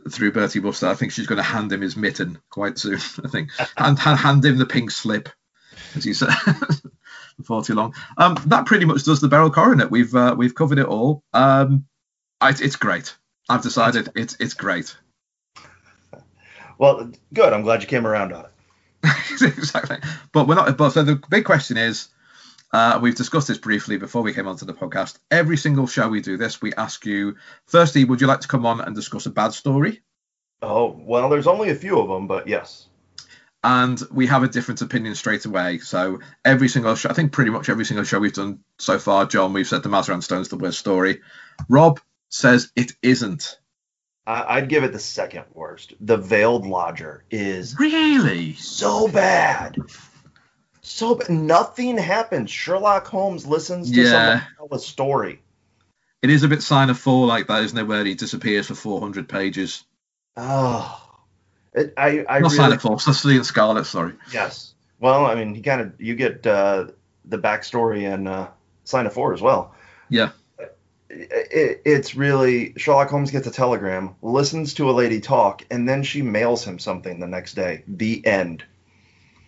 through 0.09 0.33
Bertie 0.33 0.59
Wooster, 0.59 0.87
I 0.87 0.93
think 0.93 1.11
she's 1.13 1.27
going 1.27 1.37
to 1.37 1.43
hand 1.43 1.71
him 1.71 1.81
his 1.81 1.95
mitten 1.95 2.37
quite 2.49 2.77
soon. 2.77 2.99
I 3.23 3.27
think 3.29 3.49
and 3.77 3.97
hand, 3.97 4.19
hand 4.19 4.45
him 4.45 4.57
the 4.57 4.65
pink 4.65 4.91
slip, 4.91 5.29
as 5.95 6.05
you 6.05 6.13
said. 6.13 6.29
Before 7.37 7.63
too 7.63 7.75
long. 7.75 7.93
Um, 8.17 8.37
that 8.45 8.65
pretty 8.65 8.85
much 8.85 9.03
does 9.03 9.19
the 9.19 9.27
beryl 9.27 9.49
coronet. 9.49 9.91
We've 9.91 10.13
uh, 10.15 10.35
we've 10.37 10.55
covered 10.55 10.79
it 10.79 10.85
all. 10.85 11.21
Um, 11.33 11.85
I, 12.39 12.51
it's 12.51 12.77
great. 12.77 13.15
I've 13.49 13.61
decided 13.61 14.09
it's 14.15 14.37
it's 14.39 14.53
great. 14.53 14.95
Well, 16.77 17.09
good. 17.33 17.53
I'm 17.53 17.61
glad 17.61 17.81
you 17.81 17.87
came 17.87 18.05
around 18.05 18.33
on 18.33 18.43
it. 18.43 18.51
exactly. 19.41 19.97
But 20.33 20.45
we're 20.45 20.55
not. 20.55 20.77
But 20.77 20.89
so 20.89 21.03
the 21.03 21.15
big 21.29 21.45
question 21.45 21.77
is, 21.77 22.09
uh, 22.73 22.99
we've 23.01 23.15
discussed 23.15 23.47
this 23.47 23.57
briefly 23.57 23.95
before 23.95 24.21
we 24.21 24.33
came 24.33 24.47
onto 24.47 24.65
the 24.65 24.73
podcast. 24.73 25.17
Every 25.31 25.55
single 25.55 25.87
show 25.87 26.09
we 26.09 26.19
do 26.19 26.35
this, 26.35 26.61
we 26.61 26.73
ask 26.73 27.05
you. 27.05 27.37
Firstly, 27.67 28.03
would 28.03 28.19
you 28.19 28.27
like 28.27 28.41
to 28.41 28.49
come 28.49 28.65
on 28.65 28.81
and 28.81 28.93
discuss 28.93 29.25
a 29.25 29.29
bad 29.29 29.53
story? 29.53 30.01
Oh, 30.61 30.99
well, 31.05 31.29
there's 31.29 31.47
only 31.47 31.69
a 31.69 31.75
few 31.75 31.99
of 31.99 32.09
them, 32.09 32.27
but 32.27 32.47
yes. 32.47 32.87
And 33.63 34.01
we 34.11 34.27
have 34.27 34.43
a 34.43 34.47
different 34.47 34.81
opinion 34.81 35.15
straight 35.15 35.45
away. 35.45 35.79
So 35.79 36.19
every 36.43 36.67
single 36.67 36.95
show, 36.95 37.09
I 37.09 37.13
think 37.13 37.31
pretty 37.31 37.51
much 37.51 37.69
every 37.69 37.85
single 37.85 38.03
show 38.03 38.19
we've 38.19 38.33
done 38.33 38.59
so 38.77 38.99
far, 38.99 39.25
John, 39.25 39.53
we've 39.53 39.67
said 39.67 39.81
the 39.81 39.89
Mazarin 39.89 40.21
Stone's 40.21 40.49
the 40.49 40.57
worst 40.57 40.79
story. 40.79 41.21
Rob 41.69 41.99
says 42.35 42.71
it 42.75 42.93
isn't. 43.01 43.59
I, 44.27 44.57
I'd 44.57 44.69
give 44.69 44.83
it 44.83 44.91
the 44.91 44.99
second 44.99 45.45
worst. 45.53 45.93
The 46.01 46.17
Veiled 46.17 46.65
Lodger 46.65 47.23
is 47.31 47.75
Really? 47.79 48.53
so 48.55 49.07
bad. 49.07 49.77
So 50.81 51.15
bad. 51.15 51.29
Nothing 51.29 51.97
happens. 51.97 52.51
Sherlock 52.51 53.07
Holmes 53.07 53.45
listens 53.45 53.91
to 53.91 54.01
Yeah. 54.01 54.11
someone 54.11 54.43
tell 54.57 54.77
a 54.77 54.79
story. 54.79 55.41
It 56.21 56.29
is 56.29 56.43
a 56.43 56.47
bit 56.47 56.61
sign 56.63 56.89
of 56.89 56.97
four 56.99 57.27
like 57.27 57.47
that, 57.47 57.63
isn't 57.63 57.77
it? 57.77 57.83
Where 57.87 58.03
he 58.03 58.15
disappears 58.15 58.67
for 58.67 58.75
400 58.75 59.29
pages. 59.29 59.83
Oh, 60.35 61.01
it, 61.73 61.93
I, 61.97 62.25
I 62.27 62.39
Not 62.39 62.51
really, 62.51 62.55
sign 62.55 62.73
of 62.73 62.81
four, 62.81 62.99
Study 62.99 63.37
in 63.37 63.43
Scarlet, 63.43 63.85
sorry. 63.85 64.13
yes. 64.31 64.73
Well, 64.99 65.25
I 65.25 65.35
mean, 65.35 65.55
you 65.55 65.61
kind 65.61 65.81
of 65.81 66.01
you 66.01 66.15
get 66.15 66.45
uh, 66.47 66.87
the 67.25 67.37
backstory 67.37 68.11
in 68.11 68.27
uh, 68.27 68.49
Sign 68.85 69.05
of 69.05 69.13
Four 69.13 69.33
as 69.33 69.41
well. 69.41 69.75
Yeah. 70.09 70.31
It, 71.09 71.81
it's 71.85 72.15
really 72.15 72.73
Sherlock 72.77 73.09
Holmes 73.09 73.31
gets 73.31 73.47
a 73.47 73.51
telegram, 73.51 74.15
listens 74.21 74.73
to 74.75 74.89
a 74.89 74.93
lady 74.93 75.21
talk, 75.21 75.63
and 75.69 75.87
then 75.87 76.03
she 76.03 76.21
mails 76.21 76.63
him 76.63 76.79
something 76.79 77.19
the 77.19 77.27
next 77.27 77.53
day. 77.53 77.83
The 77.87 78.25
end. 78.25 78.63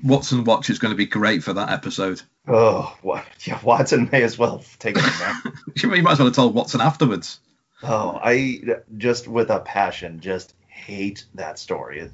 Watson 0.03 0.43
Watch 0.43 0.69
is 0.69 0.79
going 0.79 0.91
to 0.91 0.97
be 0.97 1.07
great 1.07 1.43
for 1.43 1.53
that 1.53 1.69
episode. 1.69 2.21
Oh, 2.47 2.95
what? 3.01 3.25
Yeah, 3.43 3.59
Watson 3.63 4.09
may 4.11 4.23
as 4.23 4.37
well 4.37 4.63
take 4.79 4.97
it 4.97 5.03
back. 5.03 5.43
you 5.75 5.89
might 5.89 6.11
as 6.11 6.19
well 6.19 6.27
have 6.27 6.35
told 6.35 6.53
Watson 6.53 6.81
afterwards. 6.81 7.39
Oh, 7.83 8.19
I 8.21 8.61
just 8.97 9.27
with 9.27 9.49
a 9.49 9.59
passion 9.59 10.19
just 10.19 10.53
hate 10.67 11.25
that 11.35 11.59
story. 11.59 12.11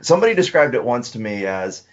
Somebody 0.00 0.34
described 0.34 0.74
it 0.74 0.84
once 0.84 1.12
to 1.12 1.18
me 1.18 1.46
as 1.46 1.84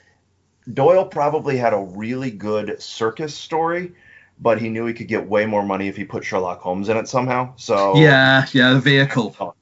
Doyle 0.71 1.05
probably 1.05 1.57
had 1.57 1.73
a 1.73 1.79
really 1.79 2.31
good 2.31 2.81
circus 2.81 3.35
story, 3.35 3.93
but 4.41 4.59
he 4.59 4.69
knew 4.69 4.85
he 4.87 4.93
could 4.93 5.07
get 5.07 5.27
way 5.27 5.45
more 5.45 5.63
money 5.63 5.87
if 5.87 5.95
he 5.95 6.03
put 6.03 6.25
Sherlock 6.25 6.59
Holmes 6.61 6.89
in 6.89 6.97
it 6.97 7.07
somehow. 7.07 7.53
So 7.55 7.95
Yeah, 7.97 8.45
yeah, 8.51 8.73
the 8.73 8.79
vehicle. 8.79 9.55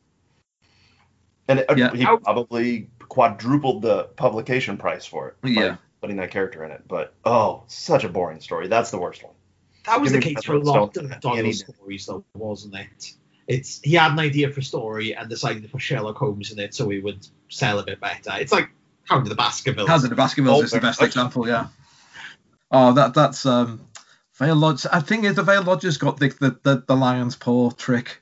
and 1.48 1.60
it, 1.60 1.78
Yeah. 1.78 1.94
he 1.94 2.06
probably 2.06 2.90
quadrupled 3.10 3.82
the 3.82 4.06
publication 4.16 4.78
price 4.78 5.06
for 5.06 5.30
it. 5.30 5.42
by 5.42 5.50
Yeah. 5.50 5.76
putting 6.02 6.18
that 6.18 6.32
character 6.32 6.64
in 6.64 6.72
it. 6.72 6.84
But 6.88 7.14
oh, 7.26 7.64
such 7.68 8.04
a 8.06 8.10
boring 8.10 8.40
story. 8.40 8.68
That's 8.68 8.90
the 8.92 9.00
worst 9.00 9.24
one. 9.24 9.34
That 9.86 10.00
was 10.00 10.12
the 10.12 10.20
Give 10.20 10.30
me 10.30 10.36
case 10.36 10.44
for 10.46 10.56
a 10.56 10.62
Stone 10.62 10.66
lot 10.76 10.98
of 10.98 11.10
that. 11.10 11.22
Stories, 11.22 12.06
though, 12.06 12.24
wasn't 12.34 12.76
it? 12.76 13.14
It's 13.48 13.82
he 13.82 13.96
had 13.96 14.12
an 14.12 14.20
idea 14.20 14.52
for 14.52 14.60
a 14.60 14.64
story 14.64 15.16
and 15.16 15.28
decided 15.28 15.64
to 15.64 15.70
put 15.70 15.82
Sherlock 15.82 16.18
Holmes 16.18 16.52
in 16.52 16.60
it 16.60 16.76
so 16.76 16.88
he 16.90 17.00
would 17.00 17.28
sell 17.50 17.80
a 17.80 17.84
bit 17.84 18.00
better. 18.00 18.32
It's 18.40 18.52
like 18.52 18.70
Hound 19.06 19.24
of 19.24 19.30
the 19.30 19.36
Baskervilles. 19.36 19.88
Hound 19.90 20.04
of 20.04 20.10
the 20.12 20.16
Baskervilles 20.16 20.60
Oh, 20.62 20.64
is 20.64 20.72
the 20.72 20.80
best 20.80 21.02
example, 21.02 21.48
yeah. 21.48 21.68
Oh, 22.72 22.94
that 22.94 23.16
that's 23.16 23.48
um 23.48 23.82
Vale 24.40 24.56
Lodge. 24.56 24.86
I 24.92 25.02
think 25.02 25.24
the 25.36 25.44
Vale 25.44 25.64
Lodge 25.64 25.84
has 25.84 25.98
got 25.98 26.18
the, 26.18 26.30
the, 26.30 26.58
the, 26.64 26.84
the 26.88 26.96
lion's 26.96 27.36
paw 27.36 27.72
trick, 27.72 28.22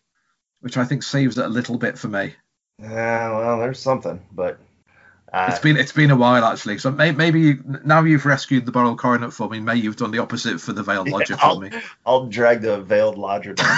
which 0.62 0.76
I 0.76 0.84
think 0.84 1.04
saves 1.04 1.38
it 1.38 1.46
a 1.46 1.50
little 1.50 1.78
bit 1.78 1.98
for 1.98 2.08
me. 2.08 2.34
Yeah, 2.82 3.38
well, 3.38 3.60
there's 3.60 3.80
something, 3.80 4.20
but 4.32 4.60
uh, 5.32 5.48
It's 5.50 5.60
been 5.60 5.78
it's 5.78 5.92
been 5.92 6.12
a 6.12 6.16
while 6.16 6.44
actually. 6.44 6.80
So 6.80 6.92
may, 6.92 7.12
maybe 7.12 7.42
you, 7.42 7.80
now 7.86 8.04
you've 8.04 8.26
rescued 8.26 8.66
the 8.66 8.72
Beryl 8.72 8.96
Coronet 8.96 9.34
for 9.34 9.50
me. 9.50 9.60
May 9.60 9.76
you've 9.76 9.96
done 9.96 10.12
the 10.12 10.20
opposite 10.20 10.60
for 10.60 10.74
the 10.74 10.84
Veiled 10.84 11.10
Lodger 11.10 11.38
I'll, 11.40 11.56
for 11.56 11.62
me. 11.62 11.72
I'll 12.06 12.26
drag 12.28 12.62
the 12.62 12.82
veiled 12.82 13.18
lodger 13.18 13.54
down. 13.54 13.78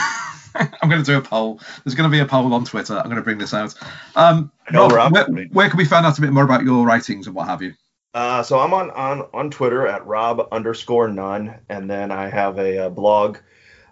I'm 0.55 0.89
going 0.89 1.03
to 1.03 1.05
do 1.05 1.17
a 1.17 1.21
poll. 1.21 1.59
There's 1.83 1.95
going 1.95 2.09
to 2.09 2.15
be 2.15 2.19
a 2.19 2.25
poll 2.25 2.53
on 2.53 2.65
Twitter. 2.65 2.97
I'm 2.97 3.05
going 3.05 3.17
to 3.17 3.21
bring 3.21 3.37
this 3.37 3.53
out. 3.53 3.75
Um, 4.15 4.51
know 4.71 4.87
Rob, 4.87 4.91
where 4.91 4.99
I'm 4.99 5.11
where, 5.11 5.25
voting. 5.25 5.49
where 5.51 5.69
can 5.69 5.77
we 5.77 5.85
find 5.85 6.05
out 6.05 6.17
a 6.17 6.21
bit 6.21 6.31
more 6.31 6.43
about 6.43 6.63
your 6.63 6.85
writings 6.85 7.27
and 7.27 7.35
what 7.35 7.47
have 7.47 7.61
you? 7.61 7.73
Uh, 8.13 8.41
so 8.41 8.59
I'm 8.59 8.73
on, 8.73 8.89
on 8.91 9.27
on 9.33 9.51
Twitter 9.51 9.85
at 9.85 10.05
Rob 10.07 10.47
underscore 10.51 11.07
none, 11.07 11.55
and 11.69 11.89
then 11.89 12.11
I 12.11 12.29
have 12.29 12.57
a, 12.57 12.85
uh 12.85 12.89
blog. 12.89 13.37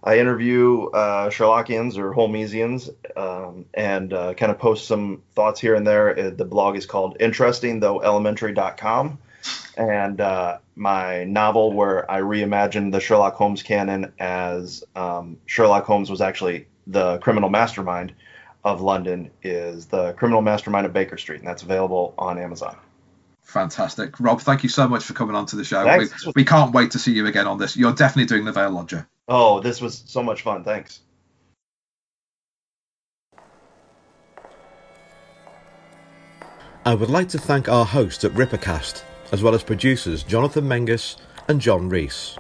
I 0.04 0.20
interview 0.20 0.86
uh, 0.86 1.30
Sherlockians 1.30 1.98
or 1.98 2.14
Holmesians 2.14 2.90
um, 3.18 3.66
and 3.74 4.14
uh, 4.14 4.34
kind 4.36 4.52
of 4.52 4.58
post 4.58 4.88
some 4.88 5.22
thoughts 5.36 5.60
here 5.60 5.76
and 5.76 5.86
there. 5.86 6.18
Uh, 6.18 6.30
the 6.30 6.46
blog 6.46 6.78
is 6.78 6.86
called 6.86 7.18
Interesting 7.20 7.80
Though 7.80 8.02
Elementary.com, 8.02 9.20
and 9.78 10.22
uh, 10.22 10.58
my 10.76 11.24
novel 11.26 11.74
where 11.74 12.10
I 12.10 12.22
reimagined 12.22 12.94
the 12.94 13.00
Sherlock 13.00 13.36
Holmes 13.36 13.62
canon 13.62 14.14
as 14.18 14.84
um, 14.96 15.38
Sherlock 15.46 15.86
Holmes 15.86 16.10
was 16.10 16.22
actually 16.22 16.68
the 16.88 17.20
criminal 17.20 17.50
mastermind 17.50 18.14
of 18.64 18.82
London 18.82 19.30
is 19.44 19.86
the 19.88 20.14
criminal 20.14 20.42
mastermind 20.42 20.88
of 20.88 20.94
Baker 20.94 21.18
Street, 21.18 21.40
and 21.40 21.48
that's 21.48 21.62
available 21.62 22.16
on 22.18 22.40
Amazon. 22.40 22.78
Fantastic. 23.48 24.20
Rob, 24.20 24.42
thank 24.42 24.62
you 24.62 24.68
so 24.68 24.90
much 24.90 25.06
for 25.06 25.14
coming 25.14 25.34
on 25.34 25.46
to 25.46 25.56
the 25.56 25.64
show. 25.64 25.86
Thanks. 25.86 26.26
We, 26.26 26.34
we 26.36 26.46
can't 26.46 26.74
wait 26.74 26.92
to 26.92 27.00
see 27.00 27.14
you 27.14 27.28
again 27.28 27.48
on 27.48 27.58
this. 27.58 27.78
You're 27.78 27.94
definitely 27.94 28.26
doing 28.26 28.44
the 28.44 28.52
Veiled 28.52 28.74
Lodger. 28.74 29.08
Oh, 29.30 29.62
this 29.62 29.80
was 29.80 30.04
so 30.06 30.22
much 30.22 30.42
fun. 30.42 30.66
Thanks. 30.66 31.00
I 36.86 36.94
would 36.94 37.10
like 37.10 37.30
to 37.30 37.38
thank 37.38 37.70
our 37.70 37.86
hosts 37.86 38.26
at 38.26 38.34
Rippercast, 38.34 39.04
as 39.32 39.42
well 39.42 39.56
as 39.56 39.64
producers 39.64 40.24
Jonathan 40.24 40.66
Mengus 40.66 41.16
and 41.48 41.62
John 41.62 41.88
Reese. 41.88 42.38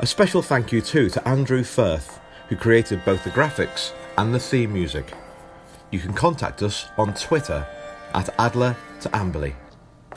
A 0.00 0.06
special 0.06 0.42
thank 0.42 0.72
you 0.72 0.80
too 0.80 1.08
to 1.10 1.28
Andrew 1.28 1.62
Firth, 1.62 2.18
who 2.48 2.56
created 2.56 3.04
both 3.04 3.22
the 3.22 3.30
graphics 3.30 3.92
and 4.16 4.34
the 4.34 4.40
theme 4.40 4.72
music. 4.72 5.12
You 5.92 6.00
can 6.00 6.12
contact 6.12 6.64
us 6.64 6.88
on 6.98 7.14
Twitter 7.14 7.64
at 8.14 8.34
Adler 8.40 8.76
to 9.02 9.08
Amberley. 9.10 9.54